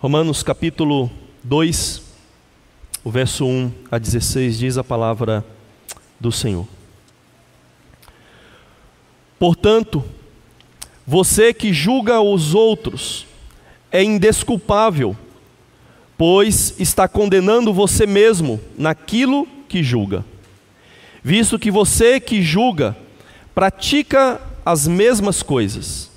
Romanos 0.00 0.44
capítulo 0.44 1.10
2, 1.42 2.02
o 3.02 3.10
verso 3.10 3.44
1 3.44 3.72
a 3.90 3.98
16 3.98 4.56
diz 4.56 4.78
a 4.78 4.84
palavra 4.84 5.44
do 6.20 6.30
Senhor. 6.30 6.68
Portanto, 9.40 10.04
você 11.04 11.52
que 11.52 11.72
julga 11.72 12.20
os 12.20 12.54
outros 12.54 13.26
é 13.90 14.00
indesculpável, 14.00 15.16
pois 16.16 16.78
está 16.78 17.08
condenando 17.08 17.74
você 17.74 18.06
mesmo 18.06 18.60
naquilo 18.78 19.48
que 19.68 19.82
julga. 19.82 20.24
Visto 21.24 21.58
que 21.58 21.72
você 21.72 22.20
que 22.20 22.40
julga 22.40 22.96
pratica 23.52 24.40
as 24.64 24.86
mesmas 24.86 25.42
coisas. 25.42 26.08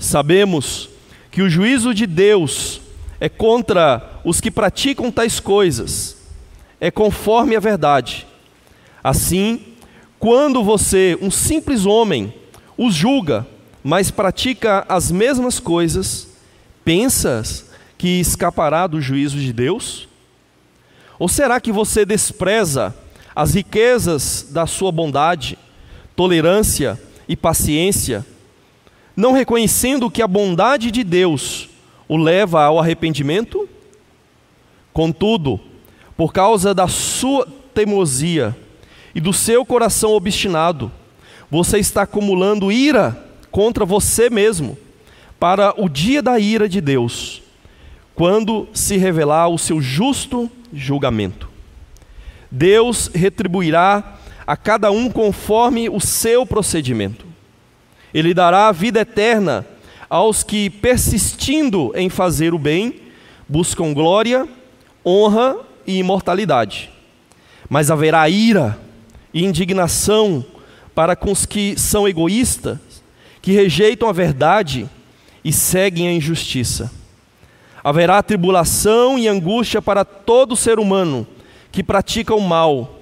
Sabemos 0.00 0.88
que 1.30 1.42
o 1.42 1.48
juízo 1.48 1.94
de 1.94 2.08
Deus 2.08 2.80
é 3.24 3.28
contra 3.30 4.20
os 4.22 4.38
que 4.38 4.50
praticam 4.50 5.10
tais 5.10 5.40
coisas, 5.40 6.18
é 6.78 6.90
conforme 6.90 7.56
a 7.56 7.60
verdade. 7.60 8.26
Assim, 9.02 9.62
quando 10.18 10.62
você, 10.62 11.16
um 11.22 11.30
simples 11.30 11.86
homem, 11.86 12.34
os 12.76 12.94
julga, 12.94 13.46
mas 13.82 14.10
pratica 14.10 14.84
as 14.90 15.10
mesmas 15.10 15.58
coisas, 15.58 16.28
pensas 16.84 17.70
que 17.96 18.20
escapará 18.20 18.86
do 18.86 19.00
juízo 19.00 19.38
de 19.38 19.54
Deus? 19.54 20.06
Ou 21.18 21.26
será 21.26 21.58
que 21.62 21.72
você 21.72 22.04
despreza 22.04 22.94
as 23.34 23.54
riquezas 23.54 24.48
da 24.50 24.66
sua 24.66 24.92
bondade, 24.92 25.58
tolerância 26.14 27.00
e 27.26 27.34
paciência, 27.34 28.22
não 29.16 29.32
reconhecendo 29.32 30.10
que 30.10 30.20
a 30.20 30.28
bondade 30.28 30.90
de 30.90 31.02
Deus 31.02 31.70
o 32.14 32.16
leva 32.16 32.62
ao 32.62 32.78
arrependimento? 32.78 33.68
Contudo, 34.92 35.58
por 36.16 36.32
causa 36.32 36.72
da 36.72 36.86
sua 36.86 37.44
teimosia 37.74 38.56
e 39.12 39.20
do 39.20 39.32
seu 39.32 39.66
coração 39.66 40.12
obstinado, 40.12 40.92
você 41.50 41.78
está 41.78 42.02
acumulando 42.02 42.70
ira 42.70 43.20
contra 43.50 43.84
você 43.84 44.30
mesmo 44.30 44.78
para 45.40 45.74
o 45.76 45.88
dia 45.88 46.22
da 46.22 46.38
ira 46.38 46.68
de 46.68 46.80
Deus, 46.80 47.42
quando 48.14 48.68
se 48.72 48.96
revelar 48.96 49.48
o 49.48 49.58
seu 49.58 49.80
justo 49.80 50.48
julgamento. 50.72 51.48
Deus 52.48 53.10
retribuirá 53.12 54.18
a 54.46 54.56
cada 54.56 54.92
um 54.92 55.10
conforme 55.10 55.88
o 55.88 55.98
seu 55.98 56.46
procedimento. 56.46 57.26
Ele 58.12 58.32
dará 58.32 58.68
a 58.68 58.72
vida 58.72 59.00
eterna 59.00 59.66
aos 60.14 60.44
que, 60.44 60.70
persistindo 60.70 61.90
em 61.96 62.08
fazer 62.08 62.54
o 62.54 62.58
bem, 62.58 63.00
buscam 63.48 63.92
glória, 63.92 64.48
honra 65.04 65.56
e 65.84 65.98
imortalidade. 65.98 66.88
Mas 67.68 67.90
haverá 67.90 68.28
ira 68.28 68.78
e 69.32 69.44
indignação 69.44 70.46
para 70.94 71.16
com 71.16 71.32
os 71.32 71.44
que 71.44 71.76
são 71.76 72.06
egoístas, 72.06 72.78
que 73.42 73.50
rejeitam 73.50 74.08
a 74.08 74.12
verdade 74.12 74.88
e 75.44 75.52
seguem 75.52 76.06
a 76.06 76.12
injustiça. 76.12 76.92
Haverá 77.82 78.22
tribulação 78.22 79.18
e 79.18 79.26
angústia 79.26 79.82
para 79.82 80.04
todo 80.04 80.54
ser 80.54 80.78
humano 80.78 81.26
que 81.72 81.82
pratica 81.82 82.36
o 82.36 82.40
mal, 82.40 83.00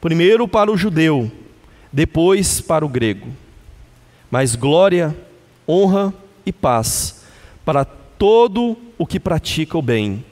primeiro 0.00 0.46
para 0.46 0.70
o 0.70 0.76
judeu, 0.76 1.28
depois 1.92 2.60
para 2.60 2.86
o 2.86 2.88
grego. 2.88 3.26
Mas 4.30 4.54
glória, 4.54 5.12
honra 5.68 6.14
e 6.44 6.52
paz 6.52 7.22
para 7.64 7.84
todo 7.84 8.76
o 8.98 9.06
que 9.06 9.18
pratica 9.18 9.76
o 9.76 9.82
bem, 9.82 10.24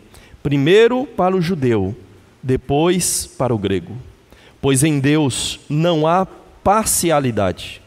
primeiro 0.43 1.07
para 1.07 1.37
o 1.37 1.41
judeu, 1.41 1.95
depois 2.43 3.27
para 3.27 3.55
o 3.55 3.59
grego. 3.59 3.97
Pois 4.61 4.85
em 4.85 4.99
Deus 5.01 5.61
não 5.69 6.07
há 6.07 6.27
parcialidade. 6.63 7.81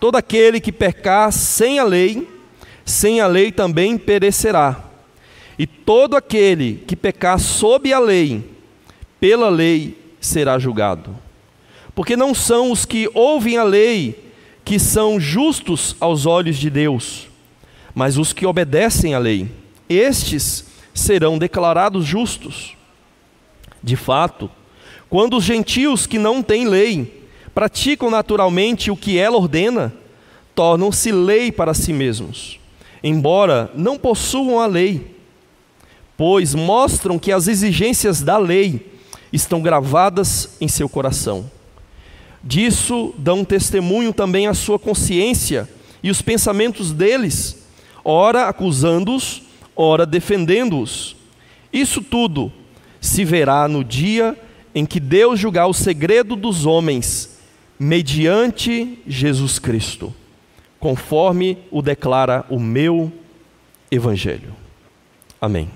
Todo 0.00 0.16
aquele 0.16 0.60
que 0.60 0.72
pecar 0.72 1.32
sem 1.32 1.78
a 1.78 1.84
lei, 1.84 2.28
sem 2.84 3.20
a 3.20 3.26
lei 3.26 3.50
também 3.50 3.96
perecerá. 3.96 4.84
E 5.58 5.66
todo 5.66 6.16
aquele 6.16 6.82
que 6.86 6.96
pecar 6.96 7.38
sob 7.38 7.92
a 7.92 7.98
lei, 7.98 8.44
pela 9.20 9.48
lei 9.48 9.96
será 10.20 10.58
julgado. 10.58 11.16
Porque 11.94 12.16
não 12.16 12.34
são 12.34 12.72
os 12.72 12.84
que 12.84 13.08
ouvem 13.14 13.56
a 13.56 13.62
lei 13.62 14.32
que 14.64 14.78
são 14.78 15.20
justos 15.20 15.94
aos 16.00 16.26
olhos 16.26 16.56
de 16.56 16.70
Deus, 16.70 17.28
mas 17.94 18.18
os 18.18 18.32
que 18.32 18.44
obedecem 18.44 19.14
à 19.14 19.18
lei. 19.18 19.48
Estes 19.88 20.64
serão 20.92 21.38
declarados 21.38 22.04
justos. 22.04 22.74
De 23.82 23.96
fato, 23.96 24.50
quando 25.08 25.36
os 25.36 25.44
gentios 25.44 26.06
que 26.06 26.18
não 26.18 26.42
têm 26.42 26.66
lei 26.66 27.22
praticam 27.54 28.10
naturalmente 28.10 28.90
o 28.90 28.96
que 28.96 29.16
ela 29.16 29.36
ordena, 29.36 29.92
tornam-se 30.54 31.12
lei 31.12 31.52
para 31.52 31.74
si 31.74 31.92
mesmos, 31.92 32.58
embora 33.02 33.70
não 33.74 33.96
possuam 33.96 34.60
a 34.60 34.66
lei, 34.66 35.14
pois 36.16 36.54
mostram 36.54 37.18
que 37.18 37.30
as 37.30 37.46
exigências 37.46 38.22
da 38.22 38.38
lei 38.38 38.92
estão 39.32 39.60
gravadas 39.60 40.56
em 40.60 40.68
seu 40.68 40.88
coração. 40.88 41.50
Disso 42.42 43.14
dão 43.18 43.44
testemunho 43.44 44.12
também 44.12 44.46
a 44.46 44.54
sua 44.54 44.78
consciência 44.78 45.68
e 46.02 46.10
os 46.10 46.20
pensamentos 46.22 46.92
deles, 46.92 47.63
ora 48.04 48.48
acusando-os, 48.48 49.42
ora 49.74 50.04
defendendo-os. 50.04 51.16
Isso 51.72 52.02
tudo 52.02 52.52
se 53.00 53.24
verá 53.24 53.66
no 53.66 53.82
dia 53.82 54.36
em 54.74 54.84
que 54.84 55.00
Deus 55.00 55.40
julgar 55.40 55.66
o 55.66 55.72
segredo 55.72 56.36
dos 56.36 56.66
homens, 56.66 57.40
mediante 57.78 58.98
Jesus 59.06 59.58
Cristo, 59.58 60.14
conforme 60.78 61.58
o 61.70 61.80
declara 61.80 62.44
o 62.50 62.60
meu 62.60 63.12
Evangelho. 63.90 64.54
Amém. 65.40 65.70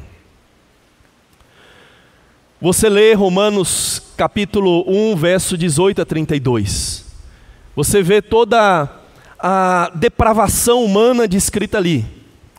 Você 2.60 2.88
lê 2.88 3.12
Romanos 3.12 4.02
capítulo 4.16 4.84
1, 4.88 5.14
verso 5.14 5.56
18 5.56 6.02
a 6.02 6.04
32. 6.04 7.06
Você 7.76 8.02
vê 8.02 8.20
toda 8.20 8.90
a 9.38 9.92
depravação 9.94 10.84
humana 10.84 11.28
descrita 11.28 11.78
ali 11.78 12.17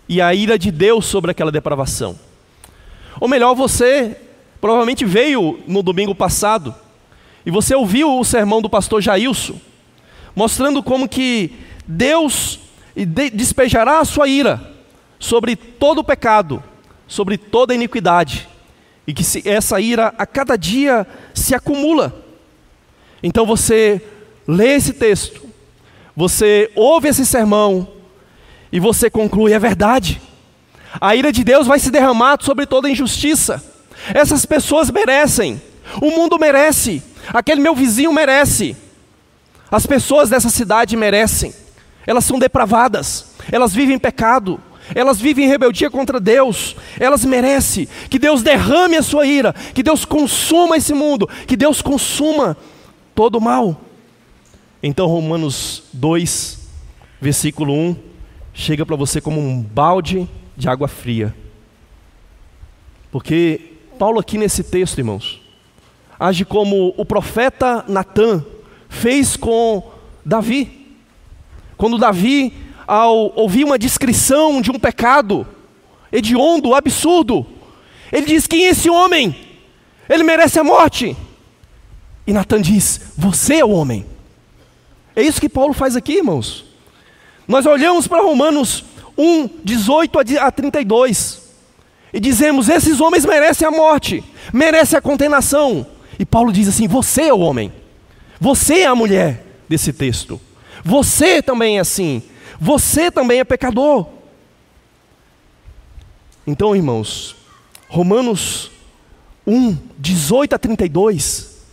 e 0.10 0.20
a 0.20 0.34
ira 0.34 0.58
de 0.58 0.72
Deus 0.72 1.06
sobre 1.06 1.30
aquela 1.30 1.52
depravação. 1.52 2.20
Ou 3.22 3.28
melhor, 3.28 3.54
você 3.54 4.18
provavelmente 4.60 5.06
veio 5.06 5.60
no 5.68 5.84
domingo 5.84 6.16
passado 6.16 6.74
e 7.46 7.52
você 7.52 7.76
ouviu 7.76 8.18
o 8.18 8.26
sermão 8.26 8.60
do 8.60 8.70
pastor 8.70 9.02
Jailson, 9.02 9.56
mostrando 10.36 10.82
como 10.82 11.08
que 11.08 11.52
Deus 11.88 12.60
despejará 13.34 14.00
a 14.00 14.06
sua 14.06 14.28
ira 14.28 14.60
sobre 15.20 15.56
todo 15.56 16.00
o 16.00 16.04
pecado, 16.04 16.64
sobre 17.08 17.38
toda 17.38 17.74
a 17.74 17.76
iniquidade 17.76 18.48
e 19.06 19.14
que 19.14 19.24
essa 19.48 19.80
ira 19.80 20.14
a 20.18 20.26
cada 20.26 20.58
dia 20.58 21.06
se 21.34 21.54
acumula. 21.54 22.26
Então 23.22 23.46
você 23.46 24.02
lê 24.48 24.76
esse 24.76 24.94
texto, 24.94 25.44
você 26.16 26.72
ouve 26.76 27.10
esse 27.10 27.26
sermão 27.26 27.99
e 28.72 28.80
você 28.80 29.10
conclui: 29.10 29.54
é 29.54 29.60
verdade. 29.60 30.22
A 31.00 31.16
ira 31.16 31.32
de 31.32 31.44
Deus 31.44 31.68
vai 31.68 31.80
se 31.80 31.92
derramar 31.92 32.38
sobre 32.42 32.66
toda 32.66 32.90
injustiça. 32.90 33.64
Essas 34.14 34.46
pessoas 34.46 34.90
merecem, 34.90 35.62
o 36.02 36.12
mundo 36.12 36.40
merece, 36.40 37.04
aquele 37.34 37.62
meu 37.62 37.76
vizinho 37.76 38.14
merece, 38.14 38.76
as 39.70 39.86
pessoas 39.86 40.30
dessa 40.30 40.50
cidade 40.50 40.96
merecem. 40.96 41.54
Elas 42.08 42.26
são 42.26 42.40
depravadas, 42.40 43.34
elas 43.52 43.74
vivem 43.74 44.00
pecado, 44.00 44.60
elas 44.96 45.20
vivem 45.20 45.46
em 45.46 45.48
rebeldia 45.48 45.90
contra 45.90 46.20
Deus, 46.20 46.76
elas 47.00 47.24
merecem 47.24 47.88
que 48.10 48.18
Deus 48.18 48.42
derrame 48.42 48.98
a 48.98 49.04
sua 49.04 49.28
ira, 49.28 49.54
que 49.74 49.84
Deus 49.84 50.06
consuma 50.06 50.78
esse 50.78 50.94
mundo, 50.94 51.30
que 51.46 51.56
Deus 51.56 51.82
consuma 51.82 52.58
todo 53.14 53.38
o 53.38 53.42
mal. 53.42 53.80
Então, 54.82 55.08
Romanos 55.08 55.84
2, 55.94 56.58
versículo 57.22 57.74
1, 57.74 58.09
chega 58.54 58.86
para 58.86 58.96
você 58.96 59.22
como 59.22 59.40
um 59.40 59.62
balde 59.62 60.28
de 60.56 60.68
água 60.68 60.88
fria. 60.88 61.34
Porque 63.12 63.74
Paulo, 63.98 64.20
aqui 64.20 64.38
nesse 64.38 64.64
texto, 64.64 64.98
irmãos, 64.98 65.42
age 66.20 66.46
como 66.46 66.94
o 66.98 67.06
profeta 67.06 67.84
Natan 67.88 68.46
fez 68.88 69.36
com 69.36 69.92
Davi. 70.26 70.98
Quando 71.78 71.98
Davi 71.98 72.54
ao 72.88 73.32
ouvir 73.36 73.64
uma 73.64 73.78
descrição 73.78 74.62
de 74.62 74.72
um 74.72 74.80
pecado 74.80 75.48
hediondo, 76.12 76.74
absurdo, 76.74 77.46
ele 78.12 78.26
diz: 78.26 78.48
Quem 78.48 78.66
é 78.66 78.70
esse 78.70 78.90
homem? 78.90 79.36
Ele 80.10 80.24
merece 80.24 80.60
a 80.60 80.64
morte. 80.64 81.16
E 82.26 82.34
Natan 82.34 82.62
diz: 82.62 83.14
Você 83.18 83.56
é 83.56 83.66
o 83.66 83.70
homem. 83.70 84.06
É 85.16 85.22
isso 85.22 85.42
que 85.42 85.50
Paulo 85.50 85.74
faz 85.74 85.96
aqui, 85.96 86.18
irmãos. 86.18 86.69
Nós 87.50 87.66
olhamos 87.66 88.08
para 88.08 88.22
Romanos 88.22 88.86
1, 89.18 89.50
18 89.64 90.20
a 90.40 90.52
32. 90.52 91.42
e 92.14 92.20
dizemos: 92.20 92.70
esses 92.70 93.02
homens 93.02 93.26
merecem 93.26 93.68
a 93.68 93.72
morte, 93.72 94.24
merecem 94.54 94.96
a 94.96 95.02
condenação. 95.02 95.84
E 96.20 96.26
Paulo 96.28 96.54
diz 96.54 96.68
assim: 96.68 96.88
você 96.88 97.24
é 97.24 97.34
o 97.34 97.40
homem, 97.40 97.74
você 98.40 98.82
é 98.82 98.86
a 98.86 98.94
mulher 98.94 99.44
desse 99.68 99.92
texto, 99.92 100.40
você 100.86 101.42
também 101.42 101.78
é 101.78 101.82
assim, 101.82 102.22
você 102.62 103.10
também 103.10 103.40
é 103.40 103.44
pecador. 103.44 104.06
Então, 106.46 106.76
irmãos, 106.76 107.36
Romanos 107.88 108.70
1, 109.48 109.76
18 109.98 110.54
a 110.54 110.60
32 110.60 111.64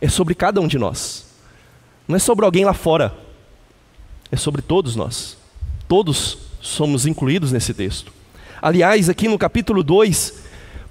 é 0.00 0.08
sobre 0.08 0.34
cada 0.34 0.60
um 0.60 0.66
de 0.66 0.76
nós, 0.76 1.24
não 2.08 2.16
é 2.16 2.18
sobre 2.18 2.44
alguém 2.44 2.64
lá 2.64 2.74
fora, 2.74 3.29
é 4.30 4.36
sobre 4.36 4.62
todos 4.62 4.94
nós, 4.96 5.36
todos 5.88 6.38
somos 6.60 7.06
incluídos 7.06 7.52
nesse 7.52 7.74
texto. 7.74 8.12
Aliás, 8.60 9.08
aqui 9.08 9.26
no 9.26 9.38
capítulo 9.38 9.82
2, 9.82 10.34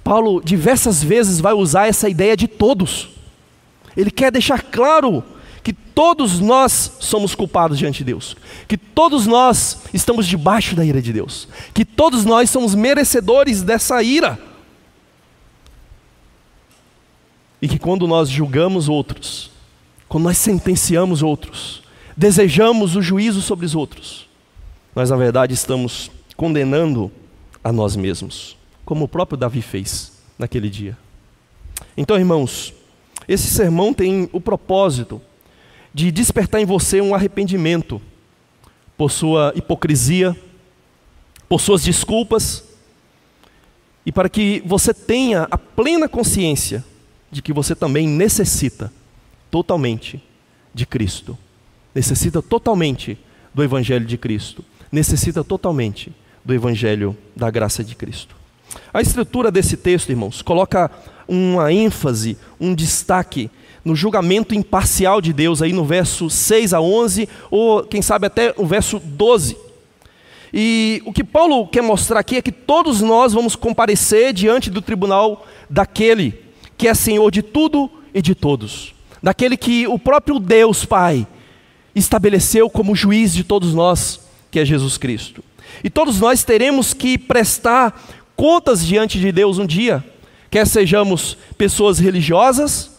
Paulo 0.03 0.41
diversas 0.43 1.03
vezes 1.03 1.39
vai 1.39 1.53
usar 1.53 1.87
essa 1.87 2.09
ideia 2.09 2.35
de 2.35 2.47
todos. 2.47 3.09
Ele 3.95 4.09
quer 4.09 4.31
deixar 4.31 4.63
claro 4.63 5.23
que 5.63 5.73
todos 5.73 6.39
nós 6.39 6.97
somos 6.99 7.35
culpados 7.35 7.77
diante 7.77 7.99
de 7.99 8.05
Deus, 8.05 8.35
que 8.67 8.77
todos 8.77 9.27
nós 9.27 9.81
estamos 9.93 10.25
debaixo 10.25 10.75
da 10.75 10.83
ira 10.83 11.01
de 11.01 11.13
Deus, 11.13 11.47
que 11.73 11.85
todos 11.85 12.25
nós 12.25 12.49
somos 12.49 12.73
merecedores 12.73 13.61
dessa 13.61 14.01
ira. 14.01 14.39
E 17.61 17.67
que 17.67 17.77
quando 17.77 18.07
nós 18.07 18.29
julgamos 18.29 18.87
outros, 18.87 19.51
quando 20.07 20.23
nós 20.23 20.37
sentenciamos 20.37 21.21
outros, 21.21 21.83
desejamos 22.19 22.97
o 22.97 23.01
juízo 23.01 23.41
sobre 23.41 23.65
os 23.65 23.73
outros, 23.73 24.27
nós 24.93 25.09
na 25.09 25.15
verdade 25.15 25.53
estamos 25.53 26.11
condenando 26.35 27.09
a 27.63 27.71
nós 27.71 27.95
mesmos, 27.95 28.57
como 28.83 29.05
o 29.05 29.07
próprio 29.07 29.37
Davi 29.37 29.61
fez 29.61 30.11
naquele 30.37 30.69
dia. 30.69 30.97
Então, 31.95 32.17
irmãos, 32.17 32.73
esse 33.25 33.47
sermão 33.47 33.93
tem 33.93 34.29
o 34.33 34.41
propósito 34.41 35.21
de 35.93 36.11
despertar 36.11 36.59
em 36.59 36.65
você 36.65 36.99
um 36.99 37.15
arrependimento 37.15 38.01
por 38.97 39.09
sua 39.09 39.53
hipocrisia, 39.55 40.35
por 41.47 41.61
suas 41.61 41.83
desculpas, 41.83 42.65
e 44.05 44.11
para 44.11 44.27
que 44.27 44.61
você 44.65 44.93
tenha 44.93 45.47
a 45.49 45.57
plena 45.57 46.09
consciência 46.09 46.83
de 47.31 47.41
que 47.41 47.53
você 47.53 47.73
também 47.73 48.05
necessita 48.05 48.91
totalmente 49.49 50.21
de 50.73 50.85
Cristo, 50.85 51.37
necessita 51.99 52.41
totalmente 52.41 53.17
do 53.53 53.61
Evangelho 53.61 54.05
de 54.05 54.17
Cristo, 54.17 54.63
necessita 54.89 55.43
totalmente 55.43 56.13
do 56.45 56.53
Evangelho 56.53 57.15
da 57.35 57.51
graça 57.51 57.83
de 57.83 57.93
Cristo. 57.93 58.37
A 58.93 59.01
estrutura 59.01 59.51
desse 59.51 59.75
texto, 59.75 60.09
irmãos, 60.09 60.41
coloca 60.41 60.89
uma 61.27 61.73
ênfase, 61.73 62.37
um 62.57 62.73
destaque 62.73 63.51
no 63.83 63.97
julgamento 63.97 64.55
imparcial 64.55 65.19
de 65.19 65.33
Deus, 65.33 65.61
aí 65.61 65.73
no 65.73 65.83
verso 65.83 66.29
6 66.29 66.73
a 66.73 66.79
11, 66.79 67.27
ou 67.51 67.83
quem 67.83 68.01
sabe 68.01 68.27
até 68.27 68.53
o 68.55 68.65
verso 68.65 68.97
12. 68.97 69.57
E 70.53 71.01
o 71.05 71.11
que 71.11 71.23
Paulo 71.23 71.67
quer 71.67 71.83
mostrar 71.83 72.21
aqui 72.21 72.37
é 72.37 72.41
que 72.41 72.51
todos 72.51 73.01
nós 73.01 73.33
vamos 73.33 73.57
comparecer 73.57 74.31
diante 74.31 74.69
do 74.69 74.81
tribunal 74.81 75.45
daquele 75.69 76.45
que 76.77 76.87
é 76.87 76.93
Senhor 76.93 77.29
de 77.29 77.41
tudo 77.41 77.91
e 78.13 78.21
de 78.21 78.33
todos, 78.33 78.95
daquele 79.21 79.57
que 79.57 79.85
o 79.85 79.99
próprio 79.99 80.39
Deus 80.39 80.85
Pai 80.85 81.27
estabeleceu 81.95 82.69
como 82.69 82.95
juiz 82.95 83.33
de 83.33 83.43
todos 83.43 83.73
nós, 83.73 84.19
que 84.51 84.59
é 84.59 84.65
Jesus 84.65 84.97
Cristo. 84.97 85.43
E 85.83 85.89
todos 85.89 86.19
nós 86.19 86.43
teremos 86.43 86.93
que 86.93 87.17
prestar 87.17 88.01
contas 88.35 88.85
diante 88.85 89.19
de 89.19 89.31
Deus 89.31 89.57
um 89.57 89.65
dia, 89.65 90.03
quer 90.49 90.65
sejamos 90.65 91.37
pessoas 91.57 91.99
religiosas, 91.99 92.91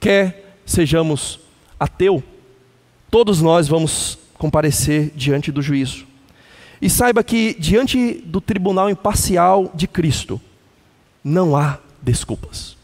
quer 0.00 0.58
sejamos 0.66 1.40
ateu, 1.78 2.22
todos 3.10 3.40
nós 3.40 3.68
vamos 3.68 4.18
comparecer 4.34 5.12
diante 5.14 5.52
do 5.52 5.62
juízo. 5.62 6.06
E 6.82 6.90
saiba 6.90 7.22
que 7.22 7.54
diante 7.54 8.14
do 8.26 8.40
tribunal 8.40 8.90
imparcial 8.90 9.70
de 9.74 9.86
Cristo, 9.86 10.40
não 11.22 11.56
há 11.56 11.78
desculpas. 12.02 12.76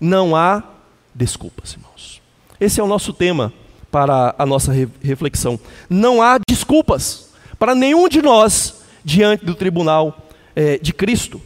Não 0.00 0.34
há 0.34 0.62
desculpas, 1.14 1.74
irmãos. 1.74 2.22
Esse 2.58 2.80
é 2.80 2.82
o 2.82 2.88
nosso 2.88 3.12
tema 3.12 3.52
para 3.90 4.34
a 4.38 4.44
nossa 4.44 4.72
reflexão. 5.02 5.58
Não 5.88 6.22
há 6.22 6.38
desculpas 6.48 7.30
para 7.58 7.74
nenhum 7.74 8.08
de 8.08 8.22
nós 8.22 8.82
diante 9.04 9.44
do 9.44 9.54
tribunal 9.54 10.26
é, 10.54 10.78
de 10.78 10.92
Cristo. 10.92 11.40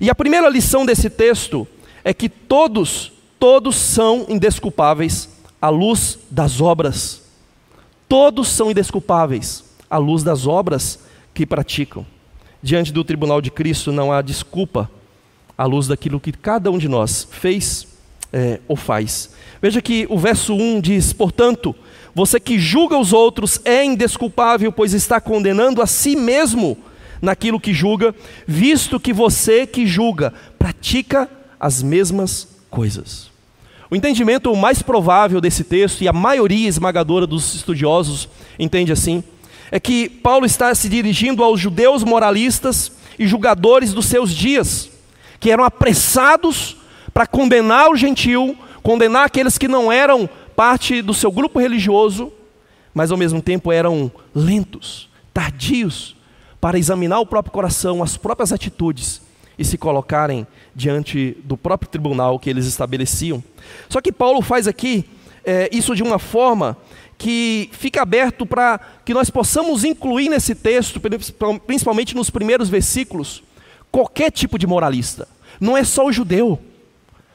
E 0.00 0.10
a 0.10 0.14
primeira 0.14 0.48
lição 0.48 0.84
desse 0.84 1.08
texto 1.08 1.66
é 2.04 2.12
que 2.12 2.28
todos, 2.28 3.12
todos 3.38 3.76
são 3.76 4.26
indesculpáveis 4.28 5.28
à 5.60 5.68
luz 5.68 6.18
das 6.30 6.60
obras. 6.60 7.22
Todos 8.08 8.48
são 8.48 8.70
indesculpáveis 8.70 9.64
à 9.88 9.98
luz 9.98 10.22
das 10.22 10.46
obras 10.46 10.98
que 11.32 11.46
praticam. 11.46 12.04
Diante 12.62 12.92
do 12.92 13.04
tribunal 13.04 13.40
de 13.40 13.50
Cristo 13.50 13.92
não 13.92 14.12
há 14.12 14.22
desculpa 14.22 14.90
à 15.56 15.64
luz 15.64 15.86
daquilo 15.86 16.20
que 16.20 16.32
cada 16.32 16.70
um 16.70 16.78
de 16.78 16.88
nós 16.88 17.28
fez 17.30 17.86
é, 18.32 18.60
ou 18.66 18.76
faz. 18.76 19.30
Veja 19.60 19.82
que 19.82 20.06
o 20.08 20.18
verso 20.18 20.54
1 20.54 20.80
diz: 20.80 21.12
Portanto, 21.12 21.74
você 22.14 22.38
que 22.38 22.58
julga 22.58 22.98
os 22.98 23.12
outros 23.12 23.60
é 23.64 23.84
indesculpável, 23.84 24.70
pois 24.70 24.92
está 24.92 25.20
condenando 25.20 25.80
a 25.80 25.86
si 25.86 26.14
mesmo 26.14 26.76
naquilo 27.20 27.60
que 27.60 27.72
julga, 27.72 28.14
visto 28.46 28.98
que 28.98 29.12
você 29.12 29.66
que 29.66 29.86
julga 29.86 30.34
pratica 30.58 31.28
as 31.58 31.82
mesmas 31.82 32.48
coisas. 32.68 33.30
O 33.88 33.96
entendimento 33.96 34.54
mais 34.56 34.82
provável 34.82 35.40
desse 35.40 35.62
texto, 35.62 36.02
e 36.02 36.08
a 36.08 36.12
maioria 36.12 36.68
esmagadora 36.68 37.26
dos 37.26 37.54
estudiosos 37.54 38.28
entende 38.58 38.90
assim, 38.90 39.22
é 39.70 39.78
que 39.78 40.08
Paulo 40.08 40.44
está 40.44 40.74
se 40.74 40.88
dirigindo 40.88 41.44
aos 41.44 41.60
judeus 41.60 42.02
moralistas 42.02 42.92
e 43.18 43.26
julgadores 43.26 43.92
dos 43.92 44.06
seus 44.06 44.34
dias, 44.34 44.90
que 45.38 45.50
eram 45.50 45.64
apressados 45.64 46.76
para 47.12 47.26
condenar 47.26 47.90
o 47.90 47.96
gentil, 47.96 48.56
condenar 48.82 49.26
aqueles 49.26 49.56
que 49.56 49.68
não 49.68 49.92
eram 49.92 50.28
parte 50.62 51.02
do 51.02 51.12
seu 51.12 51.32
grupo 51.32 51.58
religioso, 51.58 52.32
mas 52.94 53.10
ao 53.10 53.18
mesmo 53.18 53.42
tempo 53.42 53.72
eram 53.72 54.08
lentos, 54.32 55.08
tardios 55.34 56.14
para 56.60 56.78
examinar 56.78 57.18
o 57.18 57.26
próprio 57.26 57.52
coração, 57.52 58.00
as 58.00 58.16
próprias 58.16 58.52
atitudes 58.52 59.20
e 59.58 59.64
se 59.64 59.76
colocarem 59.76 60.46
diante 60.72 61.36
do 61.42 61.56
próprio 61.56 61.90
tribunal 61.90 62.38
que 62.38 62.48
eles 62.48 62.64
estabeleciam. 62.64 63.42
Só 63.88 64.00
que 64.00 64.12
Paulo 64.12 64.40
faz 64.40 64.68
aqui 64.68 65.04
é, 65.44 65.68
isso 65.72 65.96
de 65.96 66.02
uma 66.04 66.20
forma 66.20 66.76
que 67.18 67.68
fica 67.72 68.00
aberto 68.00 68.46
para 68.46 68.78
que 69.04 69.12
nós 69.12 69.30
possamos 69.30 69.82
incluir 69.82 70.28
nesse 70.28 70.54
texto, 70.54 71.00
principalmente 71.66 72.14
nos 72.14 72.30
primeiros 72.30 72.68
versículos, 72.68 73.42
qualquer 73.90 74.30
tipo 74.30 74.56
de 74.56 74.66
moralista. 74.68 75.26
Não 75.60 75.76
é 75.76 75.82
só 75.82 76.06
o 76.06 76.12
judeu, 76.12 76.56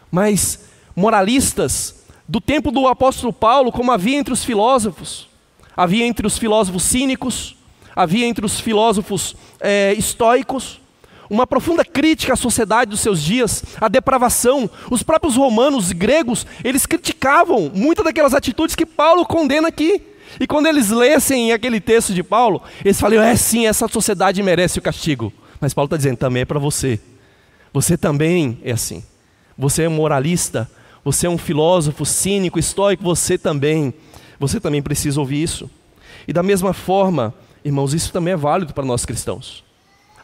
mas 0.10 0.62
moralistas 0.96 1.97
do 2.28 2.42
tempo 2.42 2.72
do 2.72 2.88
apóstolo 2.88 3.32
Paulo, 3.32 3.72
como 3.72 3.92
havia 3.92 4.18
entre 4.18 4.34
os 4.34 4.44
filósofos. 4.44 5.28
Havia 5.76 6.06
entre 6.06 6.26
os 6.26 6.38
filósofos 6.38 6.84
cínicos, 6.84 7.56
havia 7.96 8.26
entre 8.26 8.46
os 8.46 8.60
filósofos 8.60 9.36
é, 9.60 9.94
estoicos, 9.94 10.82
uma 11.30 11.46
profunda 11.46 11.84
crítica 11.86 12.34
à 12.34 12.36
sociedade 12.36 12.92
dos 12.92 13.00
seus 13.00 13.22
dias, 13.22 13.64
à 13.80 13.88
depravação. 13.88 14.70
Os 14.90 15.04
próprios 15.04 15.36
romanos, 15.36 15.92
gregos, 15.92 16.46
eles 16.64 16.86
criticavam 16.86 17.72
muitas 17.74 18.04
daquelas 18.04 18.34
atitudes 18.34 18.76
que 18.76 18.86
Paulo 18.86 19.26
condena 19.26 19.68
aqui. 19.68 20.02
E 20.40 20.48
quando 20.48 20.68
eles 20.68 20.90
lessem 20.90 21.52
aquele 21.52 21.80
texto 21.80 22.14
de 22.14 22.24
Paulo, 22.24 22.62
eles 22.84 23.00
falam: 23.00 23.22
é 23.22 23.36
sim, 23.36 23.68
essa 23.68 23.88
sociedade 23.88 24.42
merece 24.42 24.80
o 24.80 24.82
castigo. 24.82 25.32
Mas 25.60 25.74
Paulo 25.74 25.88
está 25.88 25.98
dizendo: 25.98 26.18
também 26.18 26.42
é 26.42 26.46
para 26.46 26.60
você. 26.60 27.00
Você 27.74 27.98
também 27.98 28.60
é 28.64 28.72
assim. 28.72 29.04
Você 29.58 29.84
é 29.84 29.90
moralista, 29.90 30.70
você 31.08 31.26
é 31.26 31.30
um 31.30 31.38
filósofo 31.38 32.06
cínico, 32.06 32.60
estoico, 32.60 33.02
você 33.02 33.38
também, 33.38 33.94
você 34.38 34.60
também 34.60 34.82
precisa 34.82 35.22
ouvir 35.22 35.42
isso. 35.42 35.70
E 36.28 36.34
da 36.34 36.44
mesma 36.44 36.74
forma, 36.74 37.34
irmãos, 37.64 37.94
isso 37.94 38.12
também 38.12 38.34
é 38.34 38.36
válido 38.36 38.74
para 38.74 38.84
nós 38.84 39.06
cristãos. 39.06 39.64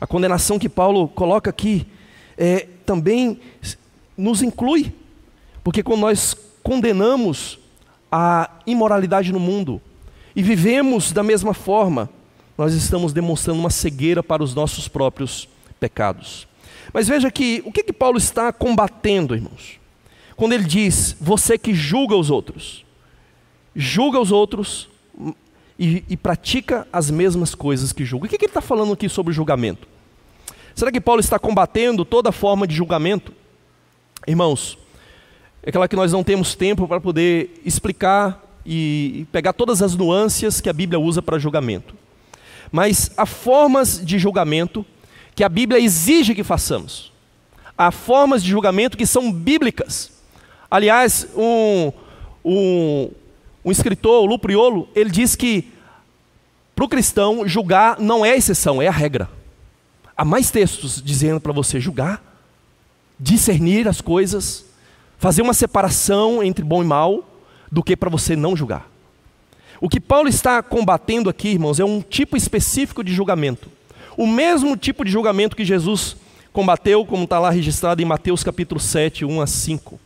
A 0.01 0.05
condenação 0.05 0.59
que 0.59 0.67
Paulo 0.67 1.07
coloca 1.07 1.49
aqui 1.49 1.87
é, 2.37 2.67
também 2.85 3.39
nos 4.17 4.41
inclui, 4.41 4.93
porque 5.63 5.81
quando 5.81 6.01
nós 6.01 6.35
condenamos 6.61 7.57
a 8.11 8.51
imoralidade 8.67 9.31
no 9.31 9.39
mundo 9.39 9.81
e 10.35 10.43
vivemos 10.43 11.13
da 11.13 11.23
mesma 11.23 11.53
forma, 11.53 12.09
nós 12.57 12.73
estamos 12.73 13.13
demonstrando 13.13 13.61
uma 13.61 13.69
cegueira 13.69 14.21
para 14.21 14.43
os 14.43 14.53
nossos 14.53 14.89
próprios 14.89 15.47
pecados. 15.79 16.45
Mas 16.91 17.07
veja 17.07 17.31
que 17.31 17.63
o 17.65 17.71
que, 17.71 17.83
que 17.83 17.93
Paulo 17.93 18.17
está 18.17 18.51
combatendo, 18.51 19.33
irmãos? 19.33 19.81
Quando 20.35 20.53
ele 20.53 20.63
diz: 20.63 21.15
Você 21.19 21.57
que 21.57 21.73
julga 21.73 22.15
os 22.15 22.29
outros, 22.29 22.85
julga 23.75 24.19
os 24.19 24.31
outros 24.31 24.89
e, 25.77 26.03
e 26.09 26.17
pratica 26.17 26.87
as 26.91 27.09
mesmas 27.09 27.55
coisas 27.55 27.91
que 27.91 28.05
julga. 28.05 28.25
O 28.25 28.29
que, 28.29 28.37
que 28.37 28.45
ele 28.45 28.49
está 28.51 28.61
falando 28.61 28.93
aqui 28.93 29.09
sobre 29.09 29.33
julgamento? 29.33 29.87
Será 30.75 30.91
que 30.91 31.01
Paulo 31.01 31.19
está 31.19 31.37
combatendo 31.37 32.03
toda 32.03 32.31
forma 32.31 32.65
de 32.65 32.75
julgamento? 32.75 33.33
Irmãos, 34.25 34.77
é 35.61 35.69
aquela 35.69 35.87
que 35.87 35.95
nós 35.95 36.11
não 36.11 36.23
temos 36.23 36.55
tempo 36.55 36.87
para 36.87 36.99
poder 36.99 37.61
explicar 37.65 38.41
e 38.65 39.27
pegar 39.31 39.53
todas 39.53 39.81
as 39.81 39.95
nuances 39.95 40.61
que 40.61 40.69
a 40.69 40.73
Bíblia 40.73 40.99
usa 40.99 41.21
para 41.21 41.37
julgamento. 41.37 41.95
Mas 42.71 43.11
há 43.17 43.25
formas 43.25 44.03
de 44.03 44.17
julgamento 44.17 44.85
que 45.35 45.43
a 45.43 45.49
Bíblia 45.49 45.79
exige 45.79 46.33
que 46.33 46.43
façamos. 46.43 47.11
Há 47.77 47.91
formas 47.91 48.43
de 48.43 48.49
julgamento 48.49 48.97
que 48.97 49.05
são 49.05 49.31
bíblicas. 49.31 50.12
Aliás, 50.73 51.27
um, 51.37 51.91
um, 52.43 53.11
um 53.63 53.71
escritor, 53.71 54.23
o 54.23 54.25
Lupriolo, 54.25 54.89
ele 54.95 55.11
diz 55.11 55.35
que 55.35 55.71
para 56.75 56.83
o 56.83 56.89
cristão 56.89 57.47
julgar 57.47 57.99
não 57.99 58.25
é 58.25 58.35
exceção, 58.35 58.81
é 58.81 58.87
a 58.87 58.91
regra. 58.91 59.29
Há 60.17 60.25
mais 60.25 60.49
textos 60.49 60.99
dizendo 60.99 61.39
para 61.39 61.53
você 61.53 61.79
julgar, 61.79 62.23
discernir 63.19 63.87
as 63.87 64.01
coisas, 64.01 64.65
fazer 65.19 65.43
uma 65.43 65.53
separação 65.53 66.41
entre 66.41 66.65
bom 66.65 66.81
e 66.81 66.87
mal, 66.87 67.23
do 67.71 67.83
que 67.83 67.95
para 67.95 68.09
você 68.09 68.35
não 68.35 68.57
julgar. 68.57 68.89
O 69.79 69.87
que 69.87 69.99
Paulo 69.99 70.27
está 70.27 70.63
combatendo 70.63 71.29
aqui, 71.29 71.49
irmãos, 71.49 71.79
é 71.79 71.85
um 71.85 72.01
tipo 72.01 72.35
específico 72.35 73.03
de 73.03 73.13
julgamento. 73.13 73.69
O 74.17 74.25
mesmo 74.25 74.75
tipo 74.75 75.05
de 75.05 75.11
julgamento 75.11 75.55
que 75.55 75.65
Jesus 75.65 76.17
combateu, 76.51 77.05
como 77.05 77.25
está 77.25 77.37
lá 77.37 77.51
registrado 77.51 78.01
em 78.01 78.05
Mateus 78.05 78.43
capítulo 78.43 78.79
7, 78.79 79.23
1 79.23 79.39
a 79.39 79.45
5. 79.45 79.99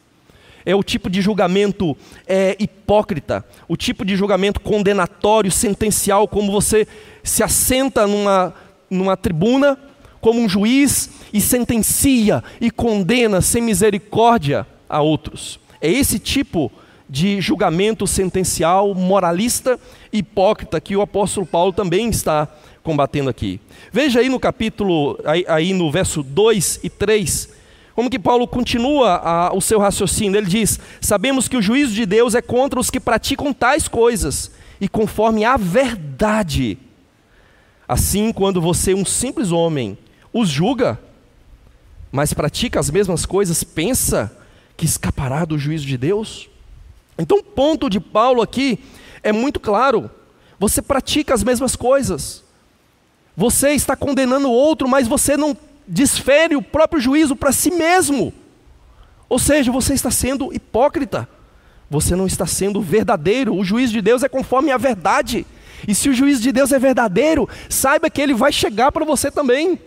É 0.67 0.75
o 0.75 0.83
tipo 0.83 1.09
de 1.09 1.21
julgamento 1.21 1.95
é, 2.27 2.53
hipócrita, 2.59 3.45
o 3.69 3.77
tipo 3.77 4.03
de 4.03 4.17
julgamento 4.17 4.59
condenatório, 4.59 5.49
sentencial, 5.49 6.27
como 6.27 6.51
você 6.51 6.85
se 7.23 7.41
assenta 7.41 8.05
numa, 8.05 8.53
numa 8.89 9.15
tribuna 9.15 9.79
como 10.19 10.41
um 10.41 10.49
juiz 10.49 11.09
e 11.31 11.39
sentencia 11.39 12.43
e 12.59 12.69
condena 12.69 13.39
sem 13.39 13.61
misericórdia 13.61 14.67
a 14.89 15.01
outros. 15.01 15.57
É 15.79 15.89
esse 15.89 16.19
tipo 16.19 16.69
de 17.09 17.39
julgamento 17.39 18.05
sentencial, 18.05 18.93
moralista 18.93 19.79
hipócrita 20.11 20.81
que 20.81 20.97
o 20.97 21.01
apóstolo 21.01 21.45
Paulo 21.45 21.71
também 21.71 22.09
está 22.09 22.45
combatendo 22.83 23.29
aqui. 23.29 23.61
Veja 23.89 24.19
aí 24.19 24.27
no 24.27 24.37
capítulo, 24.37 25.17
aí, 25.23 25.45
aí 25.47 25.71
no 25.71 25.89
verso 25.89 26.21
2 26.21 26.81
e 26.83 26.89
3, 26.89 27.55
como 27.97 28.11
que 28.11 28.19
Paulo 28.19 28.47
continua 28.47 29.15
a, 29.15 29.55
o 29.55 29.59
seu 29.59 29.79
raciocínio. 29.79 30.37
Ele 30.37 30.45
diz: 30.45 30.79
Sabemos 31.01 31.47
que 31.47 31.57
o 31.57 31.61
juízo 31.63 31.93
de 31.93 32.05
Deus 32.05 32.35
é 32.35 32.43
contra 32.43 32.79
os 32.79 32.91
que 32.91 32.99
praticam 32.99 33.51
tais 33.51 33.87
coisas, 33.87 34.51
e 34.79 34.87
conforme 34.87 35.43
a 35.43 35.57
verdade. 35.57 36.77
Assim, 37.87 38.31
quando 38.31 38.61
você, 38.61 38.93
um 38.93 39.03
simples 39.03 39.51
homem, 39.51 39.97
os 40.31 40.47
julga, 40.47 40.99
mas 42.11 42.35
pratica 42.35 42.79
as 42.79 42.91
mesmas 42.91 43.25
coisas, 43.25 43.63
pensa 43.63 44.31
que 44.77 44.85
escapará 44.85 45.43
do 45.43 45.57
juízo 45.57 45.87
de 45.87 45.97
Deus? 45.97 46.47
Então, 47.17 47.39
o 47.39 47.43
ponto 47.43 47.89
de 47.89 47.99
Paulo 47.99 48.43
aqui 48.43 48.77
é 49.23 49.31
muito 49.31 49.59
claro. 49.59 50.07
Você 50.59 50.83
pratica 50.83 51.33
as 51.33 51.43
mesmas 51.43 51.75
coisas. 51.75 52.43
Você 53.35 53.71
está 53.71 53.95
condenando 53.95 54.49
o 54.49 54.53
outro, 54.53 54.87
mas 54.87 55.07
você 55.07 55.35
não 55.35 55.57
desfere 55.87 56.55
o 56.55 56.61
próprio 56.61 57.01
juízo 57.01 57.35
para 57.35 57.51
si 57.51 57.71
mesmo. 57.71 58.33
Ou 59.29 59.39
seja, 59.39 59.71
você 59.71 59.93
está 59.93 60.11
sendo 60.11 60.53
hipócrita. 60.53 61.27
Você 61.89 62.15
não 62.15 62.27
está 62.27 62.45
sendo 62.45 62.81
verdadeiro. 62.81 63.55
O 63.55 63.63
juízo 63.63 63.93
de 63.93 64.01
Deus 64.01 64.23
é 64.23 64.29
conforme 64.29 64.71
a 64.71 64.77
verdade. 64.77 65.45
E 65.87 65.93
se 65.93 66.09
o 66.09 66.13
juízo 66.13 66.41
de 66.41 66.51
Deus 66.51 66.71
é 66.71 66.79
verdadeiro, 66.79 67.47
saiba 67.69 68.09
que 68.09 68.21
ele 68.21 68.33
vai 68.33 68.51
chegar 68.51 68.91
para 68.91 69.05
você 69.05 69.29
também. 69.31 69.79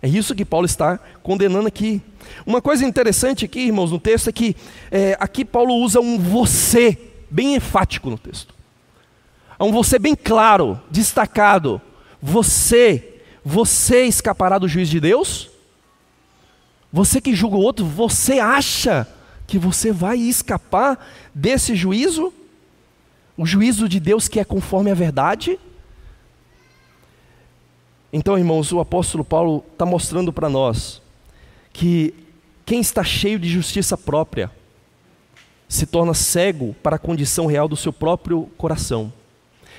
É 0.00 0.08
isso 0.08 0.34
que 0.34 0.44
Paulo 0.44 0.66
está 0.66 0.98
condenando 1.22 1.66
aqui. 1.66 2.00
Uma 2.46 2.62
coisa 2.62 2.84
interessante 2.84 3.44
aqui, 3.44 3.60
irmãos, 3.60 3.90
no 3.90 3.98
texto 3.98 4.28
é 4.28 4.32
que 4.32 4.56
é, 4.90 5.16
aqui 5.18 5.44
Paulo 5.44 5.74
usa 5.74 6.00
um 6.00 6.18
você 6.18 6.96
bem 7.28 7.56
enfático 7.56 8.08
no 8.08 8.16
texto. 8.16 8.54
É 9.58 9.64
um 9.64 9.72
você 9.72 9.98
bem 9.98 10.14
claro, 10.14 10.80
destacado. 10.88 11.80
Você, 12.22 13.17
você 13.48 14.04
escapará 14.04 14.58
do 14.58 14.68
juiz 14.68 14.90
de 14.90 15.00
Deus? 15.00 15.48
Você 16.92 17.18
que 17.18 17.34
julga 17.34 17.56
o 17.56 17.62
outro, 17.62 17.82
você 17.82 18.38
acha 18.40 19.08
que 19.46 19.58
você 19.58 19.90
vai 19.90 20.18
escapar 20.18 21.08
desse 21.34 21.74
juízo? 21.74 22.30
O 23.38 23.46
juízo 23.46 23.88
de 23.88 23.98
Deus 23.98 24.28
que 24.28 24.38
é 24.38 24.44
conforme 24.44 24.90
a 24.90 24.94
verdade? 24.94 25.58
Então, 28.12 28.36
irmãos, 28.36 28.70
o 28.70 28.80
apóstolo 28.80 29.24
Paulo 29.24 29.64
está 29.72 29.86
mostrando 29.86 30.30
para 30.30 30.50
nós 30.50 31.00
que 31.72 32.12
quem 32.66 32.80
está 32.80 33.02
cheio 33.02 33.38
de 33.38 33.48
justiça 33.48 33.96
própria 33.96 34.50
se 35.66 35.86
torna 35.86 36.12
cego 36.12 36.76
para 36.82 36.96
a 36.96 36.98
condição 36.98 37.46
real 37.46 37.66
do 37.66 37.76
seu 37.76 37.94
próprio 37.94 38.42
coração. 38.58 39.10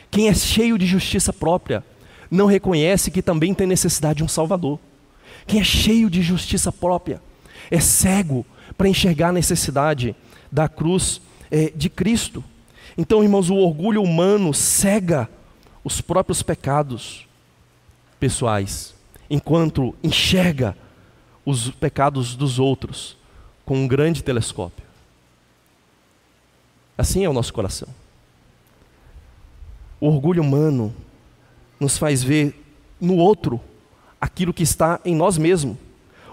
Quem 0.10 0.28
é 0.28 0.34
cheio 0.34 0.76
de 0.76 0.88
justiça 0.88 1.32
própria 1.32 1.84
não 2.30 2.46
reconhece 2.46 3.10
que 3.12 3.22
também 3.22 3.54
tem 3.54 3.66
necessidade 3.66 4.18
de 4.18 4.24
um 4.24 4.28
Salvador. 4.28 4.80
Quem 5.48 5.60
é 5.60 5.64
cheio 5.64 6.10
de 6.10 6.22
justiça 6.22 6.72
própria 6.72 7.22
é 7.72 7.80
cego 7.80 8.46
para 8.78 8.88
enxergar 8.88 9.30
a 9.30 9.34
necessidade 9.34 10.16
da 10.52 10.68
cruz 10.68 11.22
é, 11.50 11.72
de 11.76 11.90
Cristo. 11.90 12.44
Então, 12.98 13.24
irmãos, 13.24 13.50
o 13.50 13.56
orgulho 13.56 14.04
humano 14.04 14.54
cega 14.54 15.30
os 15.84 16.02
próprios 16.02 16.44
pecados 16.44 17.28
pessoais, 18.20 18.94
enquanto 19.30 19.96
enxerga 20.04 20.78
os 21.46 21.72
pecados 21.72 22.36
dos 22.36 22.60
outros 22.60 23.18
com 23.66 23.78
um 23.78 23.88
grande 23.88 24.24
telescópio. 24.24 24.86
Assim 26.98 27.24
é 27.24 27.30
o 27.30 27.34
nosso 27.34 27.54
coração. 27.54 27.88
O 30.02 30.08
orgulho 30.08 30.42
humano 30.44 30.94
nos 31.80 31.98
faz 31.98 32.24
ver 32.24 32.54
no 33.00 33.16
outro 33.16 33.60
aquilo 34.20 34.54
que 34.54 34.64
está 34.64 35.00
em 35.06 35.16
nós 35.16 35.38
mesmos. 35.38 35.78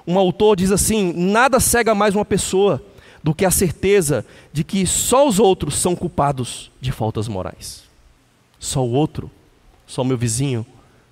Um 0.06 0.18
autor 0.18 0.56
diz 0.56 0.70
assim: 0.70 1.12
nada 1.12 1.60
cega 1.60 1.94
mais 1.94 2.14
uma 2.14 2.24
pessoa 2.24 2.82
do 3.22 3.34
que 3.34 3.44
a 3.44 3.50
certeza 3.50 4.24
de 4.52 4.62
que 4.62 4.86
só 4.86 5.26
os 5.26 5.38
outros 5.38 5.76
são 5.76 5.96
culpados 5.96 6.70
de 6.80 6.92
faltas 6.92 7.26
morais. 7.26 7.84
Só 8.58 8.84
o 8.84 8.92
outro, 8.92 9.30
só 9.86 10.02
o 10.02 10.04
meu 10.04 10.16
vizinho, 10.16 10.64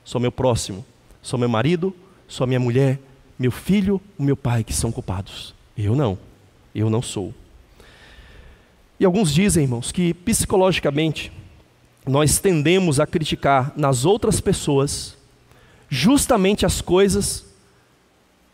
só 0.04 0.18
o 0.18 0.20
meu 0.20 0.30
próximo, 0.30 0.84
só 1.20 1.36
o 1.36 1.40
meu 1.40 1.48
marido, 1.48 1.94
só 2.28 2.44
a 2.44 2.46
minha 2.46 2.60
mulher, 2.60 3.00
meu 3.38 3.50
filho, 3.50 4.00
o 4.18 4.22
meu 4.22 4.36
pai 4.36 4.62
que 4.62 4.72
são 4.72 4.92
culpados. 4.92 5.54
Eu 5.76 5.96
não. 5.96 6.18
Eu 6.74 6.88
não 6.88 7.02
sou. 7.02 7.34
E 8.98 9.04
alguns 9.04 9.32
dizem, 9.34 9.64
irmãos, 9.64 9.90
que 9.90 10.14
psicologicamente 10.14 11.32
nós 12.06 12.38
tendemos 12.38 13.00
a 13.00 13.06
criticar 13.06 13.72
nas 13.76 14.04
outras 14.04 14.40
pessoas 14.40 15.16
justamente 15.88 16.66
as 16.66 16.80
coisas 16.80 17.44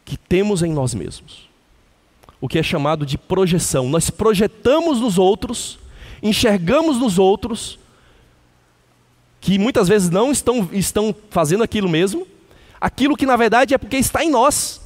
que 0.04 0.16
temos 0.16 0.62
em 0.62 0.72
nós 0.72 0.94
mesmos. 0.94 1.48
O 2.40 2.48
que 2.48 2.58
é 2.58 2.62
chamado 2.62 3.04
de 3.04 3.18
projeção. 3.18 3.88
Nós 3.88 4.08
projetamos 4.08 5.00
nos 5.00 5.18
outros, 5.18 5.78
enxergamos 6.22 6.98
nos 6.98 7.18
outros, 7.18 7.78
que 9.40 9.58
muitas 9.58 9.88
vezes 9.88 10.10
não 10.10 10.30
estão, 10.30 10.68
estão 10.72 11.14
fazendo 11.30 11.62
aquilo 11.62 11.88
mesmo, 11.88 12.26
aquilo 12.80 13.16
que 13.16 13.26
na 13.26 13.36
verdade 13.36 13.74
é 13.74 13.78
porque 13.78 13.96
está 13.96 14.24
em 14.24 14.30
nós. 14.30 14.80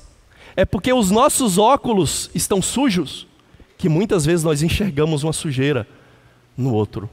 É 0.56 0.64
porque 0.64 0.92
os 0.92 1.10
nossos 1.10 1.58
óculos 1.58 2.30
estão 2.34 2.62
sujos, 2.62 3.26
que 3.76 3.88
muitas 3.88 4.24
vezes 4.24 4.44
nós 4.44 4.62
enxergamos 4.62 5.24
uma 5.24 5.32
sujeira 5.32 5.86
no 6.56 6.72
outro. 6.72 7.10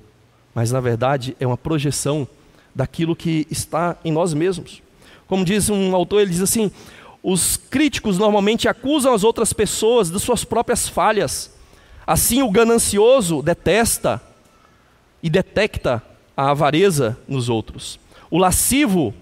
Mas 0.53 0.71
na 0.71 0.79
verdade 0.79 1.35
é 1.39 1.47
uma 1.47 1.57
projeção 1.57 2.27
daquilo 2.73 3.15
que 3.15 3.47
está 3.49 3.97
em 4.03 4.11
nós 4.11 4.33
mesmos. 4.33 4.81
Como 5.27 5.45
diz 5.45 5.69
um 5.69 5.95
autor, 5.95 6.21
ele 6.21 6.31
diz 6.31 6.41
assim: 6.41 6.71
os 7.23 7.57
críticos 7.57 8.17
normalmente 8.17 8.67
acusam 8.67 9.13
as 9.13 9.23
outras 9.23 9.53
pessoas 9.53 10.09
de 10.09 10.19
suas 10.19 10.43
próprias 10.43 10.87
falhas. 10.87 11.53
Assim, 12.05 12.41
o 12.41 12.51
ganancioso 12.51 13.41
detesta 13.41 14.21
e 15.21 15.29
detecta 15.29 16.03
a 16.35 16.49
avareza 16.49 17.17
nos 17.27 17.47
outros. 17.47 17.99
O 18.29 18.37
lascivo 18.37 19.13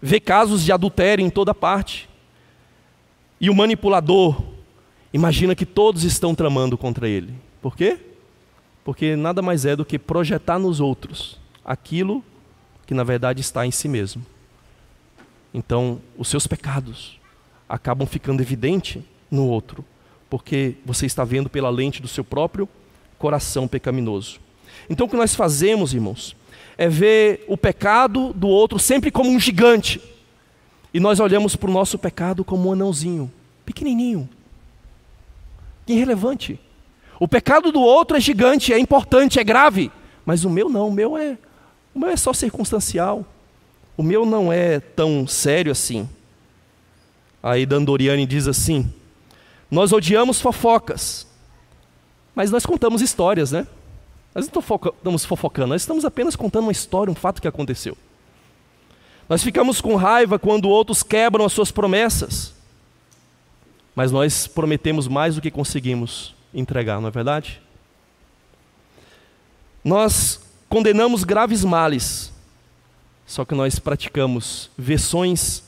vê 0.00 0.20
casos 0.20 0.64
de 0.64 0.72
adultério 0.72 1.24
em 1.24 1.30
toda 1.30 1.54
parte. 1.54 2.08
E 3.40 3.50
o 3.50 3.54
manipulador 3.54 4.42
imagina 5.12 5.54
que 5.54 5.66
todos 5.66 6.04
estão 6.04 6.34
tramando 6.34 6.78
contra 6.78 7.08
ele. 7.08 7.34
Por 7.60 7.76
quê? 7.76 7.98
Porque 8.84 9.16
nada 9.16 9.42
mais 9.42 9.64
é 9.64 9.76
do 9.76 9.84
que 9.84 9.98
projetar 9.98 10.58
nos 10.58 10.80
outros 10.80 11.38
aquilo 11.64 12.24
que 12.86 12.94
na 12.94 13.04
verdade 13.04 13.40
está 13.40 13.66
em 13.66 13.70
si 13.70 13.88
mesmo. 13.88 14.24
Então, 15.52 16.00
os 16.16 16.28
seus 16.28 16.46
pecados 16.46 17.20
acabam 17.68 18.06
ficando 18.06 18.42
evidente 18.42 19.04
no 19.30 19.46
outro, 19.46 19.84
porque 20.28 20.74
você 20.84 21.06
está 21.06 21.24
vendo 21.24 21.48
pela 21.48 21.70
lente 21.70 22.02
do 22.02 22.08
seu 22.08 22.24
próprio 22.24 22.68
coração 23.18 23.68
pecaminoso. 23.68 24.40
Então, 24.88 25.06
o 25.06 25.10
que 25.10 25.16
nós 25.16 25.34
fazemos, 25.34 25.92
irmãos, 25.92 26.36
é 26.76 26.88
ver 26.88 27.44
o 27.46 27.56
pecado 27.56 28.32
do 28.32 28.48
outro 28.48 28.78
sempre 28.78 29.10
como 29.10 29.30
um 29.30 29.38
gigante 29.38 30.00
E 30.92 30.98
nós 30.98 31.20
olhamos 31.20 31.54
para 31.54 31.70
o 31.70 31.72
nosso 31.72 31.98
pecado 31.98 32.44
como 32.44 32.68
um 32.68 32.72
anãozinho, 32.72 33.30
pequenininho, 33.64 34.28
irrelevante. 35.86 36.58
O 37.20 37.28
pecado 37.28 37.70
do 37.70 37.82
outro 37.82 38.16
é 38.16 38.20
gigante, 38.20 38.72
é 38.72 38.78
importante, 38.78 39.38
é 39.38 39.44
grave, 39.44 39.92
mas 40.24 40.42
o 40.42 40.48
meu 40.48 40.70
não, 40.70 40.88
o 40.88 40.92
meu 40.92 41.18
é, 41.18 41.36
o 41.94 41.98
meu 41.98 42.08
é 42.08 42.16
só 42.16 42.32
circunstancial. 42.32 43.26
O 43.94 44.02
meu 44.02 44.24
não 44.24 44.50
é 44.50 44.80
tão 44.80 45.26
sério 45.26 45.70
assim. 45.70 46.08
Aí 47.42 47.66
Dandoriani 47.66 48.24
diz 48.24 48.48
assim: 48.48 48.90
Nós 49.70 49.92
odiamos 49.92 50.40
fofocas, 50.40 51.26
mas 52.34 52.50
nós 52.50 52.64
contamos 52.64 53.02
histórias, 53.02 53.52
né? 53.52 53.66
Nós 54.34 54.48
não 54.48 54.60
estamos 54.60 55.24
fofocando, 55.26 55.68
nós 55.68 55.82
estamos 55.82 56.06
apenas 56.06 56.34
contando 56.34 56.64
uma 56.64 56.72
história, 56.72 57.10
um 57.10 57.14
fato 57.14 57.42
que 57.42 57.48
aconteceu. 57.48 57.98
Nós 59.28 59.42
ficamos 59.42 59.82
com 59.82 59.94
raiva 59.94 60.38
quando 60.38 60.70
outros 60.70 61.02
quebram 61.02 61.44
as 61.44 61.52
suas 61.52 61.70
promessas, 61.70 62.54
mas 63.94 64.10
nós 64.10 64.46
prometemos 64.46 65.06
mais 65.06 65.34
do 65.34 65.42
que 65.42 65.50
conseguimos 65.50 66.34
entregar, 66.52 67.00
não 67.00 67.08
é 67.08 67.10
verdade? 67.10 67.60
Nós 69.84 70.40
condenamos 70.68 71.24
graves 71.24 71.64
males, 71.64 72.32
só 73.26 73.44
que 73.44 73.54
nós 73.54 73.78
praticamos 73.78 74.70
versões 74.76 75.62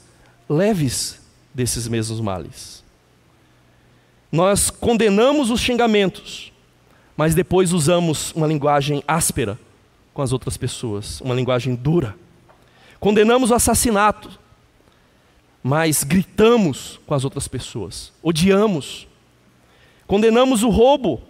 leves 0.49 1.21
desses 1.55 1.89
mesmos 1.89 2.21
males. 2.21 2.83
Nós 4.31 4.71
condenamos 4.71 5.51
os 5.51 5.61
xingamentos, 5.61 6.53
mas 7.17 7.35
depois 7.35 7.73
usamos 7.73 8.33
uma 8.33 8.47
linguagem 8.47 9.03
áspera 9.07 9.59
com 10.15 10.23
as 10.23 10.33
outras 10.33 10.57
pessoas, 10.57 11.21
uma 11.21 11.35
linguagem 11.35 11.75
dura. 11.75 12.17
Condenamos 12.99 13.51
o 13.51 13.55
assassinato, 13.55 14.39
mas 15.63 16.03
gritamos 16.03 16.99
com 17.07 17.15
as 17.15 17.25
outras 17.25 17.49
pessoas, 17.49 18.13
odiamos. 18.23 19.07
Condenamos 20.07 20.63
o 20.63 20.69
roubo, 20.69 21.23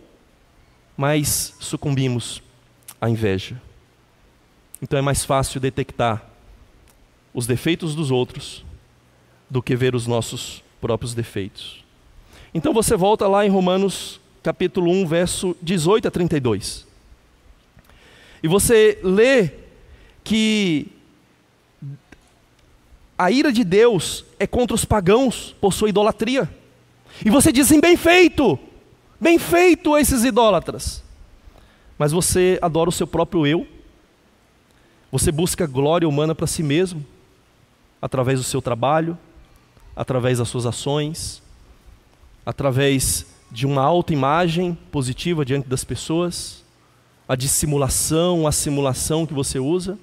mas 0.96 1.54
sucumbimos 1.60 2.42
à 3.00 3.08
inveja. 3.08 3.60
Então 4.80 4.98
é 4.98 5.02
mais 5.02 5.24
fácil 5.24 5.60
detectar 5.60 6.24
os 7.32 7.46
defeitos 7.46 7.94
dos 7.94 8.10
outros 8.10 8.64
do 9.48 9.62
que 9.62 9.76
ver 9.76 9.94
os 9.94 10.06
nossos 10.06 10.62
próprios 10.80 11.14
defeitos. 11.14 11.84
Então 12.52 12.74
você 12.74 12.96
volta 12.96 13.28
lá 13.28 13.46
em 13.46 13.50
Romanos 13.50 14.20
capítulo 14.42 14.90
1, 14.90 15.06
verso 15.06 15.56
18 15.62 16.08
a 16.08 16.10
32. 16.10 16.86
E 18.42 18.48
você 18.48 18.98
lê 19.02 19.50
que 20.24 20.88
a 23.16 23.30
ira 23.30 23.52
de 23.52 23.62
Deus 23.62 24.24
é 24.38 24.46
contra 24.46 24.74
os 24.74 24.84
pagãos 24.84 25.54
por 25.60 25.72
sua 25.72 25.88
idolatria. 25.88 26.50
E 27.24 27.30
você 27.30 27.52
diz 27.52 27.66
assim: 27.66 27.80
bem 27.80 27.96
feito, 27.96 28.58
bem 29.20 29.38
feito 29.38 29.96
esses 29.96 30.24
idólatras. 30.24 31.02
Mas 31.98 32.12
você 32.12 32.58
adora 32.62 32.88
o 32.88 32.92
seu 32.92 33.06
próprio 33.06 33.46
eu, 33.46 33.66
você 35.10 35.30
busca 35.30 35.66
glória 35.66 36.08
humana 36.08 36.34
para 36.34 36.46
si 36.46 36.62
mesmo, 36.62 37.04
através 38.00 38.38
do 38.38 38.44
seu 38.44 38.62
trabalho, 38.62 39.18
através 39.94 40.38
das 40.38 40.48
suas 40.48 40.64
ações, 40.64 41.42
através 42.44 43.26
de 43.50 43.66
uma 43.66 43.82
autoimagem 43.82 44.76
positiva 44.90 45.44
diante 45.44 45.68
das 45.68 45.84
pessoas, 45.84 46.64
a 47.28 47.36
dissimulação, 47.36 48.46
a 48.46 48.52
simulação 48.52 49.26
que 49.26 49.34
você 49.34 49.58
usa. 49.58 49.98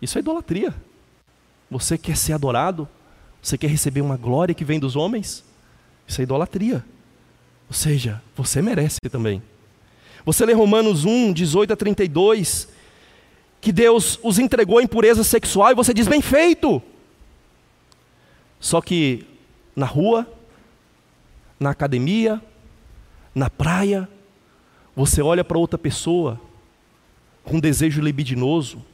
Isso 0.00 0.16
é 0.18 0.20
idolatria. 0.20 0.74
Você 1.70 1.98
quer 1.98 2.16
ser 2.16 2.32
adorado? 2.32 2.88
Você 3.42 3.58
quer 3.58 3.68
receber 3.68 4.00
uma 4.00 4.16
glória 4.16 4.54
que 4.54 4.64
vem 4.64 4.80
dos 4.80 4.96
homens? 4.96 5.44
Isso 6.08 6.22
é 6.22 6.24
idolatria. 6.24 6.84
Ou 7.68 7.74
seja, 7.74 8.22
você 8.34 8.62
merece 8.62 8.98
também. 9.10 9.42
Você 10.24 10.44
lê 10.46 10.54
Romanos 10.54 11.04
1, 11.04 11.34
18 11.34 11.74
a 11.74 11.76
32, 11.76 12.68
que 13.60 13.70
Deus 13.70 14.18
os 14.22 14.38
entregou 14.38 14.80
em 14.80 14.86
pureza 14.86 15.22
sexual 15.22 15.70
e 15.70 15.74
você 15.74 15.92
diz, 15.92 16.08
bem 16.08 16.22
feito. 16.22 16.82
Só 18.58 18.80
que 18.80 19.26
na 19.76 19.86
rua, 19.86 20.26
na 21.60 21.70
academia, 21.70 22.42
na 23.34 23.50
praia, 23.50 24.08
você 24.96 25.22
olha 25.22 25.44
para 25.44 25.58
outra 25.58 25.78
pessoa 25.78 26.40
com 27.44 27.60
desejo 27.60 28.00
libidinoso, 28.00 28.84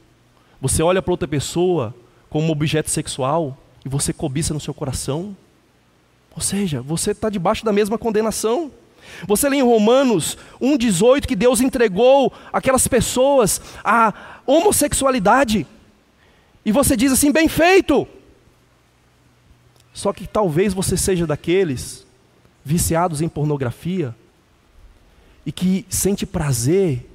você 0.61 0.83
olha 0.83 1.01
para 1.01 1.11
outra 1.11 1.27
pessoa 1.27 1.93
como 2.29 2.51
objeto 2.51 2.89
sexual 2.89 3.57
e 3.83 3.89
você 3.89 4.13
cobiça 4.13 4.53
no 4.53 4.59
seu 4.59 4.73
coração. 4.73 5.35
Ou 6.35 6.41
seja, 6.41 6.81
você 6.81 7.11
está 7.11 7.29
debaixo 7.29 7.63
da 7.63 7.71
mesma 7.71 7.97
condenação. 7.97 8.71
Você 9.27 9.47
lê 9.47 9.57
em 9.57 9.63
Romanos 9.63 10.37
1,18 10.61 11.25
que 11.25 11.35
Deus 11.35 11.61
entregou 11.61 12.33
aquelas 12.51 12.87
pessoas 12.87 13.61
à 13.83 14.13
homossexualidade. 14.45 15.65
E 16.65 16.71
você 16.71 16.97
diz 16.97 17.11
assim: 17.11 17.31
bem 17.31 17.47
feito. 17.47 18.07
Só 19.93 20.11
que 20.11 20.27
talvez 20.27 20.73
você 20.73 20.97
seja 20.97 21.25
daqueles 21.25 22.05
viciados 22.65 23.21
em 23.21 23.29
pornografia 23.29 24.13
e 25.45 25.51
que 25.51 25.85
sente 25.87 26.25
prazer 26.25 27.09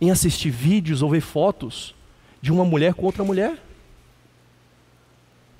em 0.00 0.10
assistir 0.10 0.48
vídeos 0.48 1.02
ou 1.02 1.10
ver 1.10 1.20
fotos 1.20 1.94
de 2.40 2.50
uma 2.50 2.64
mulher 2.64 2.94
com 2.94 3.04
outra 3.04 3.22
mulher. 3.22 3.62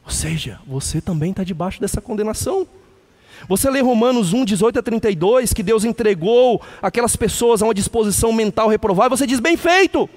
Ou 0.05 0.11
seja, 0.11 0.61
você 0.67 1.01
também 1.01 1.31
está 1.31 1.45
debaixo 1.45 1.81
dessa 1.81 2.01
condenação. 2.01 2.67
Você 3.49 3.71
lê 3.71 3.81
Romanos 3.81 4.33
1, 4.33 4.45
18 4.45 4.79
a 4.79 4.83
32, 4.83 5.53
que 5.53 5.63
Deus 5.63 5.85
entregou 5.85 6.63
aquelas 6.81 7.17
pessoas 7.17 7.63
a 7.63 7.67
uma 7.67 7.75
disposição 7.75 8.33
mental 8.33 8.69
reprovável, 8.69 9.17
você 9.17 9.27
diz, 9.27 9.41
bem 9.41 9.57
feito. 9.57 10.09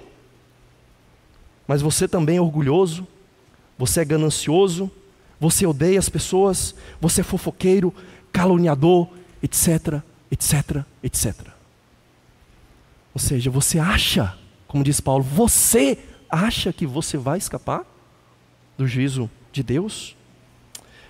Mas 1.67 1.81
você 1.81 2.07
também 2.07 2.37
é 2.37 2.41
orgulhoso, 2.41 3.07
você 3.77 4.01
é 4.01 4.05
ganancioso, 4.05 4.89
você 5.39 5.65
odeia 5.65 5.99
as 5.99 6.09
pessoas, 6.09 6.75
você 7.01 7.21
é 7.21 7.23
fofoqueiro, 7.23 7.93
caluniador, 8.31 9.07
etc, 9.41 10.01
etc, 10.31 10.83
etc. 11.03 11.35
Ou 13.13 13.19
seja, 13.19 13.49
você 13.49 13.79
acha, 13.79 14.37
como 14.67 14.83
diz 14.83 14.99
Paulo, 14.99 15.23
você 15.23 15.97
acha 16.29 16.71
que 16.73 16.85
você 16.85 17.17
vai 17.17 17.37
escapar 17.37 17.85
do 18.77 18.85
juízo 18.85 19.29
de 19.51 19.63
Deus? 19.63 20.15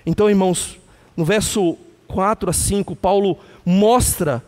Então, 0.05 0.29
irmãos, 0.29 0.77
no 1.17 1.25
verso 1.25 1.77
4 2.07 2.49
a 2.49 2.53
5, 2.53 2.95
Paulo 2.95 3.37
mostra 3.65 4.43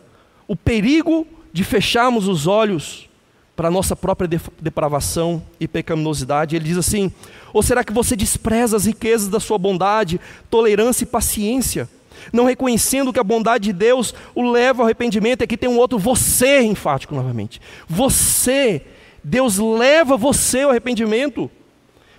o 0.46 0.56
perigo 0.56 1.26
de 1.52 1.64
fecharmos 1.64 2.28
os 2.28 2.46
olhos 2.46 3.08
para 3.56 3.68
a 3.68 3.70
nossa 3.70 3.96
própria 3.96 4.28
depravação 4.60 5.42
e 5.58 5.66
pecaminosidade. 5.66 6.54
Ele 6.54 6.64
diz 6.64 6.78
assim: 6.78 7.12
Ou 7.52 7.62
será 7.62 7.82
que 7.82 7.92
você 7.92 8.14
despreza 8.14 8.76
as 8.76 8.86
riquezas 8.86 9.28
da 9.28 9.40
sua 9.40 9.58
bondade, 9.58 10.20
tolerância 10.48 11.04
e 11.04 11.06
paciência? 11.06 11.88
não 12.32 12.44
reconhecendo 12.44 13.12
que 13.12 13.20
a 13.20 13.24
bondade 13.24 13.64
de 13.64 13.72
Deus 13.72 14.14
o 14.34 14.50
leva 14.50 14.82
ao 14.82 14.86
arrependimento. 14.86 15.42
Aqui 15.42 15.56
tem 15.56 15.68
um 15.68 15.78
outro 15.78 15.98
você 15.98 16.60
enfático 16.62 17.14
novamente. 17.14 17.60
Você, 17.88 18.82
Deus 19.22 19.58
leva 19.58 20.16
você 20.16 20.62
ao 20.62 20.70
arrependimento. 20.70 21.50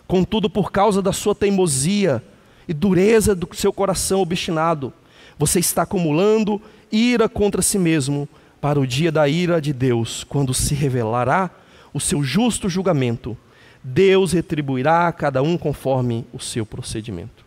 Contudo, 0.08 0.50
por 0.50 0.72
causa 0.72 1.02
da 1.02 1.14
sua 1.14 1.36
teimosia 1.36 2.24
e 2.68 2.74
dureza 2.74 3.36
do 3.36 3.48
seu 3.54 3.72
coração 3.72 4.22
obstinado, 4.22 4.94
você 5.40 5.60
está 5.60 5.84
acumulando 5.84 6.62
ira 6.92 7.30
contra 7.30 7.62
si 7.62 7.80
mesmo 7.80 8.28
para 8.60 8.78
o 8.78 8.86
dia 8.86 9.10
da 9.10 9.26
ira 9.30 9.62
de 9.62 9.72
Deus, 9.72 10.26
quando 10.26 10.54
se 10.54 10.76
revelará 10.76 11.50
o 11.94 12.00
seu 12.00 12.22
justo 12.22 12.68
julgamento. 12.68 13.38
Deus 13.82 14.34
retribuirá 14.34 15.08
a 15.08 15.14
cada 15.14 15.42
um 15.42 15.58
conforme 15.58 16.28
o 16.34 16.40
seu 16.40 16.66
procedimento. 16.66 17.46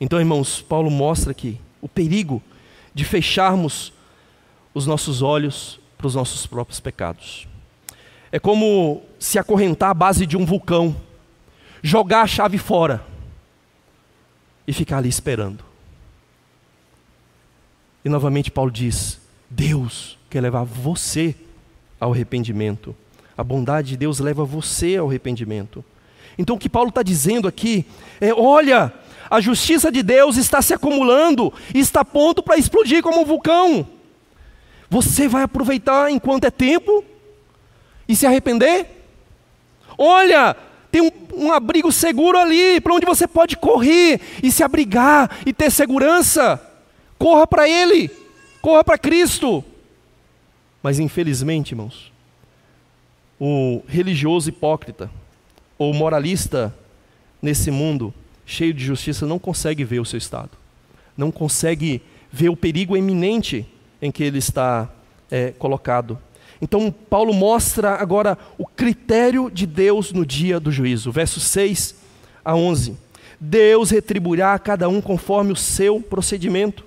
Então, 0.00 0.18
irmãos, 0.18 0.62
Paulo 0.62 0.90
mostra 0.90 1.32
aqui 1.32 1.60
o 1.82 1.88
perigo 1.88 2.42
de 2.94 3.04
fecharmos 3.04 3.92
os 4.72 4.86
nossos 4.86 5.20
olhos 5.20 5.78
para 5.98 6.06
os 6.06 6.14
nossos 6.14 6.46
próprios 6.46 6.80
pecados. 6.80 7.46
É 8.32 8.38
como 8.38 9.02
se 9.18 9.38
acorrentar 9.38 9.90
à 9.90 9.94
base 9.94 10.24
de 10.24 10.38
um 10.38 10.46
vulcão, 10.46 10.96
jogar 11.82 12.22
a 12.22 12.26
chave 12.26 12.56
fora 12.56 13.04
e 14.66 14.72
ficar 14.72 14.98
ali 14.98 15.10
esperando. 15.10 15.75
E 18.06 18.08
novamente 18.08 18.52
Paulo 18.52 18.70
diz: 18.70 19.18
Deus 19.50 20.16
quer 20.30 20.40
levar 20.40 20.62
você 20.62 21.34
ao 21.98 22.12
arrependimento. 22.12 22.94
A 23.36 23.42
bondade 23.42 23.88
de 23.88 23.96
Deus 23.96 24.20
leva 24.20 24.44
você 24.44 24.94
ao 24.94 25.08
arrependimento. 25.08 25.84
Então 26.38 26.54
o 26.54 26.58
que 26.58 26.68
Paulo 26.68 26.90
está 26.90 27.02
dizendo 27.02 27.48
aqui 27.48 27.84
é: 28.20 28.32
olha, 28.32 28.94
a 29.28 29.40
justiça 29.40 29.90
de 29.90 30.04
Deus 30.04 30.36
está 30.36 30.62
se 30.62 30.72
acumulando 30.72 31.52
e 31.74 31.80
está 31.80 32.04
pronto 32.04 32.44
para 32.44 32.56
explodir 32.56 33.02
como 33.02 33.22
um 33.22 33.24
vulcão. 33.24 33.84
Você 34.88 35.26
vai 35.26 35.42
aproveitar 35.42 36.08
enquanto 36.08 36.44
é 36.44 36.50
tempo 36.52 37.04
e 38.08 38.14
se 38.14 38.24
arrepender? 38.24 38.86
Olha, 39.98 40.54
tem 40.92 41.02
um, 41.02 41.46
um 41.46 41.52
abrigo 41.52 41.90
seguro 41.90 42.38
ali, 42.38 42.80
para 42.80 42.94
onde 42.94 43.04
você 43.04 43.26
pode 43.26 43.56
correr 43.56 44.20
e 44.44 44.52
se 44.52 44.62
abrigar 44.62 45.38
e 45.44 45.52
ter 45.52 45.72
segurança. 45.72 46.65
Corra 47.18 47.46
para 47.46 47.68
Ele, 47.68 48.10
corra 48.60 48.84
para 48.84 48.98
Cristo. 48.98 49.64
Mas 50.82 50.98
infelizmente, 50.98 51.72
irmãos, 51.72 52.12
o 53.40 53.82
religioso 53.86 54.48
hipócrita 54.48 55.10
ou 55.78 55.92
moralista 55.92 56.74
nesse 57.40 57.70
mundo 57.70 58.14
cheio 58.46 58.72
de 58.72 58.84
justiça 58.84 59.26
não 59.26 59.38
consegue 59.38 59.84
ver 59.84 60.00
o 60.00 60.04
seu 60.04 60.18
estado, 60.18 60.52
não 61.16 61.30
consegue 61.30 62.00
ver 62.30 62.48
o 62.48 62.56
perigo 62.56 62.96
eminente 62.96 63.66
em 64.00 64.10
que 64.10 64.22
ele 64.22 64.38
está 64.38 64.88
é, 65.30 65.50
colocado. 65.50 66.18
Então, 66.60 66.90
Paulo 66.90 67.34
mostra 67.34 67.94
agora 67.94 68.38
o 68.56 68.66
critério 68.66 69.50
de 69.50 69.66
Deus 69.66 70.12
no 70.12 70.24
dia 70.24 70.58
do 70.58 70.70
juízo, 70.70 71.12
versos 71.12 71.42
6 71.44 71.96
a 72.44 72.54
11. 72.54 72.96
Deus 73.38 73.90
retribuirá 73.90 74.54
a 74.54 74.58
cada 74.58 74.88
um 74.88 75.00
conforme 75.00 75.52
o 75.52 75.56
seu 75.56 76.00
procedimento. 76.00 76.85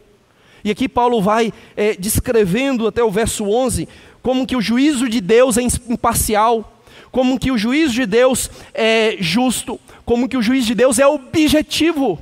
E 0.64 0.72
aqui 0.72 0.90
Paulo 0.90 1.22
vai 1.22 1.54
é, 1.76 1.96
descrevendo 1.96 2.88
até 2.88 3.04
o 3.04 3.12
verso 3.12 3.46
11 3.46 3.88
como 4.22 4.46
que 4.46 4.56
o 4.56 4.62
juízo 4.62 5.08
de 5.08 5.22
Deus 5.22 5.58
é 5.58 5.62
imparcial, 5.62 6.82
como 7.12 7.40
que 7.40 7.52
o 7.52 7.58
juízo 7.58 7.94
de 7.94 8.06
Deus 8.06 8.50
é 8.74 9.18
justo, 9.20 9.80
como 10.06 10.28
que 10.28 10.38
o 10.38 10.42
juízo 10.42 10.68
de 10.68 10.76
Deus 10.76 11.00
é 11.00 11.08
objetivo. 11.08 12.20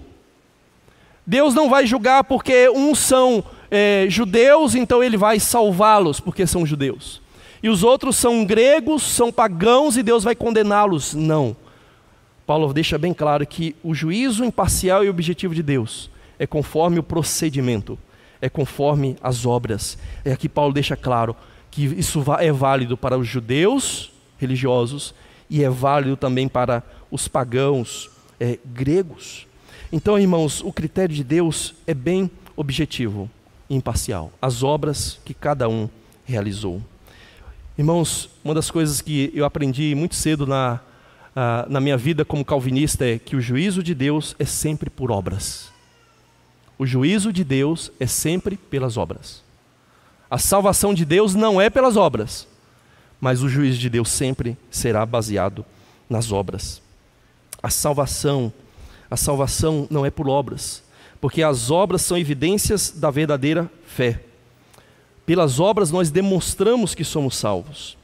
Deus 1.26 1.54
não 1.54 1.70
vai 1.70 1.86
julgar 1.86 2.24
porque 2.24 2.70
uns 2.70 3.00
são 3.00 3.44
é, 3.70 4.06
judeus, 4.10 4.76
então 4.76 5.04
ele 5.04 5.18
vai 5.18 5.40
salvá-los 5.40 6.20
porque 6.20 6.48
são 6.48 6.66
judeus. 6.66 7.22
E 7.62 7.70
os 7.70 7.84
outros 7.84 8.16
são 8.16 8.46
gregos, 8.46 9.04
são 9.04 9.32
pagãos 9.32 9.98
e 9.98 10.04
Deus 10.04 10.24
vai 10.24 10.36
condená-los. 10.36 11.14
Não. 11.14 11.56
Paulo 12.46 12.72
deixa 12.74 12.98
bem 12.98 13.14
claro 13.14 13.46
que 13.46 13.76
o 13.84 13.94
juízo 13.94 14.46
imparcial 14.46 15.04
e 15.04 15.10
objetivo 15.10 15.54
de 15.54 15.62
Deus 15.62 16.10
é 16.40 16.48
conforme 16.48 17.00
o 17.00 17.04
procedimento, 17.04 18.00
é 18.42 18.50
conforme 18.50 19.16
as 19.22 19.46
obras. 19.46 19.98
É 20.24 20.32
aqui 20.32 20.48
Paulo 20.50 20.74
deixa 20.74 20.96
claro 20.96 21.36
que 21.72 21.86
isso 21.86 22.24
é 22.40 22.52
válido 22.52 22.98
para 22.98 23.18
os 23.18 23.28
judeus 23.28 24.12
religiosos 24.38 25.14
e 25.50 25.64
é 25.64 25.70
válido 25.70 26.16
também 26.16 26.48
para 26.48 26.84
os 27.10 27.28
pagãos 27.28 28.10
é, 28.40 28.60
gregos. 28.66 29.48
Então, 29.92 30.20
irmãos, 30.20 30.62
o 30.62 30.72
critério 30.72 31.16
de 31.16 31.24
Deus 31.24 31.74
é 31.86 31.94
bem 31.94 32.30
objetivo 32.56 33.30
e 33.70 33.76
imparcial. 33.76 34.32
As 34.42 34.64
obras 34.64 35.20
que 35.24 35.34
cada 35.34 35.70
um 35.70 35.90
realizou. 36.26 36.82
Irmãos, 37.78 38.30
uma 38.44 38.54
das 38.54 38.70
coisas 38.70 39.02
que 39.02 39.32
eu 39.34 39.46
aprendi 39.46 39.94
muito 39.96 40.16
cedo 40.16 40.46
na, 40.46 40.80
uh, 41.36 41.72
na 41.72 41.80
minha 41.80 41.96
vida 41.96 42.26
como 42.26 42.44
calvinista 42.44 43.06
é 43.06 43.20
que 43.20 43.36
o 43.36 43.42
juízo 43.42 43.84
de 43.84 43.94
Deus 43.94 44.36
é 44.40 44.46
sempre 44.46 44.90
por 44.90 45.12
obras. 45.12 45.72
O 46.78 46.86
juízo 46.86 47.34
de 47.34 47.44
Deus 47.44 47.92
é 48.00 48.06
sempre 48.06 48.56
pelas 48.56 48.98
obras. 48.98 49.44
A 50.30 50.38
salvação 50.38 50.94
de 50.94 51.06
Deus 51.06 51.34
não 51.34 51.60
é 51.60 51.70
pelas 51.70 51.96
obras, 51.96 52.48
mas 53.20 53.42
o 53.42 53.50
juízo 53.50 53.80
de 53.80 53.90
Deus 53.90 54.10
sempre 54.10 54.58
será 54.70 55.06
baseado 55.06 55.66
nas 56.10 56.32
obras. 56.32 56.82
A 57.64 57.70
salvação, 57.70 58.52
a 59.10 59.18
salvação 59.18 59.88
não 59.90 60.06
é 60.06 60.12
por 60.12 60.28
obras, 60.30 60.84
porque 61.20 61.42
as 61.42 61.72
obras 61.72 62.02
são 62.02 62.18
evidências 62.18 62.92
da 62.92 63.10
verdadeira 63.10 63.70
fé. 63.86 64.22
Pelas 65.26 65.60
obras 65.60 65.92
nós 65.92 66.12
demonstramos 66.12 66.94
que 66.94 67.04
somos 67.04 67.36
salvos. 67.36 67.98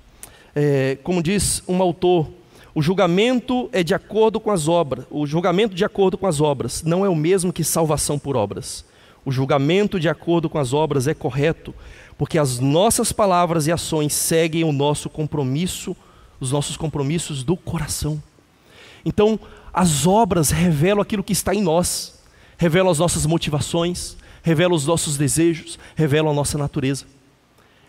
É, 0.55 0.97
como 1.03 1.21
diz 1.21 1.63
um 1.67 1.81
autor, 1.81 2.29
o 2.75 2.81
julgamento 2.81 3.69
é 3.71 3.83
de 3.83 3.93
acordo 3.93 4.39
com 4.39 4.49
as 4.49 4.67
obras. 4.67 5.05
O 5.11 5.27
julgamento 5.27 5.75
de 5.75 5.85
acordo 5.85 6.17
com 6.17 6.25
as 6.25 6.41
obras 6.41 6.81
não 6.81 7.05
é 7.05 7.09
o 7.09 7.15
mesmo 7.15 7.53
que 7.53 7.63
salvação 7.63 8.17
por 8.17 8.35
obras. 8.35 8.83
O 9.23 9.31
julgamento 9.31 9.99
de 9.99 10.09
acordo 10.09 10.49
com 10.49 10.57
as 10.57 10.73
obras 10.73 11.07
é 11.07 11.13
correto, 11.13 11.73
porque 12.17 12.37
as 12.37 12.59
nossas 12.59 13.11
palavras 13.11 13.67
e 13.67 13.71
ações 13.71 14.13
seguem 14.13 14.63
o 14.63 14.71
nosso 14.71 15.07
compromisso, 15.07 15.95
os 16.39 16.51
nossos 16.51 16.75
compromissos 16.75 17.43
do 17.43 17.55
coração. 17.55 18.21
Então, 19.05 19.39
as 19.71 20.07
obras 20.07 20.49
revelam 20.49 21.01
aquilo 21.01 21.23
que 21.23 21.31
está 21.31 21.53
em 21.53 21.61
nós, 21.61 22.21
revelam 22.57 22.91
as 22.91 22.99
nossas 22.99 23.25
motivações, 23.25 24.17
revelam 24.41 24.75
os 24.75 24.85
nossos 24.85 25.15
desejos, 25.15 25.77
revelam 25.95 26.31
a 26.31 26.35
nossa 26.35 26.57
natureza. 26.57 27.05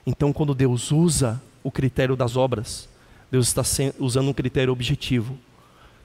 Então, 0.07 0.33
quando 0.33 0.55
Deus 0.55 0.93
usa 0.93 1.43
o 1.63 1.71
critério 1.71 2.15
das 2.15 2.37
obras, 2.37 2.89
Deus 3.35 3.49
está 3.49 3.63
usando 3.99 4.29
um 4.29 4.33
critério 4.33 4.73
objetivo, 4.73 5.37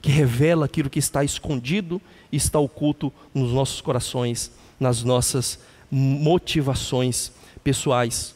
que 0.02 0.10
revela 0.10 0.64
aquilo 0.64 0.90
que 0.90 0.98
está 0.98 1.22
escondido 1.22 2.02
e 2.32 2.36
está 2.36 2.58
oculto 2.58 3.12
nos 3.32 3.52
nossos 3.52 3.80
corações, 3.80 4.50
nas 4.80 5.04
nossas 5.04 5.60
motivações 5.88 7.30
pessoais. 7.62 8.34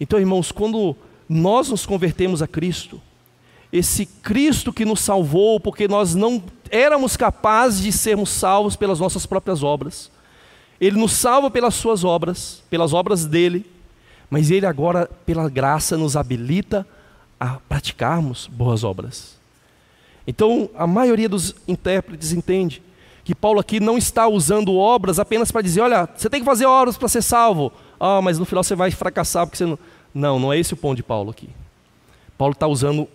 Então, 0.00 0.18
irmãos, 0.18 0.50
quando 0.50 0.96
nós 1.28 1.68
nos 1.68 1.86
convertemos 1.86 2.42
a 2.42 2.48
Cristo, 2.48 3.00
esse 3.72 4.04
Cristo 4.04 4.72
que 4.72 4.84
nos 4.84 5.02
salvou, 5.02 5.60
porque 5.60 5.86
nós 5.86 6.16
não 6.16 6.42
éramos 6.68 7.16
capazes 7.16 7.80
de 7.80 7.92
sermos 7.92 8.30
salvos 8.30 8.74
pelas 8.74 8.98
nossas 8.98 9.24
próprias 9.24 9.62
obras, 9.62 10.10
Ele 10.80 10.98
nos 10.98 11.12
salva 11.12 11.48
pelas 11.48 11.76
Suas 11.76 12.02
obras, 12.02 12.60
pelas 12.68 12.92
obras 12.92 13.24
dele, 13.24 13.64
mas 14.28 14.50
Ele 14.50 14.66
agora, 14.66 15.08
pela 15.24 15.48
graça, 15.48 15.96
nos 15.96 16.16
habilita 16.16 16.84
a 17.38 17.58
praticarmos 17.68 18.46
boas 18.46 18.84
obras. 18.84 19.36
Então, 20.26 20.68
a 20.74 20.86
maioria 20.86 21.28
dos 21.28 21.54
intérpretes 21.68 22.32
entende 22.32 22.82
que 23.24 23.34
Paulo 23.34 23.60
aqui 23.60 23.80
não 23.80 23.98
está 23.98 24.26
usando 24.28 24.74
obras 24.76 25.18
apenas 25.18 25.50
para 25.50 25.62
dizer, 25.62 25.80
olha, 25.80 26.08
você 26.14 26.30
tem 26.30 26.40
que 26.40 26.46
fazer 26.46 26.66
obras 26.66 26.96
para 26.96 27.08
ser 27.08 27.22
salvo. 27.22 27.72
Ah, 27.98 28.20
mas 28.22 28.38
no 28.38 28.44
final 28.44 28.62
você 28.62 28.74
vai 28.74 28.90
fracassar 28.90 29.46
porque 29.46 29.58
você 29.58 29.66
não. 29.66 29.78
Não, 30.14 30.38
não 30.38 30.50
é 30.50 30.58
esse 30.58 30.72
o 30.72 30.76
ponto 30.78 30.96
de 30.96 31.02
Paulo 31.02 31.30
aqui. 31.30 31.50
Paulo 32.38 32.52
está 32.52 32.66
usando 32.66 33.06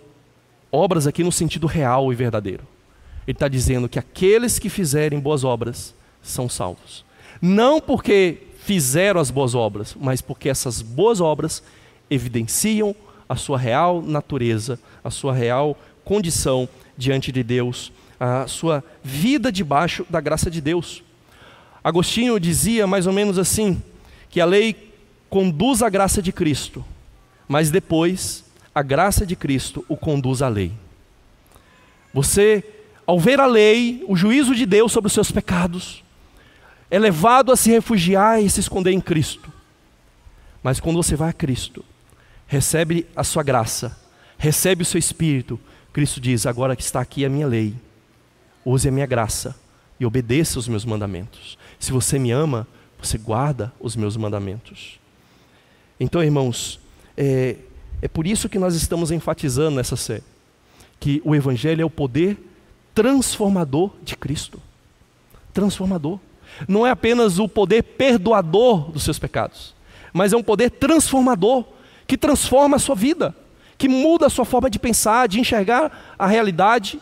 obras 0.70 1.04
aqui 1.04 1.24
no 1.24 1.32
sentido 1.32 1.66
real 1.66 2.12
e 2.12 2.14
verdadeiro. 2.14 2.62
Ele 3.26 3.34
está 3.34 3.48
dizendo 3.48 3.88
que 3.88 3.98
aqueles 3.98 4.56
que 4.56 4.68
fizerem 4.68 5.18
boas 5.18 5.42
obras 5.42 5.94
são 6.22 6.48
salvos. 6.48 7.04
Não 7.40 7.80
porque 7.80 8.46
fizeram 8.58 9.20
as 9.20 9.32
boas 9.32 9.52
obras, 9.52 9.96
mas 10.00 10.20
porque 10.20 10.48
essas 10.48 10.80
boas 10.80 11.20
obras 11.20 11.60
evidenciam 12.08 12.94
a 13.28 13.36
sua 13.36 13.58
real 13.58 14.02
natureza, 14.02 14.78
a 15.02 15.10
sua 15.10 15.32
real 15.32 15.76
condição 16.04 16.68
diante 16.96 17.32
de 17.32 17.42
Deus, 17.42 17.92
a 18.18 18.46
sua 18.46 18.84
vida 19.02 19.50
debaixo 19.50 20.06
da 20.08 20.20
graça 20.20 20.50
de 20.50 20.60
Deus. 20.60 21.02
Agostinho 21.82 22.38
dizia 22.38 22.86
mais 22.86 23.06
ou 23.06 23.12
menos 23.12 23.38
assim: 23.38 23.82
que 24.30 24.40
a 24.40 24.44
lei 24.44 24.92
conduz 25.28 25.82
à 25.82 25.88
graça 25.88 26.22
de 26.22 26.32
Cristo, 26.32 26.84
mas 27.48 27.70
depois 27.70 28.44
a 28.74 28.82
graça 28.82 29.26
de 29.26 29.36
Cristo 29.36 29.84
o 29.88 29.96
conduz 29.96 30.42
à 30.42 30.48
lei. 30.48 30.72
Você, 32.12 32.64
ao 33.06 33.18
ver 33.18 33.40
a 33.40 33.46
lei, 33.46 34.04
o 34.06 34.14
juízo 34.14 34.54
de 34.54 34.66
Deus 34.66 34.92
sobre 34.92 35.06
os 35.06 35.12
seus 35.12 35.30
pecados, 35.30 36.04
é 36.90 36.98
levado 36.98 37.50
a 37.50 37.56
se 37.56 37.70
refugiar 37.70 38.42
e 38.42 38.50
se 38.50 38.60
esconder 38.60 38.92
em 38.92 39.00
Cristo. 39.00 39.50
Mas 40.62 40.78
quando 40.78 40.96
você 40.96 41.16
vai 41.16 41.30
a 41.30 41.32
Cristo, 41.32 41.84
recebe 42.52 43.06
a 43.16 43.24
sua 43.24 43.42
graça, 43.42 43.98
recebe 44.36 44.82
o 44.82 44.84
seu 44.84 44.98
espírito, 44.98 45.58
Cristo 45.90 46.20
diz: 46.20 46.44
agora 46.44 46.76
que 46.76 46.82
está 46.82 47.00
aqui 47.00 47.24
a 47.24 47.30
minha 47.30 47.46
lei, 47.46 47.74
use 48.62 48.86
a 48.86 48.92
minha 48.92 49.06
graça 49.06 49.56
e 49.98 50.04
obedeça 50.04 50.58
os 50.58 50.68
meus 50.68 50.84
mandamentos. 50.84 51.56
Se 51.80 51.90
você 51.90 52.18
me 52.18 52.30
ama, 52.30 52.68
você 53.00 53.16
guarda 53.16 53.72
os 53.80 53.96
meus 53.96 54.18
mandamentos. 54.18 55.00
Então, 55.98 56.22
irmãos, 56.22 56.78
é, 57.16 57.56
é 58.02 58.08
por 58.08 58.26
isso 58.26 58.50
que 58.50 58.58
nós 58.58 58.74
estamos 58.74 59.10
enfatizando 59.10 59.76
nessa 59.76 59.96
série 59.96 60.22
que 61.00 61.22
o 61.24 61.34
Evangelho 61.34 61.80
é 61.80 61.84
o 61.86 61.90
poder 61.90 62.36
transformador 62.94 63.92
de 64.02 64.14
Cristo. 64.14 64.60
Transformador 65.54 66.20
não 66.68 66.86
é 66.86 66.90
apenas 66.90 67.38
o 67.38 67.48
poder 67.48 67.82
perdoador 67.82 68.90
dos 68.90 69.04
seus 69.04 69.18
pecados, 69.18 69.74
mas 70.12 70.34
é 70.34 70.36
um 70.36 70.42
poder 70.42 70.68
transformador 70.68 71.64
que 72.12 72.16
transforma 72.18 72.76
a 72.76 72.78
sua 72.78 72.94
vida, 72.94 73.34
que 73.78 73.88
muda 73.88 74.26
a 74.26 74.28
sua 74.28 74.44
forma 74.44 74.68
de 74.68 74.78
pensar, 74.78 75.26
de 75.26 75.40
enxergar 75.40 76.14
a 76.18 76.26
realidade, 76.26 77.00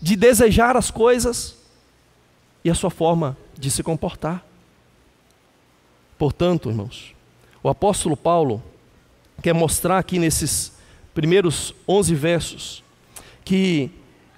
de 0.00 0.14
desejar 0.14 0.76
as 0.76 0.88
coisas 0.88 1.56
e 2.64 2.70
a 2.70 2.74
sua 2.76 2.90
forma 2.90 3.36
de 3.58 3.72
se 3.72 3.82
comportar. 3.82 4.46
Portanto, 6.16 6.68
irmãos, 6.68 7.12
o 7.60 7.68
apóstolo 7.68 8.16
Paulo 8.16 8.62
quer 9.42 9.52
mostrar 9.52 9.98
aqui 9.98 10.16
nesses 10.16 10.74
primeiros 11.12 11.74
11 11.88 12.14
versos 12.14 12.84
que 13.44 13.90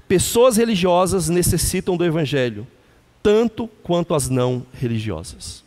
pessoas 0.09 0.57
religiosas 0.57 1.28
necessitam 1.28 1.98
do 1.98 2.05
evangelho 2.07 2.66
tanto 3.22 3.68
quanto 3.83 4.14
as 4.14 4.31
não 4.31 4.64
religiosas. 4.72 5.62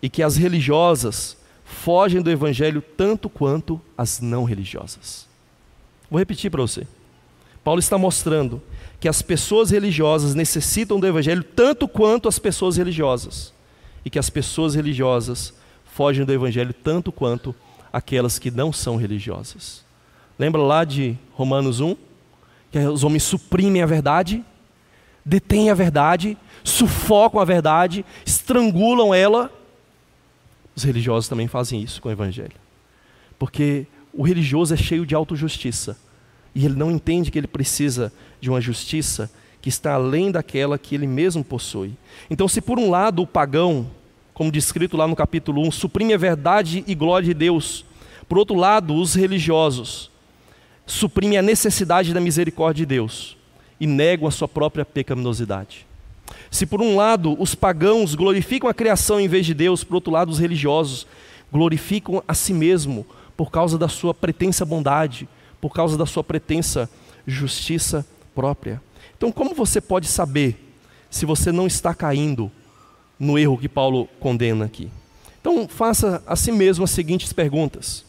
E 0.00 0.08
que 0.08 0.22
as 0.22 0.38
religiosas 0.38 1.36
fogem 1.68 2.22
do 2.22 2.30
evangelho 2.30 2.82
tanto 2.82 3.28
quanto 3.28 3.80
as 3.96 4.20
não 4.20 4.44
religiosas. 4.44 5.26
Vou 6.10 6.18
repetir 6.18 6.50
para 6.50 6.62
você. 6.62 6.86
Paulo 7.62 7.78
está 7.78 7.98
mostrando 7.98 8.62
que 8.98 9.08
as 9.08 9.20
pessoas 9.20 9.70
religiosas 9.70 10.34
necessitam 10.34 10.98
do 10.98 11.06
Evangelho 11.06 11.44
tanto 11.44 11.86
quanto 11.86 12.26
as 12.28 12.38
pessoas 12.38 12.76
religiosas, 12.76 13.52
e 14.04 14.10
que 14.10 14.18
as 14.18 14.30
pessoas 14.30 14.74
religiosas 14.74 15.52
fogem 15.84 16.24
do 16.24 16.32
Evangelho 16.32 16.72
tanto 16.72 17.12
quanto 17.12 17.54
aquelas 17.92 18.38
que 18.38 18.50
não 18.50 18.72
são 18.72 18.96
religiosas. 18.96 19.84
Lembra 20.38 20.62
lá 20.62 20.84
de 20.84 21.16
Romanos 21.34 21.80
1? 21.80 21.94
Que 22.70 22.78
os 22.78 23.04
homens 23.04 23.22
suprimem 23.22 23.82
a 23.82 23.86
verdade, 23.86 24.44
detêm 25.24 25.70
a 25.70 25.74
verdade, 25.74 26.36
sufocam 26.64 27.40
a 27.40 27.44
verdade, 27.44 28.04
estrangulam 28.24 29.12
ela. 29.12 29.52
Os 30.78 30.84
religiosos 30.84 31.28
também 31.28 31.48
fazem 31.48 31.82
isso 31.82 32.00
com 32.00 32.08
o 32.08 32.12
Evangelho. 32.12 32.52
Porque 33.36 33.84
o 34.12 34.22
religioso 34.22 34.72
é 34.72 34.76
cheio 34.76 35.04
de 35.04 35.12
autojustiça. 35.12 35.98
E 36.54 36.64
ele 36.64 36.76
não 36.76 36.88
entende 36.88 37.32
que 37.32 37.38
ele 37.38 37.48
precisa 37.48 38.12
de 38.40 38.48
uma 38.48 38.60
justiça 38.60 39.28
que 39.60 39.68
está 39.68 39.94
além 39.94 40.30
daquela 40.30 40.78
que 40.78 40.94
ele 40.94 41.08
mesmo 41.08 41.42
possui. 41.42 41.94
Então, 42.30 42.46
se 42.46 42.60
por 42.60 42.78
um 42.78 42.90
lado 42.90 43.22
o 43.22 43.26
pagão, 43.26 43.90
como 44.32 44.52
descrito 44.52 44.96
lá 44.96 45.08
no 45.08 45.16
capítulo 45.16 45.66
1, 45.66 45.72
suprime 45.72 46.14
a 46.14 46.16
verdade 46.16 46.84
e 46.86 46.94
glória 46.94 47.26
de 47.26 47.34
Deus, 47.34 47.84
por 48.28 48.38
outro 48.38 48.54
lado, 48.54 48.94
os 48.94 49.14
religiosos 49.14 50.12
suprimem 50.86 51.38
a 51.38 51.42
necessidade 51.42 52.14
da 52.14 52.20
misericórdia 52.20 52.86
de 52.86 52.94
Deus 52.94 53.36
e 53.80 53.86
negam 53.88 54.28
a 54.28 54.30
sua 54.30 54.46
própria 54.46 54.84
pecaminosidade. 54.84 55.87
Se 56.50 56.66
por 56.66 56.80
um 56.80 56.96
lado 56.96 57.36
os 57.40 57.54
pagãos 57.54 58.14
glorificam 58.14 58.68
a 58.68 58.74
criação 58.74 59.20
em 59.20 59.28
vez 59.28 59.44
de 59.44 59.54
Deus, 59.54 59.84
por 59.84 59.96
outro 59.96 60.12
lado 60.12 60.30
os 60.30 60.38
religiosos 60.38 61.06
glorificam 61.52 62.22
a 62.26 62.34
si 62.34 62.52
mesmo 62.52 63.06
por 63.36 63.50
causa 63.50 63.78
da 63.78 63.88
sua 63.88 64.12
pretensa 64.12 64.64
bondade, 64.64 65.28
por 65.60 65.72
causa 65.72 65.96
da 65.96 66.06
sua 66.06 66.24
pretensa 66.24 66.90
justiça 67.26 68.06
própria. 68.34 68.80
Então, 69.16 69.30
como 69.30 69.54
você 69.54 69.80
pode 69.80 70.06
saber 70.06 70.56
se 71.10 71.26
você 71.26 71.52
não 71.52 71.66
está 71.66 71.94
caindo 71.94 72.50
no 73.18 73.38
erro 73.38 73.58
que 73.58 73.68
Paulo 73.68 74.08
condena 74.20 74.64
aqui? 74.64 74.90
Então, 75.40 75.68
faça 75.68 76.22
a 76.26 76.36
si 76.36 76.52
mesmo 76.52 76.84
as 76.84 76.90
seguintes 76.90 77.32
perguntas. 77.32 78.04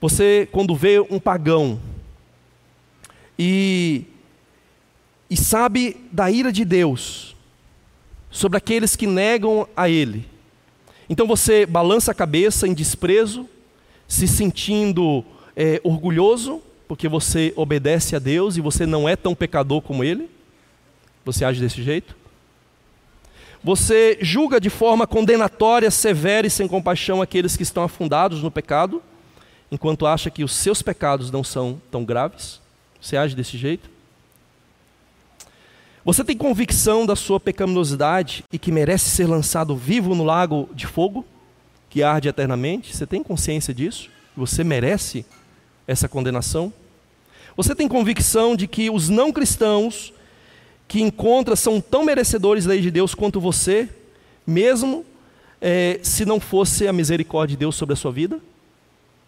Você, 0.00 0.48
quando 0.50 0.74
vê 0.74 0.98
um 1.00 1.18
pagão 1.20 1.80
e, 3.38 4.04
e 5.30 5.36
sabe 5.36 5.96
da 6.10 6.30
ira 6.30 6.52
de 6.52 6.64
Deus 6.64 7.31
sobre 8.32 8.58
aqueles 8.58 8.96
que 8.96 9.06
negam 9.06 9.68
a 9.76 9.88
Ele, 9.88 10.26
então 11.12 11.26
você 11.26 11.66
balança 11.66 12.10
a 12.10 12.14
cabeça 12.14 12.66
em 12.66 12.72
desprezo, 12.72 13.46
se 14.08 14.26
sentindo 14.26 15.22
é, 15.54 15.78
orgulhoso, 15.84 16.62
porque 16.88 17.06
você 17.06 17.52
obedece 17.54 18.16
a 18.16 18.18
Deus 18.18 18.56
e 18.56 18.62
você 18.62 18.86
não 18.86 19.08
é 19.08 19.14
tão 19.14 19.34
pecador 19.34 19.82
como 19.82 20.02
Ele? 20.02 20.30
Você 21.24 21.44
age 21.44 21.60
desse 21.60 21.82
jeito? 21.82 22.16
Você 23.62 24.18
julga 24.20 24.60
de 24.60 24.70
forma 24.70 25.06
condenatória, 25.06 25.90
severa 25.90 26.46
e 26.46 26.50
sem 26.50 26.66
compaixão 26.66 27.22
aqueles 27.22 27.56
que 27.56 27.62
estão 27.62 27.84
afundados 27.84 28.42
no 28.42 28.50
pecado, 28.50 29.02
enquanto 29.70 30.06
acha 30.06 30.30
que 30.30 30.42
os 30.42 30.52
seus 30.52 30.82
pecados 30.82 31.30
não 31.30 31.44
são 31.44 31.80
tão 31.90 32.04
graves? 32.04 32.60
Você 33.00 33.16
age 33.16 33.36
desse 33.36 33.56
jeito? 33.56 33.88
Você 36.04 36.24
tem 36.24 36.36
convicção 36.36 37.06
da 37.06 37.14
sua 37.14 37.38
pecaminosidade 37.38 38.42
e 38.52 38.58
que 38.58 38.72
merece 38.72 39.08
ser 39.08 39.26
lançado 39.26 39.76
vivo 39.76 40.16
no 40.16 40.24
lago 40.24 40.68
de 40.74 40.84
fogo, 40.84 41.24
que 41.88 42.02
arde 42.02 42.28
eternamente? 42.28 42.96
Você 42.96 43.06
tem 43.06 43.22
consciência 43.22 43.72
disso? 43.72 44.10
Você 44.36 44.64
merece 44.64 45.24
essa 45.86 46.08
condenação? 46.08 46.72
Você 47.56 47.72
tem 47.72 47.86
convicção 47.86 48.56
de 48.56 48.66
que 48.66 48.90
os 48.90 49.08
não 49.08 49.30
cristãos 49.30 50.12
que 50.88 51.00
encontra 51.00 51.54
são 51.54 51.80
tão 51.80 52.04
merecedores 52.04 52.64
da 52.64 52.70
lei 52.70 52.80
de 52.80 52.90
Deus 52.90 53.14
quanto 53.14 53.40
você, 53.40 53.88
mesmo 54.44 55.06
é, 55.60 56.00
se 56.02 56.24
não 56.24 56.40
fosse 56.40 56.88
a 56.88 56.92
misericórdia 56.92 57.56
de 57.56 57.60
Deus 57.60 57.76
sobre 57.76 57.92
a 57.92 57.96
sua 57.96 58.10
vida? 58.10 58.40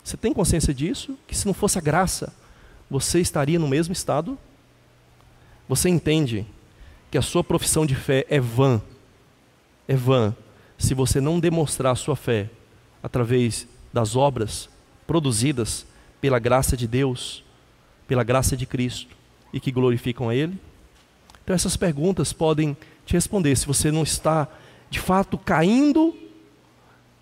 Você 0.03 0.17
tem 0.17 0.33
consciência 0.33 0.75
disso? 0.75 1.17
Que 1.29 1.37
se 1.37 1.47
não 1.47 1.55
fosse 1.55 1.79
a 1.79 1.81
graça, 1.81 2.33
você 2.91 3.21
estaria 3.21 3.61
no 3.61 3.69
mesmo 3.69 3.93
estado? 3.93 4.37
Você 5.69 5.89
entende 5.89 6.45
que 7.15 7.19
a 7.19 7.23
sua 7.23 7.45
profissão 7.45 7.87
de 7.87 7.95
fé 7.95 8.27
é 8.29 8.41
vã, 8.41 8.83
é 9.87 9.95
vã, 9.95 10.35
se 10.77 10.95
você 10.95 11.21
não 11.21 11.39
demonstrar 11.39 11.93
a 11.93 11.95
sua 11.95 12.17
fé 12.17 12.51
através 13.01 13.69
das 13.93 14.17
obras 14.17 14.69
produzidas 15.07 15.87
pela 16.21 16.41
graça 16.41 16.77
de 16.77 16.89
Deus, 16.89 17.45
pela 18.09 18.25
graça 18.25 18.57
de 18.57 18.67
Cristo 18.67 19.15
e 19.53 19.61
que 19.61 19.71
glorificam 19.71 20.29
a 20.29 20.35
Ele? 20.35 20.59
Então, 21.45 21.55
essas 21.55 21.77
perguntas 21.77 22.33
podem 22.33 22.77
te 23.07 23.13
responder 23.13 23.55
se 23.55 23.65
você 23.65 23.93
não 23.93 24.03
está 24.03 24.49
de 24.91 24.99
fato 24.99 25.39
caindo 25.39 26.17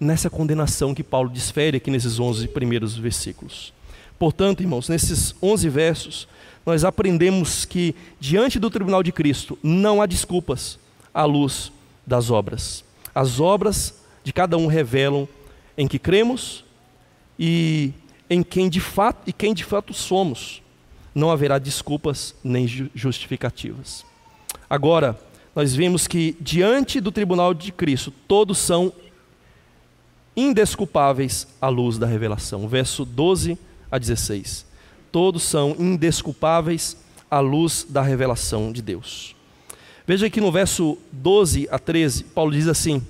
nessa 0.01 0.31
condenação 0.31 0.95
que 0.95 1.03
Paulo 1.03 1.29
desfere 1.29 1.77
aqui 1.77 1.91
nesses 1.91 2.19
11 2.19 2.49
primeiros 2.49 2.97
versículos. 2.97 3.75
Portanto, 4.23 4.61
irmãos, 4.61 4.89
nesses 4.89 5.35
11 5.43 5.69
versos, 5.69 6.29
nós 6.65 6.85
aprendemos 6.85 7.65
que 7.65 7.93
diante 8.21 8.57
do 8.61 8.71
tribunal 8.71 9.03
de 9.03 9.11
Cristo 9.11 9.59
não 9.61 10.01
há 10.01 10.07
desculpas 10.07 10.79
à 11.13 11.25
luz 11.25 11.73
das 12.07 12.31
obras. 12.31 12.85
As 13.13 13.41
obras 13.41 14.01
de 14.23 14.33
cada 14.33 14.57
um 14.57 14.69
revelam 14.69 15.27
em 15.77 15.89
que 15.89 15.99
cremos 15.99 16.65
e 17.37 17.93
em 18.31 18.45
quem 18.45 18.71
de 18.71 18.79
fato 18.79 19.29
e 19.29 19.33
quem 19.33 19.53
de 19.53 19.65
fato 19.65 19.93
somos. 19.93 20.63
Não 21.13 21.29
haverá 21.29 21.59
desculpas 21.59 22.33
nem 22.45 22.69
justificativas. 22.95 24.05
Agora, 24.71 25.19
nós 25.53 25.75
vemos 25.75 26.07
que 26.07 26.37
diante 26.41 27.01
do 27.01 27.11
tribunal 27.11 27.53
de 27.53 27.73
Cristo, 27.73 28.13
todos 28.29 28.59
são 28.59 28.93
indesculpáveis 30.37 31.49
à 31.61 31.69
luz 31.69 31.99
da 31.99 32.07
revelação. 32.07 32.69
Verso 32.69 33.05
12 33.05 33.59
a 33.93 33.99
16 33.99 34.73
todos 35.13 35.43
são 35.43 35.77
indesculpáveis 35.79 36.97
à 37.31 37.39
luz 37.39 37.87
da 37.89 38.01
revelação 38.01 38.73
de 38.73 38.81
Deus. 38.81 39.37
Veja 40.07 40.27
aqui 40.27 40.41
no 40.41 40.51
verso 40.51 40.99
12 41.13 41.69
a 41.71 41.79
13, 41.79 42.25
Paulo 42.25 42.51
diz 42.51 42.67
assim: 42.67 43.07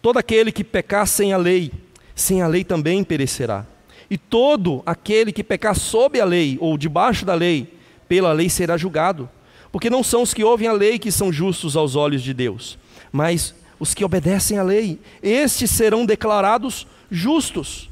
Todo 0.00 0.18
aquele 0.18 0.50
que 0.50 0.64
pecar 0.64 1.06
sem 1.06 1.32
a 1.32 1.36
lei, 1.36 1.70
sem 2.14 2.40
a 2.40 2.46
lei 2.46 2.64
também 2.64 3.04
perecerá. 3.04 3.66
E 4.10 4.18
todo 4.18 4.82
aquele 4.84 5.32
que 5.32 5.44
pecar 5.44 5.76
sob 5.76 6.18
a 6.20 6.24
lei 6.24 6.56
ou 6.60 6.76
debaixo 6.76 7.24
da 7.24 7.34
lei, 7.34 7.72
pela 8.08 8.32
lei 8.32 8.48
será 8.48 8.76
julgado. 8.76 9.28
Porque 9.70 9.90
não 9.90 10.02
são 10.02 10.22
os 10.22 10.32
que 10.32 10.44
ouvem 10.44 10.68
a 10.68 10.72
lei 10.72 10.98
que 10.98 11.10
são 11.10 11.32
justos 11.32 11.76
aos 11.76 11.96
olhos 11.96 12.22
de 12.22 12.32
Deus, 12.32 12.78
mas 13.10 13.54
os 13.78 13.92
que 13.92 14.04
obedecem 14.04 14.56
à 14.56 14.62
lei, 14.62 15.00
estes 15.22 15.70
serão 15.70 16.06
declarados 16.06 16.86
justos. 17.10 17.90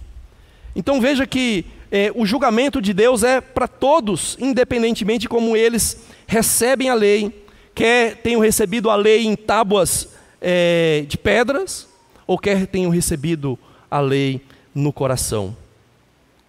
Então 0.76 1.00
veja 1.00 1.26
que 1.26 1.66
é, 1.94 2.10
o 2.14 2.24
julgamento 2.24 2.80
de 2.80 2.94
Deus 2.94 3.22
é 3.22 3.38
para 3.38 3.68
todos, 3.68 4.34
independentemente 4.40 5.20
de 5.20 5.28
como 5.28 5.54
eles 5.54 5.98
recebem 6.26 6.88
a 6.88 6.94
lei, 6.94 7.44
quer 7.74 8.16
tenham 8.16 8.40
recebido 8.40 8.88
a 8.88 8.96
lei 8.96 9.26
em 9.26 9.36
tábuas 9.36 10.08
é, 10.40 11.04
de 11.06 11.18
pedras, 11.18 11.86
ou 12.26 12.38
quer 12.38 12.66
tenham 12.66 12.90
recebido 12.90 13.58
a 13.90 14.00
lei 14.00 14.40
no 14.74 14.90
coração. 14.90 15.54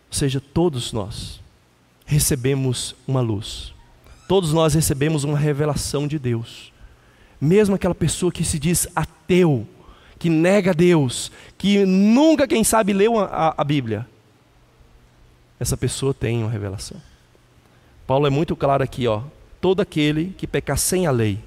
Ou 0.09 0.17
seja, 0.17 0.39
todos 0.39 0.93
nós 0.93 1.41
recebemos 2.05 2.95
uma 3.05 3.19
luz, 3.19 3.73
todos 4.29 4.53
nós 4.53 4.73
recebemos 4.73 5.25
uma 5.25 5.37
revelação 5.37 6.07
de 6.07 6.17
Deus. 6.17 6.71
Mesmo 7.41 7.75
aquela 7.75 7.93
pessoa 7.93 8.31
que 8.31 8.45
se 8.45 8.57
diz 8.57 8.87
ateu, 8.95 9.67
que 10.17 10.29
nega 10.29 10.73
Deus, 10.73 11.33
que 11.57 11.85
nunca, 11.85 12.47
quem 12.47 12.63
sabe, 12.63 12.93
leu 12.93 13.19
a, 13.19 13.53
a 13.57 13.63
Bíblia, 13.65 14.07
essa 15.63 15.77
pessoa 15.77 16.13
tem 16.13 16.43
uma 16.43 16.51
revelação. 16.51 17.01
Paulo 18.05 18.27
é 18.27 18.29
muito 18.29 18.53
claro 18.53 18.83
aqui, 18.83 19.07
ó. 19.07 19.21
Todo 19.61 19.81
aquele 19.81 20.35
que 20.37 20.45
pecar 20.45 20.77
sem 20.77 21.07
a 21.07 21.11
lei. 21.11 21.39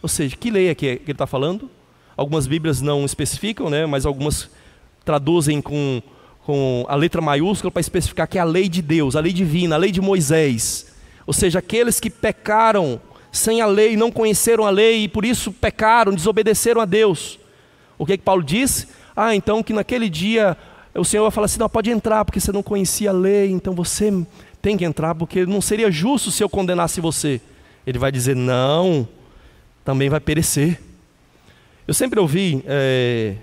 Ou 0.00 0.08
seja, 0.08 0.36
que 0.36 0.48
lei 0.48 0.68
é 0.68 0.74
que, 0.76 0.86
ele 0.86 1.10
está 1.10 1.26
falando? 1.26 1.68
Algumas 2.16 2.46
Bíblias 2.46 2.80
não 2.80 3.04
especificam, 3.04 3.68
né? 3.68 3.84
mas 3.84 4.06
algumas 4.06 4.48
traduzem 5.04 5.60
com, 5.60 6.00
com 6.46 6.86
a 6.88 6.94
letra 6.94 7.20
maiúscula 7.20 7.70
para 7.70 7.80
especificar 7.80 8.28
que 8.28 8.38
é 8.38 8.40
a 8.40 8.44
lei 8.44 8.68
de 8.68 8.80
Deus, 8.80 9.16
a 9.16 9.20
lei 9.20 9.32
divina, 9.32 9.74
a 9.74 9.78
lei 9.78 9.90
de 9.90 10.00
Moisés. 10.00 10.94
Ou 11.26 11.32
seja, 11.32 11.58
aqueles 11.58 11.98
que 11.98 12.10
pecaram 12.10 13.00
sem 13.32 13.60
a 13.60 13.66
lei, 13.66 13.96
não 13.96 14.12
conheceram 14.12 14.64
a 14.64 14.70
lei 14.70 15.04
e 15.04 15.08
por 15.08 15.24
isso 15.24 15.50
pecaram, 15.52 16.14
desobedeceram 16.14 16.80
a 16.80 16.84
Deus. 16.84 17.40
O 17.98 18.06
que, 18.06 18.12
é 18.12 18.16
que 18.16 18.22
Paulo 18.22 18.42
diz? 18.44 18.86
Ah, 19.16 19.34
então 19.34 19.64
que 19.64 19.72
naquele 19.72 20.08
dia 20.08 20.56
o 20.98 21.04
Senhor 21.04 21.22
vai 21.22 21.30
falar 21.30 21.46
assim: 21.46 21.58
não, 21.58 21.68
pode 21.68 21.90
entrar, 21.90 22.24
porque 22.24 22.40
você 22.40 22.52
não 22.52 22.62
conhecia 22.62 23.10
a 23.10 23.12
lei, 23.12 23.50
então 23.50 23.74
você 23.74 24.12
tem 24.60 24.76
que 24.76 24.84
entrar, 24.84 25.14
porque 25.14 25.46
não 25.46 25.60
seria 25.60 25.90
justo 25.90 26.30
se 26.30 26.42
eu 26.42 26.48
condenasse 26.48 27.00
você. 27.00 27.40
Ele 27.86 27.98
vai 27.98 28.12
dizer: 28.12 28.34
não, 28.36 29.08
também 29.84 30.08
vai 30.08 30.20
perecer. 30.20 30.80
Eu 31.86 31.94
sempre 31.94 32.20
ouvi, 32.20 32.62
é, 32.66 33.36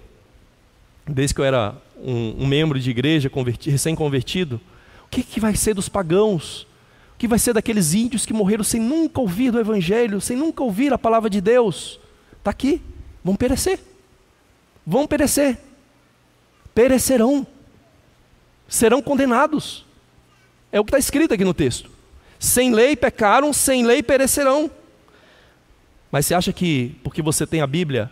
desde 1.07 1.33
que 1.33 1.41
eu 1.41 1.45
era 1.45 1.75
um, 1.97 2.43
um 2.43 2.45
membro 2.45 2.79
de 2.79 2.91
igreja 2.91 3.31
recém-convertido, 3.65 4.61
o 5.05 5.09
que, 5.09 5.23
que 5.23 5.39
vai 5.39 5.55
ser 5.55 5.73
dos 5.73 5.89
pagãos? 5.89 6.67
O 7.15 7.17
que 7.17 7.27
vai 7.27 7.39
ser 7.39 7.53
daqueles 7.53 7.93
índios 7.93 8.25
que 8.25 8.33
morreram 8.33 8.63
sem 8.63 8.79
nunca 8.79 9.21
ouvir 9.21 9.49
do 9.49 9.59
Evangelho, 9.59 10.19
sem 10.21 10.37
nunca 10.37 10.61
ouvir 10.61 10.93
a 10.93 10.97
palavra 10.97 11.29
de 11.29 11.41
Deus? 11.41 11.99
Está 12.37 12.51
aqui, 12.51 12.81
vão 13.23 13.35
perecer. 13.35 13.79
Vão 14.85 15.07
perecer. 15.07 15.57
Perecerão. 16.75 17.47
Serão 18.67 19.01
condenados. 19.01 19.85
É 20.71 20.79
o 20.79 20.83
que 20.83 20.89
está 20.89 20.99
escrito 20.99 21.33
aqui 21.33 21.45
no 21.45 21.53
texto. 21.53 21.89
Sem 22.37 22.73
lei 22.73 22.95
pecaram, 22.95 23.53
sem 23.53 23.85
lei 23.85 24.03
perecerão. 24.03 24.69
Mas 26.11 26.25
você 26.25 26.35
acha 26.35 26.53
que, 26.53 26.95
porque 27.03 27.21
você 27.21 27.47
tem 27.47 27.61
a 27.61 27.67
Bíblia, 27.67 28.11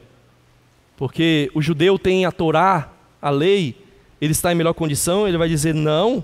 porque 0.98 1.52
o 1.54 1.62
judeu 1.62 2.00
tem 2.00 2.26
a 2.26 2.32
Torá, 2.32 2.92
a 3.22 3.30
lei, 3.30 3.78
ele 4.22 4.32
está 4.32 4.52
em 4.52 4.56
melhor 4.56 4.74
condição? 4.74 5.28
Ele 5.28 5.38
vai 5.38 5.50
dizer 5.50 5.74
não. 5.74 6.24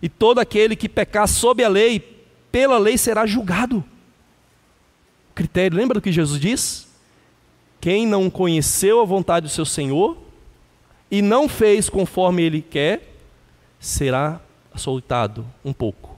E 0.00 0.08
todo 0.08 0.38
aquele 0.38 0.76
que 0.76 0.88
pecar 0.88 1.26
sob 1.26 1.64
a 1.64 1.68
lei, 1.68 2.00
pela 2.50 2.76
lei 2.78 2.98
será 2.98 3.24
julgado. 3.24 3.82
Critério, 5.34 5.76
lembra 5.76 5.94
do 5.94 6.02
que 6.02 6.12
Jesus 6.12 6.38
diz? 6.38 6.88
Quem 7.80 8.06
não 8.06 8.28
conheceu 8.28 9.00
a 9.00 9.04
vontade 9.04 9.46
do 9.46 9.52
seu 9.52 9.64
Senhor 9.64 10.21
e 11.12 11.20
não 11.20 11.46
fez 11.46 11.90
conforme 11.90 12.42
ele 12.42 12.62
quer, 12.62 13.14
será 13.78 14.40
açoitado 14.72 15.46
um 15.62 15.70
pouco. 15.70 16.16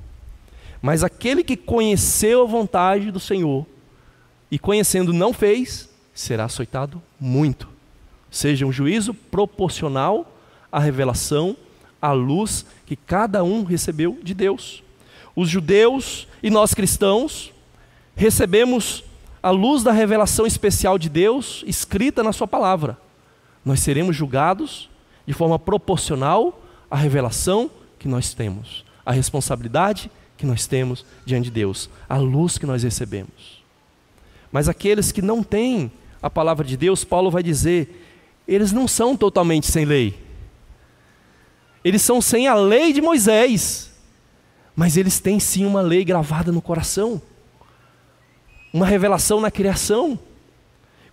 Mas 0.80 1.02
aquele 1.02 1.42
que 1.42 1.56
conheceu 1.56 2.42
a 2.42 2.46
vontade 2.46 3.10
do 3.10 3.18
Senhor 3.18 3.66
e 4.48 4.56
conhecendo 4.56 5.12
não 5.12 5.32
fez, 5.32 5.88
será 6.14 6.44
açoitado 6.44 7.02
muito. 7.18 7.68
Seja 8.30 8.64
um 8.64 8.70
juízo 8.70 9.12
proporcional 9.12 10.32
à 10.70 10.78
revelação, 10.78 11.56
à 12.00 12.12
luz 12.12 12.64
que 12.86 12.94
cada 12.94 13.42
um 13.42 13.64
recebeu 13.64 14.16
de 14.22 14.32
Deus. 14.32 14.80
Os 15.34 15.48
judeus 15.48 16.28
e 16.40 16.50
nós 16.50 16.72
cristãos 16.72 17.52
recebemos 18.14 19.02
a 19.42 19.50
luz 19.50 19.82
da 19.82 19.90
revelação 19.90 20.46
especial 20.46 20.98
de 20.98 21.08
Deus 21.08 21.64
escrita 21.66 22.22
na 22.22 22.32
Sua 22.32 22.46
palavra. 22.46 23.02
Nós 23.64 23.80
seremos 23.80 24.14
julgados 24.14 24.90
de 25.26 25.32
forma 25.32 25.58
proporcional 25.58 26.62
à 26.90 26.96
revelação 26.96 27.70
que 27.98 28.06
nós 28.06 28.34
temos, 28.34 28.84
a 29.04 29.12
responsabilidade 29.12 30.10
que 30.36 30.44
nós 30.44 30.66
temos 30.66 31.04
diante 31.24 31.44
de 31.44 31.50
Deus, 31.50 31.88
a 32.08 32.16
luz 32.16 32.58
que 32.58 32.66
nós 32.66 32.82
recebemos. 32.82 33.62
Mas 34.52 34.68
aqueles 34.68 35.10
que 35.10 35.22
não 35.22 35.42
têm 35.42 35.90
a 36.22 36.28
palavra 36.28 36.64
de 36.64 36.76
Deus, 36.76 37.04
Paulo 37.04 37.30
vai 37.30 37.42
dizer, 37.42 38.04
eles 38.46 38.72
não 38.72 38.86
são 38.86 39.16
totalmente 39.16 39.66
sem 39.66 39.84
lei. 39.84 40.22
Eles 41.82 42.02
são 42.02 42.20
sem 42.20 42.48
a 42.48 42.54
lei 42.54 42.92
de 42.92 43.00
Moisés, 43.00 43.92
mas 44.74 44.96
eles 44.96 45.20
têm 45.20 45.38
sim 45.38 45.64
uma 45.64 45.80
lei 45.80 46.04
gravada 46.04 46.50
no 46.50 46.62
coração, 46.62 47.20
uma 48.72 48.86
revelação 48.86 49.40
na 49.40 49.50
criação. 49.50 50.18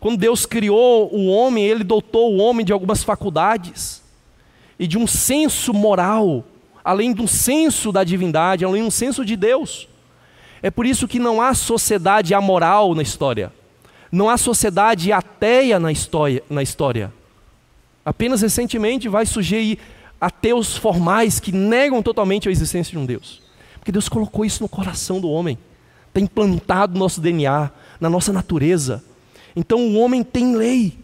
Quando 0.01 0.17
Deus 0.17 0.47
criou 0.47 1.13
o 1.13 1.27
homem, 1.27 1.63
ele 1.63 1.83
dotou 1.83 2.33
o 2.33 2.37
homem 2.37 2.65
de 2.65 2.73
algumas 2.73 3.03
faculdades 3.03 4.01
e 4.77 4.87
de 4.87 4.97
um 4.97 5.05
senso 5.05 5.73
moral 5.73 6.43
além 6.83 7.13
do 7.13 7.27
senso 7.27 7.91
da 7.91 8.03
divindade, 8.03 8.65
além 8.65 8.83
do 8.83 8.89
senso 8.89 9.23
de 9.23 9.35
Deus. 9.35 9.87
É 10.59 10.71
por 10.71 10.87
isso 10.87 11.07
que 11.07 11.19
não 11.19 11.39
há 11.39 11.53
sociedade 11.53 12.33
amoral 12.33 12.95
na 12.95 13.03
história. 13.03 13.53
Não 14.11 14.27
há 14.27 14.37
sociedade 14.37 15.11
ateia 15.11 15.79
na 15.79 15.91
história. 15.91 16.43
Na 16.49 16.63
história. 16.63 17.13
Apenas 18.03 18.41
recentemente 18.41 19.07
vai 19.07 19.27
surgir 19.27 19.77
ateus 20.19 20.75
formais 20.75 21.39
que 21.39 21.51
negam 21.51 22.01
totalmente 22.01 22.49
a 22.49 22.51
existência 22.51 22.91
de 22.91 22.97
um 22.97 23.05
Deus. 23.05 23.39
Porque 23.77 23.91
Deus 23.91 24.09
colocou 24.09 24.43
isso 24.43 24.63
no 24.63 24.69
coração 24.69 25.21
do 25.21 25.29
homem. 25.29 25.59
Está 26.07 26.19
implantado 26.19 26.93
no 26.93 26.99
nosso 26.99 27.21
DNA, 27.21 27.69
na 27.99 28.09
nossa 28.09 28.33
natureza. 28.33 29.03
Então 29.55 29.79
o 29.79 29.99
homem 29.99 30.23
tem 30.23 30.55
lei. 30.55 30.97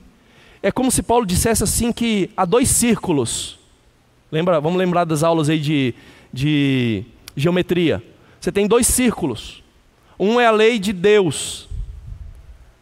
É 0.61 0.71
como 0.71 0.91
se 0.91 1.03
Paulo 1.03 1.25
dissesse 1.25 1.63
assim 1.63 1.91
que 1.91 2.29
há 2.35 2.45
dois 2.45 2.69
círculos 2.69 3.57
Lembra, 4.31 4.59
vamos 4.59 4.77
lembrar 4.77 5.05
das 5.05 5.23
aulas 5.23 5.49
aí 5.49 5.59
de, 5.59 5.93
de 6.33 7.05
geometria. 7.35 8.03
Você 8.39 8.51
tem 8.51 8.67
dois 8.67 8.85
círculos. 8.85 9.63
Um 10.19 10.39
é 10.39 10.45
a 10.45 10.51
lei 10.51 10.79
de 10.79 10.91
Deus 10.91 11.67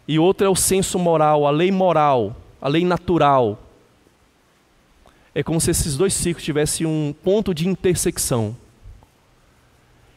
e 0.07 0.17
outro 0.17 0.45
é 0.45 0.49
o 0.49 0.55
senso 0.55 0.97
moral, 0.97 1.45
a 1.45 1.51
lei 1.51 1.71
moral, 1.71 2.35
a 2.59 2.67
lei 2.67 2.83
natural. 2.83 3.59
É 5.35 5.43
como 5.43 5.61
se 5.61 5.69
esses 5.69 5.97
dois 5.97 6.13
círculos 6.13 6.45
tivessem 6.45 6.87
um 6.87 7.13
ponto 7.23 7.53
de 7.53 7.67
intersecção. 7.67 8.55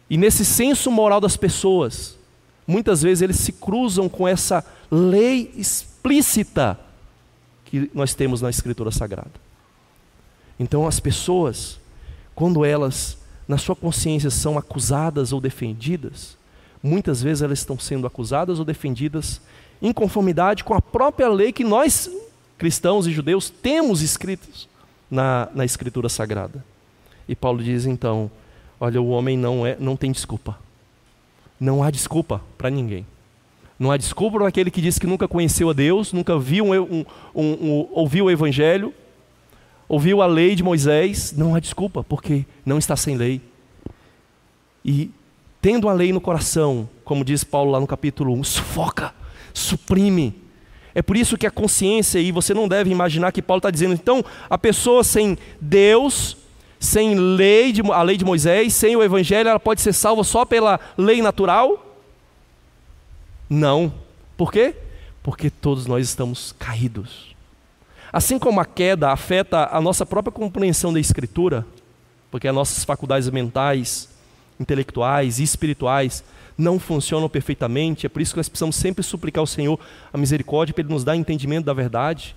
E 0.08 0.16
nesse 0.16 0.44
senso 0.44 0.90
moral 0.90 1.20
das 1.20 1.36
pessoas, 1.36 2.16
muitas 2.66 3.02
vezes 3.02 3.20
eles 3.20 3.36
se 3.36 3.52
cruzam 3.52 4.08
com 4.08 4.26
essa 4.26 4.64
lei 4.90 5.52
explícita 5.56 6.78
que 7.64 7.90
nós 7.94 8.14
temos 8.14 8.40
na 8.40 8.50
Escritura 8.50 8.90
Sagrada. 8.90 9.32
Então, 10.58 10.86
as 10.86 10.98
pessoas, 10.98 11.78
quando 12.34 12.64
elas, 12.64 13.18
na 13.46 13.58
sua 13.58 13.76
consciência, 13.76 14.30
são 14.30 14.58
acusadas 14.58 15.32
ou 15.32 15.40
defendidas, 15.40 16.36
muitas 16.82 17.22
vezes 17.22 17.42
elas 17.42 17.58
estão 17.58 17.78
sendo 17.78 18.06
acusadas 18.06 18.58
ou 18.58 18.64
defendidas 18.64 19.40
em 19.80 19.92
conformidade 19.92 20.64
com 20.64 20.74
a 20.74 20.82
própria 20.82 21.28
lei 21.28 21.52
que 21.52 21.62
nós, 21.62 22.10
cristãos 22.56 23.06
e 23.06 23.12
judeus, 23.12 23.50
temos 23.50 24.02
escritos 24.02 24.68
na, 25.10 25.48
na 25.54 25.64
Escritura 25.64 26.08
Sagrada. 26.08 26.64
E 27.28 27.36
Paulo 27.36 27.62
diz 27.62 27.84
então: 27.84 28.30
olha, 28.80 29.00
o 29.00 29.08
homem 29.08 29.36
não, 29.36 29.66
é, 29.66 29.76
não 29.78 29.96
tem 29.96 30.10
desculpa. 30.10 30.58
Não 31.60 31.82
há 31.82 31.90
desculpa 31.90 32.40
para 32.56 32.70
ninguém. 32.70 33.06
Não 33.78 33.92
há 33.92 33.96
desculpa 33.96 34.38
para 34.38 34.48
aquele 34.48 34.70
que 34.70 34.80
diz 34.80 34.98
que 34.98 35.06
nunca 35.06 35.28
conheceu 35.28 35.70
a 35.70 35.72
Deus, 35.72 36.12
nunca 36.12 36.36
viu 36.36 36.64
um, 36.64 37.04
um, 37.34 37.42
um, 37.42 37.88
ouviu 37.92 38.24
o 38.24 38.30
Evangelho, 38.30 38.92
ouviu 39.88 40.20
a 40.20 40.26
lei 40.26 40.56
de 40.56 40.64
Moisés, 40.64 41.32
não 41.36 41.54
há 41.54 41.60
desculpa, 41.60 42.02
porque 42.02 42.44
não 42.66 42.76
está 42.76 42.96
sem 42.96 43.16
lei. 43.16 43.40
E 44.84 45.10
tendo 45.62 45.88
a 45.88 45.92
lei 45.92 46.12
no 46.12 46.20
coração, 46.20 46.88
como 47.04 47.24
diz 47.24 47.44
Paulo 47.44 47.70
lá 47.70 47.78
no 47.78 47.86
capítulo 47.86 48.34
1, 48.34 48.44
sufoca, 48.44 49.14
suprime. 49.54 50.34
É 50.92 51.00
por 51.00 51.16
isso 51.16 51.38
que 51.38 51.46
a 51.46 51.50
consciência, 51.50 52.18
e 52.18 52.32
você 52.32 52.52
não 52.52 52.66
deve 52.66 52.90
imaginar 52.90 53.30
que 53.30 53.40
Paulo 53.40 53.60
está 53.60 53.70
dizendo, 53.70 53.94
então, 53.94 54.24
a 54.50 54.58
pessoa 54.58 55.04
sem 55.04 55.38
Deus, 55.60 56.36
sem 56.80 57.14
lei 57.14 57.70
de, 57.70 57.80
a 57.92 58.02
lei 58.02 58.16
de 58.16 58.24
Moisés, 58.24 58.74
sem 58.74 58.96
o 58.96 59.02
Evangelho, 59.04 59.48
ela 59.48 59.60
pode 59.60 59.80
ser 59.80 59.92
salva 59.92 60.24
só 60.24 60.44
pela 60.44 60.80
lei 60.96 61.22
natural? 61.22 61.87
Não. 63.48 63.92
Por 64.36 64.52
quê? 64.52 64.74
Porque 65.22 65.50
todos 65.50 65.86
nós 65.86 66.06
estamos 66.06 66.54
caídos. 66.58 67.34
Assim 68.12 68.38
como 68.38 68.60
a 68.60 68.64
queda 68.64 69.10
afeta 69.10 69.68
a 69.70 69.80
nossa 69.80 70.06
própria 70.06 70.32
compreensão 70.32 70.92
da 70.92 71.00
Escritura, 71.00 71.66
porque 72.30 72.48
as 72.48 72.54
nossas 72.54 72.84
faculdades 72.84 73.28
mentais, 73.30 74.08
intelectuais 74.58 75.38
e 75.38 75.42
espirituais 75.42 76.24
não 76.56 76.78
funcionam 76.78 77.28
perfeitamente, 77.28 78.06
é 78.06 78.08
por 78.08 78.20
isso 78.20 78.32
que 78.32 78.38
nós 78.38 78.48
precisamos 78.48 78.76
sempre 78.76 79.04
suplicar 79.04 79.40
ao 79.40 79.46
Senhor 79.46 79.78
a 80.12 80.18
misericórdia 80.18 80.74
para 80.74 80.82
Ele 80.82 80.92
nos 80.92 81.04
dar 81.04 81.16
entendimento 81.16 81.66
da 81.66 81.72
verdade. 81.72 82.34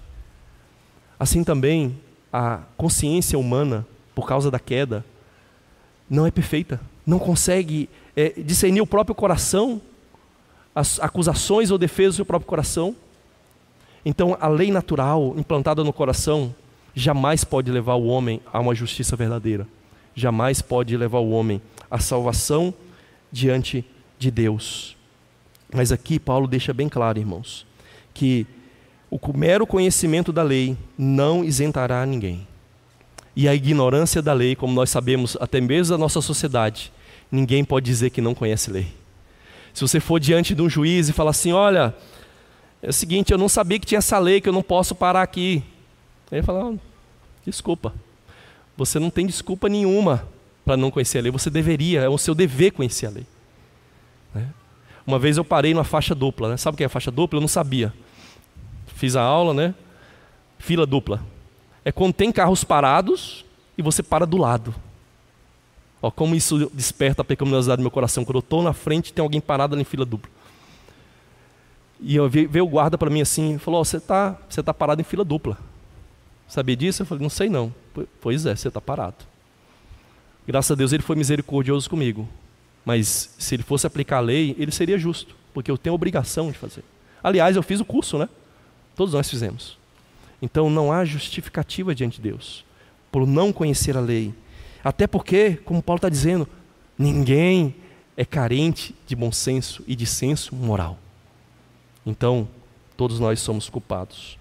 Assim 1.20 1.44
também, 1.44 1.98
a 2.32 2.60
consciência 2.78 3.38
humana, 3.40 3.86
por 4.14 4.28
causa 4.28 4.52
da 4.52 4.60
queda, 4.60 5.04
não 6.10 6.28
é 6.28 6.32
perfeita, 6.32 6.80
não 7.06 7.18
consegue 7.18 7.90
é, 8.16 8.34
discernir 8.38 8.82
o 8.82 8.88
próprio 8.88 9.16
coração, 9.16 9.82
as 10.74 11.00
acusações 11.00 11.72
ou 11.72 11.78
defesas 11.78 12.18
do 12.18 12.26
próprio 12.26 12.48
coração. 12.48 12.96
Então, 14.06 14.38
a 14.40 14.48
lei 14.48 14.72
natural 14.72 15.34
implantada 15.38 15.84
no 15.84 15.94
coração 15.94 16.56
jamais 16.96 17.44
pode 17.44 17.72
levar 17.72 17.96
o 17.96 18.08
homem 18.08 18.42
a 18.52 18.60
uma 18.60 18.74
justiça 18.74 19.16
verdadeira. 19.16 19.68
Jamais 20.16 20.62
pode 20.62 20.96
levar 20.98 21.20
o 21.20 21.32
homem 21.32 21.62
à 21.90 22.00
salvação 22.00 22.74
diante 23.32 23.86
de 24.18 24.32
Deus. 24.32 24.96
Mas 25.74 25.92
aqui 25.92 26.20
Paulo 26.20 26.48
deixa 26.48 26.74
bem 26.74 26.90
claro, 26.90 27.20
irmãos, 27.20 27.66
que 28.14 28.46
o 29.10 29.20
mero 29.34 29.66
conhecimento 29.66 30.32
da 30.32 30.44
lei 30.44 30.78
não 30.98 31.44
isentará 31.44 32.06
ninguém. 32.06 32.48
E 33.36 33.48
a 33.48 33.56
ignorância 33.56 34.22
da 34.22 34.34
lei, 34.34 34.56
como 34.56 34.74
nós 34.74 34.90
sabemos, 34.90 35.38
até 35.40 35.62
mesmo 35.62 35.94
da 35.94 35.98
nossa 35.98 36.22
sociedade, 36.22 36.92
ninguém 37.32 37.64
pode 37.64 37.86
dizer 37.86 38.10
que 38.10 38.20
não 38.20 38.34
conhece 38.34 38.70
lei. 38.70 39.01
Se 39.74 39.82
você 39.82 40.00
for 40.00 40.20
diante 40.20 40.54
de 40.54 40.62
um 40.62 40.70
juiz 40.70 41.10
e 41.10 41.14
falar 41.14 41.32
assim: 41.32 41.52
olha, 41.52 41.96
é 42.82 42.90
o 42.90 42.94
seguinte, 42.94 43.32
eu 43.32 43.38
não 43.38 43.48
sabia 43.48 43.80
que 43.80 43.86
tinha 43.86 44.00
essa 44.00 44.18
lei 44.18 44.42
que 44.42 44.50
eu 44.50 44.54
não 44.54 44.64
posso 44.64 44.96
parar 44.96 45.22
aqui. 45.22 45.64
Ele 46.32 46.42
falou, 46.42 46.80
desculpa, 47.46 47.94
você 48.76 48.98
não 48.98 49.10
tem 49.10 49.28
desculpa 49.28 49.70
nenhuma 49.70 50.28
para 50.66 50.78
não 50.78 50.90
conhecer 50.90 51.20
a 51.20 51.22
lei, 51.22 51.32
você 51.32 51.50
deveria, 51.50 52.02
é 52.02 52.10
o 52.10 52.18
seu 52.18 52.34
dever 52.34 52.72
conhecer 52.72 53.06
a 53.08 53.10
lei. 53.10 53.26
Né? 54.34 54.48
Uma 55.06 55.20
vez 55.20 55.38
eu 55.38 55.44
parei 55.44 55.74
numa 55.74 55.84
faixa 55.84 56.16
dupla, 56.16 56.50
né? 56.50 56.58
sabe 56.58 56.76
o 56.76 56.78
que 56.78 56.84
é 56.84 56.90
faixa 56.90 57.12
dupla? 57.12 57.38
Eu 57.38 57.42
não 57.42 57.48
sabia. 57.48 57.94
Fiz 58.88 59.16
a 59.16 59.22
aula, 59.22 59.54
né? 59.54 59.76
Fila 60.58 60.86
dupla. 60.86 61.22
É 61.84 61.92
quando 61.92 62.14
tem 62.14 62.32
carros 62.32 62.64
parados 62.64 63.44
e 63.78 63.82
você 63.82 64.02
para 64.02 64.26
do 64.26 64.38
lado. 64.38 64.74
Ó, 66.02 66.10
como 66.10 66.36
isso 66.36 66.70
desperta 66.74 67.22
a 67.22 67.26
pecaminosidade 67.26 67.80
no 67.80 67.84
meu 67.84 67.92
coração. 67.92 68.26
Quando 68.26 68.38
eu 68.38 68.40
estou 68.40 68.64
na 68.64 68.74
frente, 68.74 69.14
tem 69.14 69.22
alguém 69.22 69.40
parado 69.40 69.76
ali 69.76 69.82
em 69.82 69.86
fila 69.86 70.06
dupla. 70.06 70.30
E 72.00 72.16
eu 72.16 72.28
veio 72.28 72.66
o 72.66 72.68
guarda 72.68 72.98
para 72.98 73.10
mim 73.10 73.22
assim, 73.22 73.58
falou: 73.60 73.86
você 73.86 73.98
está 73.98 74.38
você 74.50 74.64
tá 74.64 74.74
parado 74.74 75.02
em 75.02 75.04
fila 75.04 75.24
dupla. 75.24 75.58
Sabia 76.48 76.76
disso? 76.76 77.04
Eu 77.04 77.06
falei: 77.06 77.22
não 77.22 77.30
sei 77.30 77.50
não. 77.50 77.74
Pois 78.20 78.46
é, 78.46 78.56
você 78.56 78.68
está 78.68 78.82
parado. 78.82 79.18
Graças 80.48 80.72
a 80.72 80.76
Deus 80.76 80.92
ele 80.92 81.04
foi 81.04 81.16
misericordioso 81.16 81.90
comigo. 81.90 82.28
Mas 82.84 83.36
se 83.38 83.56
ele 83.56 83.62
fosse 83.62 83.86
aplicar 83.86 84.18
a 84.18 84.22
lei, 84.22 84.56
ele 84.58 84.72
seria 84.72 84.98
justo, 84.98 85.36
porque 85.54 85.70
eu 85.70 85.78
tenho 85.78 85.94
a 85.94 85.96
obrigação 85.96 86.52
de 86.52 86.58
fazer. 86.58 86.84
Aliás, 87.24 87.56
eu 87.56 87.62
fiz 87.62 87.80
o 87.80 87.86
curso, 87.86 88.18
né? 88.18 88.28
Todos 88.96 89.14
nós 89.14 89.30
fizemos. 89.30 89.78
Então 90.42 90.68
não 90.68 90.92
há 90.92 91.06
justificativa 91.06 91.94
diante 91.94 92.16
de 92.16 92.30
Deus 92.30 92.66
por 93.12 93.28
não 93.28 93.54
conhecer 93.54 93.96
a 93.96 94.00
lei. 94.00 94.34
Até 94.84 95.08
porque, 95.08 95.60
como 95.64 95.82
Paulo 95.82 95.98
está 95.98 96.10
dizendo, 96.10 96.48
ninguém 96.98 97.76
é 98.18 98.26
carente 98.26 98.96
de 99.06 99.16
bom 99.16 99.32
senso 99.32 99.84
e 99.88 99.96
de 99.96 100.06
senso 100.06 100.56
moral. 100.56 100.98
Então, 102.06 102.48
todos 102.98 103.20
nós 103.20 103.40
somos 103.40 103.70
culpados. 103.70 104.38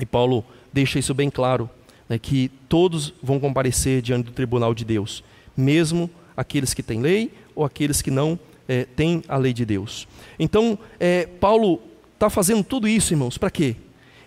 E 0.00 0.06
Paulo 0.06 0.44
deixa 0.72 0.98
isso 0.98 1.14
bem 1.14 1.30
claro, 1.30 1.68
né, 2.08 2.18
que 2.18 2.50
todos 2.68 3.12
vão 3.22 3.40
comparecer 3.40 4.02
diante 4.02 4.26
do 4.26 4.32
tribunal 4.32 4.74
de 4.74 4.84
Deus, 4.84 5.24
mesmo 5.56 6.10
aqueles 6.36 6.74
que 6.74 6.82
têm 6.82 7.00
lei 7.00 7.32
ou 7.54 7.64
aqueles 7.64 8.02
que 8.02 8.10
não 8.10 8.38
é, 8.68 8.84
têm 8.84 9.22
a 9.28 9.36
lei 9.36 9.52
de 9.52 9.64
Deus. 9.64 10.06
Então, 10.38 10.78
é, 11.00 11.26
Paulo 11.26 11.80
está 12.14 12.28
fazendo 12.28 12.62
tudo 12.62 12.86
isso, 12.86 13.12
irmãos, 13.12 13.38
para 13.38 13.50
quê? 13.50 13.76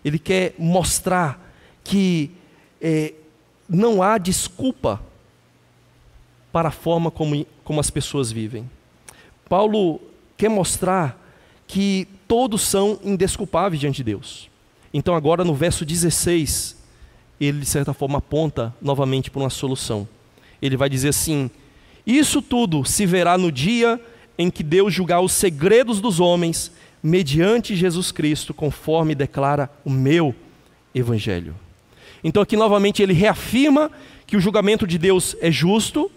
Ele 0.03 0.17
quer 0.17 0.53
mostrar 0.57 1.53
que 1.83 2.31
é, 2.81 3.13
não 3.67 4.01
há 4.01 4.17
desculpa 4.17 5.01
para 6.51 6.69
a 6.69 6.71
forma 6.71 7.11
como, 7.11 7.45
como 7.63 7.79
as 7.79 7.89
pessoas 7.89 8.31
vivem. 8.31 8.69
Paulo 9.47 9.99
quer 10.37 10.49
mostrar 10.49 11.19
que 11.67 12.07
todos 12.27 12.61
são 12.61 12.99
indesculpáveis 13.03 13.79
diante 13.79 13.97
de 13.97 14.03
Deus. 14.03 14.49
Então, 14.93 15.15
agora 15.15 15.43
no 15.43 15.53
verso 15.53 15.85
16, 15.85 16.75
ele 17.39 17.59
de 17.59 17.65
certa 17.65 17.93
forma 17.93 18.17
aponta 18.17 18.73
novamente 18.81 19.29
para 19.29 19.41
uma 19.41 19.49
solução. 19.49 20.07
Ele 20.61 20.75
vai 20.75 20.89
dizer 20.89 21.09
assim: 21.09 21.49
Isso 22.05 22.41
tudo 22.41 22.83
se 22.83 23.05
verá 23.05 23.37
no 23.37 23.51
dia 23.51 23.99
em 24.37 24.49
que 24.49 24.63
Deus 24.63 24.93
julgar 24.93 25.21
os 25.21 25.33
segredos 25.33 26.01
dos 26.01 26.19
homens, 26.19 26.71
mediante 27.03 27.75
Jesus 27.75 28.11
Cristo, 28.11 28.53
conforme 28.53 29.13
declara 29.13 29.69
o 29.85 29.89
meu 29.89 30.33
Evangelho. 30.93 31.55
Então, 32.23 32.41
aqui 32.41 32.57
novamente 32.57 33.01
ele 33.01 33.13
reafirma 33.13 33.91
que 34.25 34.35
o 34.35 34.39
julgamento 34.39 34.87
de 34.87 34.97
Deus 34.97 35.35
é 35.39 35.51
justo 35.51 36.11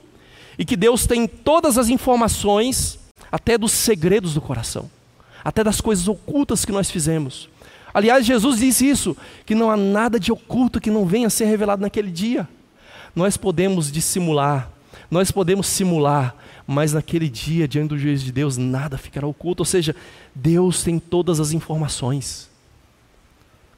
e 0.59 0.65
que 0.65 0.77
Deus 0.77 1.07
tem 1.07 1.27
todas 1.27 1.79
as 1.79 1.89
informações, 1.89 2.99
até 3.31 3.57
dos 3.57 3.73
segredos 3.73 4.35
do 4.35 4.41
coração, 4.41 4.91
até 5.45 5.65
das 5.65 5.81
coisas 5.81 6.07
ocultas 6.09 6.65
que 6.65 6.73
nós 6.73 6.91
fizemos. 6.91 7.49
Aliás, 7.95 8.25
Jesus 8.25 8.59
disse 8.59 8.89
isso, 8.89 9.17
que 9.45 9.55
não 9.55 9.71
há 9.71 9.77
nada 9.77 10.19
de 10.19 10.33
oculto 10.33 10.81
que 10.81 10.91
não 10.91 11.05
venha 11.05 11.27
a 11.27 11.31
ser 11.31 11.45
revelado 11.45 11.83
naquele 11.83 12.11
dia. 12.11 12.49
Nós 13.15 13.37
podemos 13.37 13.93
dissimular, 13.93 14.71
nós 15.11 15.31
podemos 15.31 15.67
simular, 15.67 16.35
mas 16.67 16.93
naquele 16.93 17.29
dia, 17.29 17.69
diante 17.69 17.91
do 17.91 17.99
juiz 17.99 18.23
de 18.23 18.33
Deus, 18.33 18.57
nada 18.57 18.97
ficará 18.97 19.27
oculto. 19.27 19.63
Ou 19.63 19.67
seja, 19.67 19.95
Deus 20.35 20.83
tem 20.83 20.99
todas 20.99 21.39
as 21.39 21.53
informações. 21.53 22.49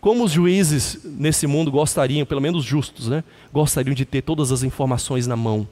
Como 0.00 0.22
os 0.22 0.30
juízes 0.30 0.98
nesse 1.02 1.46
mundo 1.46 1.72
gostariam, 1.72 2.26
pelo 2.26 2.40
menos 2.40 2.62
justos, 2.62 3.08
né? 3.08 3.24
Gostariam 3.52 3.94
de 3.94 4.04
ter 4.04 4.22
todas 4.22 4.52
as 4.52 4.62
informações 4.62 5.26
na 5.26 5.34
mão 5.34 5.66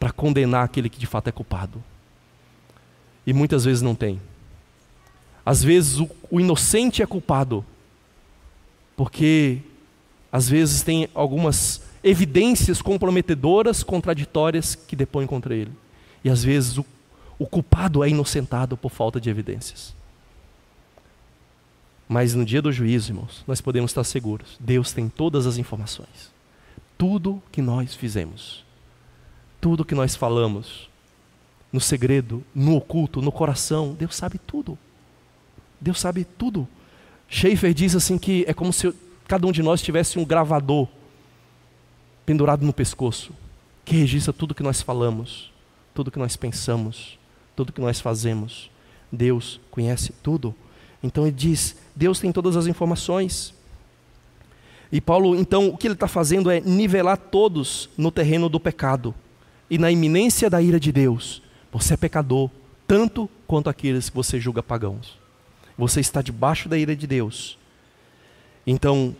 para 0.00 0.10
condenar 0.10 0.64
aquele 0.64 0.88
que 0.88 0.98
de 0.98 1.06
fato 1.06 1.28
é 1.28 1.32
culpado. 1.32 1.84
E 3.26 3.34
muitas 3.34 3.66
vezes 3.66 3.82
não 3.82 3.94
tem. 3.94 4.18
Às 5.44 5.62
vezes 5.62 6.00
o, 6.00 6.08
o 6.30 6.40
inocente 6.40 7.02
é 7.02 7.06
culpado, 7.06 7.62
porque 8.96 9.58
às 10.32 10.48
vezes 10.48 10.82
tem 10.82 11.06
algumas 11.14 11.82
evidências 12.02 12.80
comprometedoras, 12.80 13.82
contraditórias 13.82 14.74
que 14.74 14.96
depõem 14.96 15.26
contra 15.26 15.54
ele. 15.54 15.72
E 16.24 16.30
às 16.30 16.42
vezes 16.42 16.78
o, 16.78 16.86
o 17.38 17.46
culpado 17.46 18.02
é 18.02 18.08
inocentado 18.08 18.78
por 18.78 18.90
falta 18.90 19.20
de 19.20 19.28
evidências. 19.28 19.94
Mas 22.08 22.34
no 22.34 22.44
dia 22.44 22.62
do 22.62 22.72
juízo, 22.72 23.12
irmãos, 23.12 23.44
nós 23.46 23.60
podemos 23.60 23.90
estar 23.90 24.02
seguros: 24.04 24.56
Deus 24.58 24.92
tem 24.92 25.10
todas 25.10 25.46
as 25.46 25.58
informações. 25.58 26.32
Tudo 26.96 27.42
que 27.52 27.60
nós 27.60 27.94
fizemos 27.94 28.64
tudo 29.60 29.84
que 29.84 29.94
nós 29.94 30.16
falamos, 30.16 30.88
no 31.72 31.80
segredo, 31.80 32.42
no 32.54 32.76
oculto, 32.76 33.20
no 33.20 33.30
coração, 33.30 33.94
Deus 33.94 34.16
sabe 34.16 34.38
tudo. 34.38 34.78
Deus 35.80 36.00
sabe 36.00 36.24
tudo. 36.24 36.66
Schaefer 37.28 37.74
diz 37.74 37.94
assim 37.94 38.18
que 38.18 38.44
é 38.48 38.54
como 38.54 38.72
se 38.72 38.92
cada 39.28 39.46
um 39.46 39.52
de 39.52 39.62
nós 39.62 39.82
tivesse 39.82 40.18
um 40.18 40.24
gravador 40.24 40.88
pendurado 42.26 42.64
no 42.64 42.72
pescoço, 42.72 43.32
que 43.84 43.96
registra 43.96 44.32
tudo 44.32 44.54
que 44.54 44.62
nós 44.62 44.82
falamos, 44.82 45.52
tudo 45.94 46.10
que 46.10 46.18
nós 46.18 46.36
pensamos, 46.36 47.18
tudo 47.54 47.72
que 47.72 47.80
nós 47.80 48.00
fazemos. 48.00 48.70
Deus 49.12 49.60
conhece 49.70 50.12
tudo. 50.22 50.54
Então 51.02 51.24
ele 51.26 51.36
diz: 51.36 51.76
Deus 51.94 52.18
tem 52.18 52.32
todas 52.32 52.56
as 52.56 52.66
informações. 52.66 53.54
E 54.92 55.00
Paulo, 55.00 55.36
então, 55.36 55.68
o 55.68 55.76
que 55.76 55.86
ele 55.86 55.94
está 55.94 56.08
fazendo 56.08 56.50
é 56.50 56.60
nivelar 56.60 57.16
todos 57.16 57.88
no 57.96 58.10
terreno 58.10 58.48
do 58.48 58.58
pecado 58.58 59.14
e 59.70 59.78
na 59.78 59.90
iminência 59.90 60.50
da 60.50 60.60
ira 60.60 60.80
de 60.80 60.90
Deus, 60.90 61.40
você 61.72 61.94
é 61.94 61.96
pecador, 61.96 62.50
tanto 62.86 63.30
quanto 63.46 63.70
aqueles 63.70 64.10
que 64.10 64.16
você 64.16 64.40
julga 64.40 64.62
pagãos. 64.62 65.16
Você 65.78 66.00
está 66.00 66.20
debaixo 66.20 66.68
da 66.68 66.76
ira 66.76 66.96
de 66.96 67.06
Deus. 67.06 67.56
Então, 68.66 69.14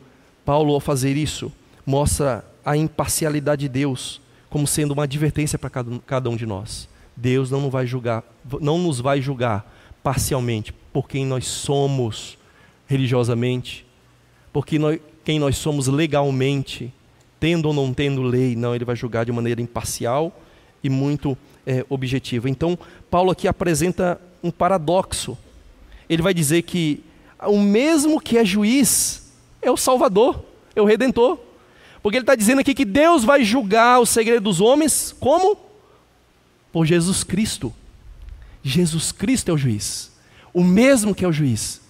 Paulo, 0.45 0.75
ao 0.75 0.81
fazer 0.81 1.17
isso, 1.17 1.53
mostra 1.87 2.45
a 2.65 2.77
imparcialidade 2.77 3.63
de 3.63 3.69
Deus 3.69 4.21
como 4.51 4.67
sendo 4.67 4.91
uma 4.93 5.05
advertência 5.05 5.59
para 5.59 5.71
cada 5.71 6.29
um 6.29 6.37
de 6.37 6.45
nós. 6.45 6.89
Deus 7.17 7.51
não 7.51 7.61
nos 7.61 7.73
vai 7.73 7.87
julgar, 7.87 8.25
não 8.61 8.79
nos 8.79 8.99
vai 8.99 9.21
julgar 9.21 9.73
parcialmente 10.03 10.73
por 10.93 11.09
quem 11.09 11.25
nós 11.25 11.47
somos 11.47 12.37
religiosamente, 12.87 13.87
por 14.53 14.67
quem 14.67 15.39
nós 15.39 15.57
somos 15.57 15.87
legalmente, 15.87 16.93
tendo 17.41 17.67
ou 17.67 17.75
não 17.75 17.93
tendo 17.93 18.23
lei, 18.23 18.55
não, 18.55 18.75
ele 18.75 18.85
vai 18.85 18.95
julgar 18.95 19.25
de 19.25 19.33
maneira 19.33 19.63
imparcial 19.63 20.39
e 20.85 20.91
muito 20.91 21.37
é, 21.67 21.85
objetiva. 21.89 22.49
Então, 22.49 22.79
Paulo 23.11 23.31
aqui 23.31 23.49
apresenta 23.49 24.21
um 24.43 24.51
paradoxo. 24.51 25.37
Ele 26.09 26.23
vai 26.23 26.35
dizer 26.35 26.63
que 26.63 27.03
o 27.43 27.59
mesmo 27.59 28.21
que 28.21 28.37
é 28.37 28.45
juiz 28.45 29.33
é 29.63 29.71
o 29.71 29.77
Salvador, 29.77 30.45
é 30.77 30.83
o 30.83 30.85
Redentor. 30.85 31.39
Porque 32.03 32.17
ele 32.17 32.23
está 32.23 32.35
dizendo 32.35 32.61
aqui 32.61 32.75
que 32.75 32.85
Deus 32.85 33.25
vai 33.25 33.45
julgar 33.45 34.01
o 34.01 34.07
segredo 34.07 34.45
dos 34.45 34.61
homens 34.61 35.15
como? 35.19 35.57
Por 36.73 36.87
Jesus 36.87 37.25
Cristo. 37.25 37.73
Jesus 38.63 39.13
Cristo 39.13 39.51
é 39.51 39.55
o 39.55 39.59
juiz. 39.59 40.11
O 40.53 40.63
mesmo 40.63 41.15
que 41.15 41.25
é 41.25 41.29
o 41.29 41.33
juiz 41.33 41.81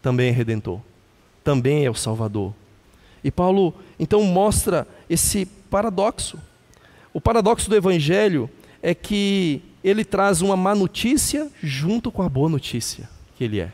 também 0.00 0.28
é 0.28 0.32
redentor, 0.32 0.80
também 1.42 1.84
é 1.84 1.90
o 1.90 1.94
Salvador. 1.94 2.54
E 3.24 3.30
Paulo 3.30 3.74
então 3.98 4.22
mostra 4.22 4.86
esse 5.08 5.46
paradoxo. 5.46 6.38
O 7.12 7.20
paradoxo 7.20 7.68
do 7.68 7.76
Evangelho 7.76 8.50
é 8.82 8.94
que 8.94 9.62
ele 9.82 10.04
traz 10.04 10.42
uma 10.42 10.56
má 10.56 10.74
notícia 10.74 11.50
junto 11.62 12.10
com 12.10 12.22
a 12.22 12.28
boa 12.28 12.48
notícia 12.48 13.08
que 13.36 13.44
ele 13.44 13.60
é. 13.60 13.72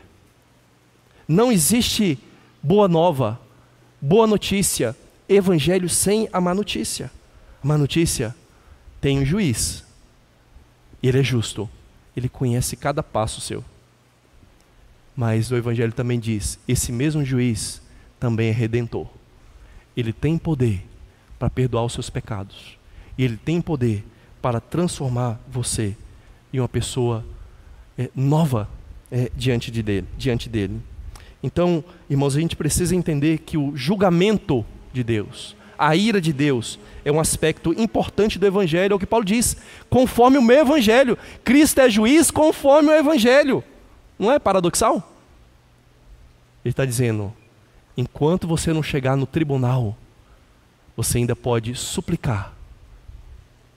Não 1.27 1.51
existe 1.51 2.19
boa 2.61 2.87
nova, 2.87 3.39
boa 4.01 4.27
notícia, 4.27 4.95
Evangelho 5.27 5.89
sem 5.89 6.27
a 6.33 6.41
má 6.41 6.53
notícia. 6.53 7.09
A 7.63 7.67
má 7.67 7.77
notícia 7.77 8.35
tem 8.99 9.19
um 9.19 9.25
juiz, 9.25 9.83
ele 11.01 11.19
é 11.19 11.23
justo, 11.23 11.69
ele 12.15 12.29
conhece 12.29 12.75
cada 12.75 13.01
passo 13.01 13.41
seu. 13.41 13.63
Mas 15.15 15.51
o 15.51 15.55
Evangelho 15.55 15.93
também 15.93 16.19
diz: 16.19 16.59
esse 16.67 16.91
mesmo 16.91 17.23
juiz 17.23 17.81
também 18.19 18.49
é 18.49 18.51
redentor. 18.51 19.07
Ele 19.95 20.11
tem 20.11 20.37
poder 20.37 20.83
para 21.43 21.49
perdoar 21.49 21.83
os 21.83 21.91
seus 21.91 22.09
pecados. 22.09 22.77
E 23.17 23.23
Ele 23.25 23.35
tem 23.35 23.59
poder 23.59 24.05
para 24.41 24.61
transformar 24.61 25.37
você 25.45 25.93
em 26.53 26.59
uma 26.59 26.69
pessoa 26.69 27.25
é, 27.97 28.09
nova 28.15 28.69
é, 29.11 29.29
diante, 29.35 29.69
de 29.69 29.83
dele, 29.83 30.07
diante 30.17 30.47
dele. 30.47 30.79
Então, 31.43 31.83
irmãos, 32.09 32.37
a 32.37 32.39
gente 32.39 32.55
precisa 32.55 32.95
entender 32.95 33.39
que 33.39 33.57
o 33.57 33.75
julgamento 33.75 34.65
de 34.93 35.03
Deus, 35.03 35.53
a 35.77 35.93
ira 35.97 36.21
de 36.21 36.31
Deus, 36.31 36.79
é 37.03 37.11
um 37.11 37.19
aspecto 37.19 37.73
importante 37.73 38.39
do 38.39 38.47
Evangelho, 38.47 38.93
é 38.93 38.95
o 38.95 38.99
que 38.99 39.05
Paulo 39.05 39.25
diz, 39.25 39.57
conforme 39.89 40.37
o 40.37 40.41
meu 40.41 40.61
Evangelho. 40.61 41.17
Cristo 41.43 41.81
é 41.81 41.89
juiz 41.89 42.31
conforme 42.31 42.87
o 42.87 42.95
Evangelho. 42.95 43.61
Não 44.17 44.31
é 44.31 44.39
paradoxal? 44.39 45.11
Ele 46.63 46.71
está 46.71 46.85
dizendo: 46.85 47.33
enquanto 47.97 48.47
você 48.47 48.71
não 48.71 48.81
chegar 48.81 49.17
no 49.17 49.25
tribunal, 49.25 49.97
você 50.95 51.17
ainda 51.17 51.35
pode 51.35 51.75
suplicar 51.75 52.53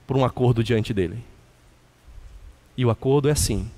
por 0.05 0.15
um 0.15 0.23
acordo 0.23 0.63
diante 0.63 0.93
dele. 0.93 1.23
E 2.75 2.85
o 2.85 2.89
acordo 2.89 3.27
é 3.27 3.31
assim: 3.31 3.69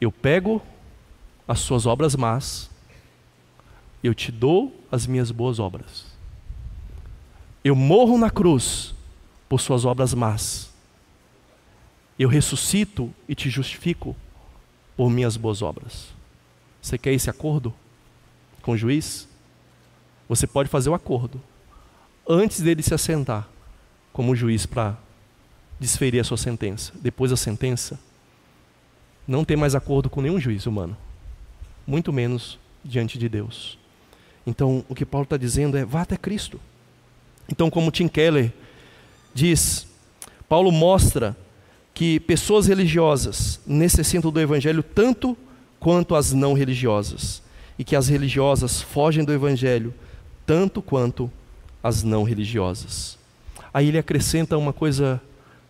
eu 0.00 0.12
pego 0.12 0.62
as 1.48 1.60
suas 1.60 1.86
obras 1.86 2.14
más, 2.14 2.70
eu 4.02 4.14
te 4.14 4.30
dou 4.30 4.74
as 4.90 5.06
minhas 5.06 5.30
boas 5.30 5.58
obras. 5.58 6.06
Eu 7.62 7.74
morro 7.74 8.16
na 8.16 8.30
cruz 8.30 8.94
por 9.48 9.60
suas 9.60 9.84
obras 9.84 10.14
más. 10.14 10.70
Eu 12.18 12.28
ressuscito 12.28 13.12
e 13.28 13.34
te 13.34 13.50
justifico 13.50 14.16
por 14.96 15.10
minhas 15.10 15.36
boas 15.36 15.60
obras. 15.60 16.08
Você 16.80 16.96
quer 16.96 17.12
esse 17.12 17.28
acordo 17.28 17.74
com 18.62 18.72
o 18.72 18.76
juiz? 18.76 19.28
Você 20.28 20.46
pode 20.46 20.68
fazer 20.68 20.88
o 20.88 20.94
acordo 20.94 21.42
antes 22.30 22.60
dele 22.60 22.82
se 22.82 22.94
assentar 22.94 23.48
como 24.12 24.36
juiz 24.36 24.64
para 24.64 24.96
desferir 25.80 26.20
a 26.20 26.24
sua 26.24 26.36
sentença. 26.36 26.92
Depois 27.00 27.30
da 27.30 27.36
sentença, 27.36 27.98
não 29.26 29.44
tem 29.44 29.56
mais 29.56 29.74
acordo 29.74 30.08
com 30.08 30.20
nenhum 30.20 30.38
juiz 30.38 30.66
humano, 30.66 30.96
muito 31.86 32.12
menos 32.12 32.58
diante 32.84 33.18
de 33.18 33.28
Deus. 33.28 33.78
Então, 34.46 34.84
o 34.88 34.94
que 34.94 35.04
Paulo 35.04 35.24
está 35.24 35.36
dizendo 35.36 35.76
é: 35.76 35.84
vá 35.84 36.02
até 36.02 36.16
Cristo. 36.16 36.60
Então, 37.50 37.68
como 37.68 37.90
Tim 37.90 38.06
Keller 38.06 38.52
diz, 39.34 39.86
Paulo 40.48 40.70
mostra 40.70 41.36
que 41.92 42.20
pessoas 42.20 42.66
religiosas 42.66 43.60
necessitam 43.66 44.30
do 44.30 44.40
Evangelho 44.40 44.82
tanto 44.82 45.36
quanto 45.80 46.14
as 46.14 46.32
não 46.32 46.52
religiosas, 46.52 47.42
e 47.78 47.84
que 47.84 47.96
as 47.96 48.08
religiosas 48.08 48.80
fogem 48.80 49.24
do 49.24 49.32
Evangelho 49.32 49.92
tanto 50.46 50.80
quanto 50.80 51.30
as 51.82 52.02
não 52.02 52.22
religiosas. 52.22 53.18
Aí 53.72 53.88
ele 53.88 53.98
acrescenta 53.98 54.58
uma 54.58 54.72
coisa 54.72 55.20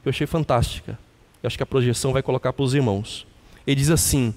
que 0.02 0.08
eu 0.08 0.11
achei 0.11 0.26
fantástica. 0.26 0.98
Eu 1.42 1.46
acho 1.46 1.56
que 1.56 1.62
a 1.62 1.66
projeção 1.66 2.12
vai 2.12 2.22
colocar 2.22 2.52
para 2.52 2.62
os 2.64 2.74
irmãos. 2.74 3.26
Ele 3.66 3.76
diz 3.76 3.90
assim: 3.90 4.34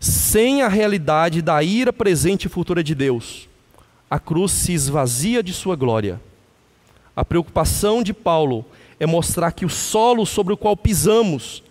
sem 0.00 0.62
a 0.62 0.68
realidade 0.68 1.42
da 1.42 1.62
ira 1.62 1.92
presente 1.92 2.44
e 2.44 2.48
futura 2.48 2.82
de 2.84 2.94
Deus, 2.94 3.48
a 4.10 4.18
cruz 4.18 4.52
se 4.52 4.72
esvazia 4.72 5.42
de 5.42 5.52
sua 5.52 5.76
glória. 5.76 6.20
A 7.16 7.24
preocupação 7.24 8.02
de 8.02 8.14
Paulo 8.14 8.64
é 9.00 9.06
mostrar 9.06 9.52
que 9.52 9.64
o 9.64 9.68
solo 9.68 10.24
sobre 10.24 10.52
o 10.52 10.56
qual 10.56 10.76
pisamos, 10.76 11.62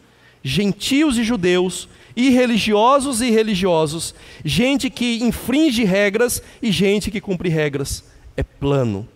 gentios 0.43 1.17
e 1.17 1.23
judeus, 1.23 1.87
irreligiosos 2.15 3.21
e 3.21 3.29
religiosos, 3.29 4.13
gente 4.43 4.89
que 4.89 5.23
infringe 5.23 5.83
regras 5.83 6.41
e 6.61 6.71
gente 6.71 7.09
que 7.09 7.21
cumpre 7.21 7.47
regras, 7.47 8.03
é 8.35 8.43
plano. 8.43 9.07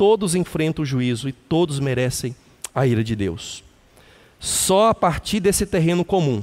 Todos 0.00 0.34
enfrentam 0.34 0.82
o 0.82 0.86
juízo 0.86 1.28
e 1.28 1.32
todos 1.32 1.78
merecem 1.78 2.34
a 2.74 2.86
ira 2.86 3.04
de 3.04 3.14
Deus. 3.14 3.62
Só 4.38 4.88
a 4.88 4.94
partir 4.94 5.40
desse 5.40 5.66
terreno 5.66 6.06
comum, 6.06 6.42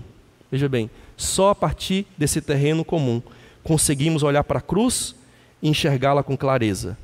veja 0.51 0.69
bem, 0.69 0.91
só 1.17 1.49
a 1.49 1.55
partir 1.55 2.05
desse 2.15 2.39
terreno 2.39 2.85
comum 2.85 3.19
conseguimos 3.63 4.21
olhar 4.21 4.43
para 4.43 4.59
a 4.59 4.61
cruz 4.61 5.15
e 5.59 5.69
enxergá-la 5.69 6.21
com 6.21 6.37
clareza. 6.37 6.95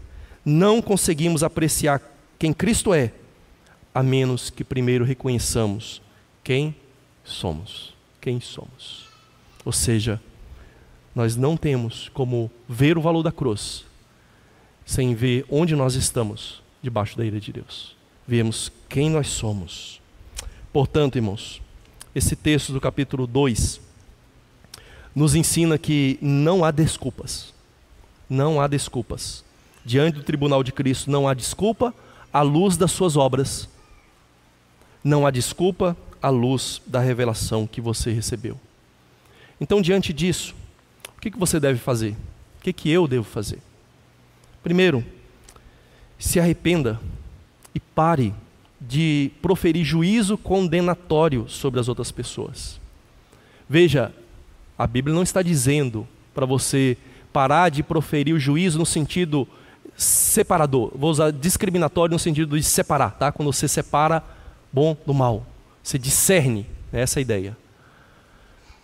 Não 0.46 0.80
conseguimos 0.80 1.42
apreciar 1.42 2.00
quem 2.38 2.54
Cristo 2.54 2.94
é, 2.94 3.12
a 3.92 4.04
menos 4.04 4.52
que 4.52 4.64
primeiro 4.64 5.04
reconheçamos 5.04 6.04
quem 6.44 6.76
somos. 7.24 7.96
Quem 8.22 8.40
somos. 8.40 9.08
Ou 9.66 9.72
seja, 9.72 10.22
nós 11.16 11.36
não 11.36 11.58
temos 11.58 12.10
como 12.10 12.52
ver 12.70 12.96
o 12.96 13.02
valor 13.02 13.24
da 13.24 13.32
cruz 13.32 13.86
sem 14.86 15.16
ver 15.16 15.46
onde 15.50 15.76
nós 15.76 15.96
estamos 15.96 16.62
debaixo 16.82 17.18
da 17.18 17.26
ira 17.26 17.40
de 17.40 17.54
Deus. 17.54 17.96
Vemos 18.28 18.72
quem 18.90 19.10
nós 19.10 19.28
somos. 19.28 20.02
Portanto, 20.72 21.18
irmãos, 21.18 21.62
esse 22.14 22.36
texto 22.36 22.74
do 22.74 22.82
capítulo 22.82 23.26
2 23.26 23.82
nos 25.16 25.36
ensina 25.36 25.78
que 25.78 26.18
não 26.22 26.64
há 26.64 26.72
desculpas. 26.72 27.54
Não 28.30 28.60
há 28.60 28.68
desculpas. 28.68 29.44
Diante 29.86 30.18
do 30.18 30.24
tribunal 30.24 30.64
de 30.64 30.72
Cristo 30.72 31.12
não 31.12 31.28
há 31.28 31.34
desculpa 31.34 31.94
à 32.32 32.42
luz 32.42 32.78
das 32.78 32.92
suas 32.92 33.16
obras. 33.16 33.70
Não 35.04 35.26
há 35.26 35.32
desculpa 35.32 35.96
à 36.22 36.30
luz 36.30 36.82
da 36.88 37.00
revelação 37.00 37.68
que 37.68 37.82
você 37.82 38.12
recebeu. 38.12 38.60
Então, 39.60 39.82
diante 39.82 40.12
disso, 40.14 40.56
o 41.18 41.22
que 41.22 41.30
você 41.32 41.60
deve 41.60 41.80
fazer? 41.80 42.16
O 42.60 42.74
que 42.74 42.90
eu 42.90 43.08
devo 43.08 43.26
fazer? 43.26 43.60
Primeiro, 44.64 45.04
se 46.18 46.40
arrependa 46.40 47.00
e 47.76 47.80
pare 47.80 48.34
de 48.80 49.32
proferir 49.42 49.84
juízo 49.84 50.38
condenatório 50.38 51.48
sobre 51.50 51.80
as 51.80 51.88
outras 51.88 52.12
pessoas. 52.12 52.80
Veja, 53.70 54.14
a 54.78 54.88
Bíblia 54.88 55.14
não 55.14 55.24
está 55.24 55.42
dizendo 55.42 56.08
para 56.34 56.46
você 56.46 56.98
parar 57.32 57.70
de 57.70 57.84
proferir 57.84 58.34
o 58.34 58.40
juízo 58.40 58.80
no 58.80 58.86
sentido 58.86 59.48
separador. 59.96 60.92
Vou 60.96 61.12
usar 61.12 61.32
discriminatório 61.32 62.14
no 62.14 62.20
sentido 62.20 62.58
de 62.58 62.64
separar, 62.64 63.12
tá? 63.12 63.32
Quando 63.32 63.52
você 63.52 63.68
separa 63.68 64.24
bom 64.72 64.98
do 65.06 65.14
mal. 65.14 65.46
Você 65.82 65.98
discerne, 65.98 66.66
é 66.92 67.02
essa 67.02 67.20
a 67.20 67.22
ideia. 67.22 67.56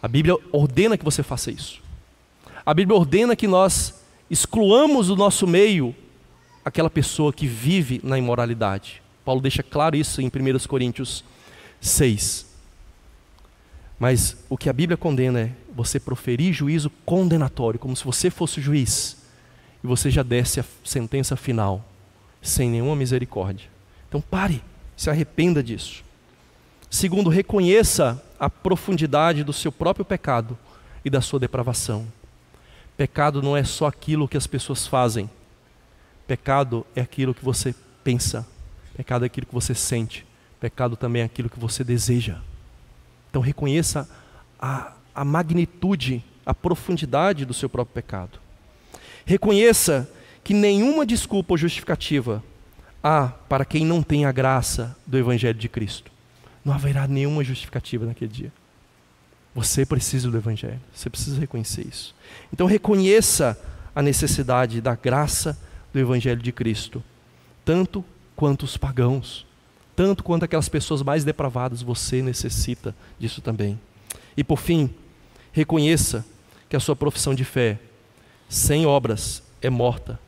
A 0.01 0.07
Bíblia 0.07 0.35
ordena 0.51 0.97
que 0.97 1.05
você 1.05 1.23
faça 1.23 1.51
isso. 1.51 1.81
A 2.65 2.73
Bíblia 2.73 2.97
ordena 2.97 3.35
que 3.35 3.47
nós 3.47 3.98
excluamos 4.29 5.07
do 5.07 5.15
nosso 5.15 5.47
meio 5.47 5.95
aquela 6.63 6.89
pessoa 6.89 7.33
que 7.33 7.47
vive 7.47 7.99
na 8.03 8.17
imoralidade. 8.17 9.01
Paulo 9.25 9.41
deixa 9.41 9.63
claro 9.63 9.95
isso 9.95 10.21
em 10.21 10.27
1 10.27 10.67
Coríntios 10.67 11.23
6. 11.81 12.45
Mas 13.97 14.37
o 14.49 14.57
que 14.57 14.69
a 14.69 14.73
Bíblia 14.73 14.95
condena 14.95 15.41
é 15.41 15.51
você 15.75 15.99
proferir 15.99 16.53
juízo 16.53 16.89
condenatório, 17.05 17.79
como 17.79 17.95
se 17.95 18.05
você 18.05 18.29
fosse 18.29 18.59
o 18.59 18.61
juiz, 18.61 19.17
e 19.83 19.87
você 19.87 20.09
já 20.09 20.23
desse 20.23 20.59
a 20.59 20.65
sentença 20.83 21.35
final, 21.35 21.85
sem 22.41 22.69
nenhuma 22.69 22.95
misericórdia. 22.95 23.67
Então 24.07 24.21
pare, 24.21 24.63
se 24.95 25.09
arrependa 25.09 25.61
disso. 25.61 26.03
Segundo, 26.89 27.29
reconheça 27.29 28.21
a 28.39 28.49
profundidade 28.49 29.43
do 29.43 29.53
seu 29.53 29.71
próprio 29.71 30.05
pecado 30.05 30.57
e 31.03 31.09
da 31.09 31.21
sua 31.21 31.39
depravação. 31.39 32.07
Pecado 32.99 33.41
não 33.41 33.55
é 33.55 33.63
só 33.63 33.87
aquilo 33.87 34.27
que 34.27 34.35
as 34.35 34.45
pessoas 34.45 34.85
fazem. 34.85 35.29
Pecado 36.27 36.85
é 36.93 36.99
aquilo 36.99 37.33
que 37.33 37.45
você 37.45 37.73
pensa. 38.03 38.45
Pecado 38.93 39.23
é 39.23 39.27
aquilo 39.27 39.47
que 39.47 39.53
você 39.53 39.73
sente. 39.73 40.25
Pecado 40.59 40.97
também 40.97 41.21
é 41.21 41.25
aquilo 41.25 41.49
que 41.49 41.57
você 41.57 41.81
deseja. 41.81 42.39
Então 43.29 43.41
reconheça 43.41 44.05
a, 44.59 44.91
a 45.15 45.23
magnitude, 45.23 46.21
a 46.45 46.53
profundidade 46.53 47.45
do 47.45 47.53
seu 47.53 47.69
próprio 47.69 47.93
pecado. 47.93 48.37
Reconheça 49.25 50.11
que 50.43 50.53
nenhuma 50.53 51.05
desculpa 51.05 51.53
ou 51.53 51.57
justificativa 51.57 52.43
há 53.01 53.29
para 53.47 53.63
quem 53.63 53.85
não 53.85 54.03
tem 54.03 54.25
a 54.25 54.31
graça 54.33 54.93
do 55.07 55.17
Evangelho 55.17 55.57
de 55.57 55.69
Cristo. 55.69 56.11
Não 56.65 56.73
haverá 56.73 57.07
nenhuma 57.07 57.45
justificativa 57.45 58.05
naquele 58.05 58.29
dia. 58.29 58.58
Você 59.53 59.85
precisa 59.85 60.29
do 60.29 60.37
Evangelho, 60.37 60.79
você 60.93 61.09
precisa 61.09 61.39
reconhecer 61.39 61.87
isso. 61.87 62.15
Então 62.53 62.67
reconheça 62.67 63.59
a 63.95 64.01
necessidade 64.01 64.79
da 64.79 64.95
graça 64.95 65.57
do 65.91 65.99
Evangelho 65.99 66.41
de 66.41 66.51
Cristo, 66.51 67.03
tanto 67.65 68.05
quanto 68.35 68.63
os 68.63 68.77
pagãos, 68.77 69.45
tanto 69.95 70.23
quanto 70.23 70.45
aquelas 70.45 70.69
pessoas 70.69 71.01
mais 71.01 71.23
depravadas, 71.23 71.81
você 71.81 72.21
necessita 72.21 72.95
disso 73.19 73.41
também. 73.41 73.79
E 74.37 74.43
por 74.43 74.59
fim, 74.59 74.89
reconheça 75.51 76.25
que 76.69 76.75
a 76.75 76.79
sua 76.79 76.95
profissão 76.95 77.33
de 77.35 77.43
fé, 77.43 77.79
sem 78.47 78.85
obras, 78.85 79.43
é 79.61 79.69
morta, 79.69 80.19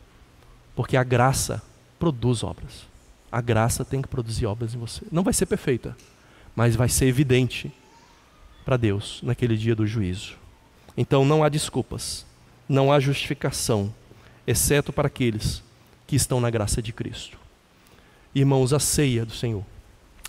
porque 0.76 0.98
a 0.98 1.04
graça 1.04 1.62
produz 1.98 2.44
obras. 2.44 2.86
A 3.32 3.40
graça 3.40 3.86
tem 3.86 4.02
que 4.02 4.08
produzir 4.10 4.46
obras 4.46 4.74
em 4.74 4.78
você. 4.78 5.06
Não 5.12 5.24
vai 5.24 5.34
ser 5.34 5.46
perfeita, 5.46 5.96
mas 6.54 6.76
vai 6.76 6.90
ser 6.90 7.06
evidente 7.06 7.72
para 8.72 8.78
Deus 8.78 9.20
naquele 9.22 9.58
dia 9.58 9.76
do 9.76 9.86
juízo. 9.86 10.38
Então 10.96 11.26
não 11.26 11.44
há 11.44 11.50
desculpas, 11.50 12.26
não 12.70 12.90
há 12.90 13.02
justificação, 13.02 13.94
exceto 14.48 14.94
para 14.94 15.08
aqueles 15.08 15.62
que 16.08 16.16
estão 16.16 16.40
na 16.40 16.50
graça 16.50 16.82
de 16.82 16.94
Cristo. 16.94 17.38
Irmãos, 18.34 18.72
a 18.72 18.80
ceia 18.80 19.26
do 19.26 19.34
Senhor, 19.34 19.66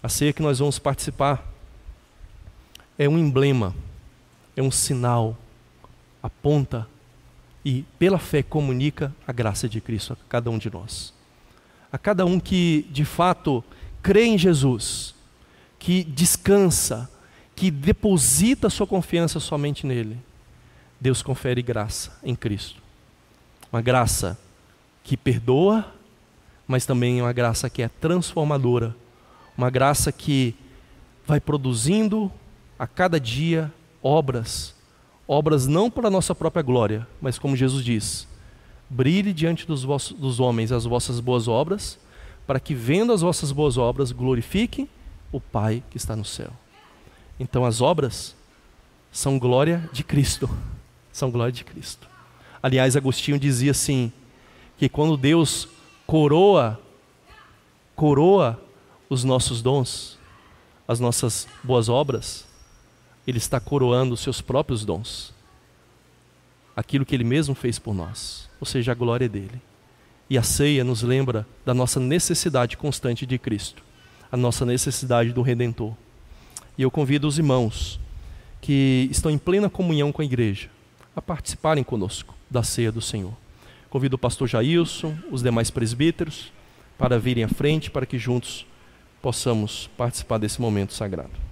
a 0.02 0.08
ceia 0.08 0.32
que 0.32 0.42
nós 0.42 0.58
vamos 0.58 0.76
participar, 0.80 1.48
é 2.98 3.08
um 3.08 3.16
emblema, 3.16 3.76
é 4.56 4.62
um 4.62 4.72
sinal, 4.72 5.38
aponta 6.20 6.88
e, 7.64 7.84
pela 7.96 8.18
fé, 8.18 8.42
comunica 8.42 9.14
a 9.24 9.32
graça 9.32 9.68
de 9.68 9.80
Cristo 9.80 10.14
a 10.14 10.16
cada 10.28 10.50
um 10.50 10.58
de 10.58 10.68
nós. 10.68 11.14
A 11.92 11.96
cada 11.96 12.26
um 12.26 12.40
que, 12.40 12.88
de 12.90 13.04
fato, 13.04 13.62
crê 14.02 14.24
em 14.24 14.36
Jesus, 14.36 15.14
que 15.78 16.02
descansa, 16.02 17.08
que 17.54 17.70
deposita 17.70 18.70
sua 18.70 18.86
confiança 18.86 19.38
somente 19.38 19.86
nele, 19.86 20.18
Deus 21.00 21.22
confere 21.22 21.62
graça 21.62 22.18
em 22.22 22.34
Cristo. 22.34 22.80
Uma 23.72 23.82
graça 23.82 24.38
que 25.02 25.16
perdoa, 25.16 25.92
mas 26.66 26.86
também 26.86 27.20
uma 27.20 27.32
graça 27.32 27.68
que 27.68 27.82
é 27.82 27.88
transformadora, 27.88 28.94
Uma 29.56 29.68
graça 29.68 30.10
que 30.10 30.54
vai 31.26 31.38
produzindo 31.38 32.32
a 32.78 32.86
cada 32.86 33.20
dia 33.20 33.72
obras, 34.02 34.74
obras 35.28 35.66
não 35.66 35.90
para 35.90 36.08
a 36.08 36.10
nossa 36.10 36.34
própria 36.34 36.62
glória, 36.62 37.06
mas 37.20 37.38
como 37.38 37.54
Jesus 37.54 37.84
diz: 37.84 38.26
brilhe 38.88 39.32
diante 39.32 39.66
dos, 39.66 39.84
vossos, 39.84 40.16
dos 40.16 40.40
homens 40.40 40.72
as 40.72 40.84
vossas 40.84 41.20
boas 41.20 41.48
obras, 41.48 41.98
para 42.46 42.58
que 42.58 42.74
vendo 42.74 43.12
as 43.12 43.20
vossas 43.20 43.52
boas 43.52 43.76
obras 43.76 44.10
glorifiquem 44.10 44.88
o 45.30 45.40
Pai 45.40 45.82
que 45.90 45.96
está 45.96 46.16
no 46.16 46.24
céu. 46.24 46.50
Então 47.42 47.64
as 47.64 47.80
obras 47.80 48.36
são 49.10 49.36
glória 49.36 49.90
de 49.92 50.04
Cristo, 50.04 50.48
são 51.12 51.28
glória 51.28 51.50
de 51.50 51.64
Cristo. 51.64 52.08
Aliás, 52.62 52.94
Agostinho 52.94 53.36
dizia 53.36 53.72
assim: 53.72 54.12
que 54.78 54.88
quando 54.88 55.16
Deus 55.16 55.66
coroa, 56.06 56.80
coroa 57.96 58.62
os 59.10 59.24
nossos 59.24 59.60
dons, 59.60 60.16
as 60.86 61.00
nossas 61.00 61.48
boas 61.64 61.88
obras, 61.88 62.46
Ele 63.26 63.38
está 63.38 63.58
coroando 63.58 64.14
os 64.14 64.20
seus 64.20 64.40
próprios 64.40 64.84
dons, 64.84 65.34
aquilo 66.76 67.04
que 67.04 67.12
Ele 67.12 67.24
mesmo 67.24 67.56
fez 67.56 67.76
por 67.76 67.92
nós, 67.92 68.48
ou 68.60 68.66
seja, 68.68 68.92
a 68.92 68.94
glória 68.94 69.28
dele. 69.28 69.60
E 70.30 70.38
a 70.38 70.44
ceia 70.44 70.84
nos 70.84 71.02
lembra 71.02 71.44
da 71.66 71.74
nossa 71.74 71.98
necessidade 71.98 72.76
constante 72.76 73.26
de 73.26 73.36
Cristo, 73.36 73.82
a 74.30 74.36
nossa 74.36 74.64
necessidade 74.64 75.32
do 75.32 75.42
Redentor. 75.42 75.92
E 76.76 76.82
eu 76.82 76.90
convido 76.90 77.28
os 77.28 77.38
irmãos 77.38 78.00
que 78.60 79.08
estão 79.10 79.30
em 79.30 79.38
plena 79.38 79.68
comunhão 79.68 80.12
com 80.12 80.22
a 80.22 80.24
igreja 80.24 80.70
a 81.14 81.20
participarem 81.20 81.84
conosco 81.84 82.34
da 82.50 82.62
ceia 82.62 82.90
do 82.90 83.00
Senhor. 83.00 83.34
Convido 83.90 84.16
o 84.16 84.18
pastor 84.18 84.48
Jailson, 84.48 85.14
os 85.30 85.42
demais 85.42 85.70
presbíteros, 85.70 86.50
para 86.96 87.18
virem 87.18 87.44
à 87.44 87.48
frente, 87.48 87.90
para 87.90 88.06
que 88.06 88.18
juntos 88.18 88.64
possamos 89.20 89.90
participar 89.96 90.38
desse 90.38 90.60
momento 90.60 90.94
sagrado. 90.94 91.51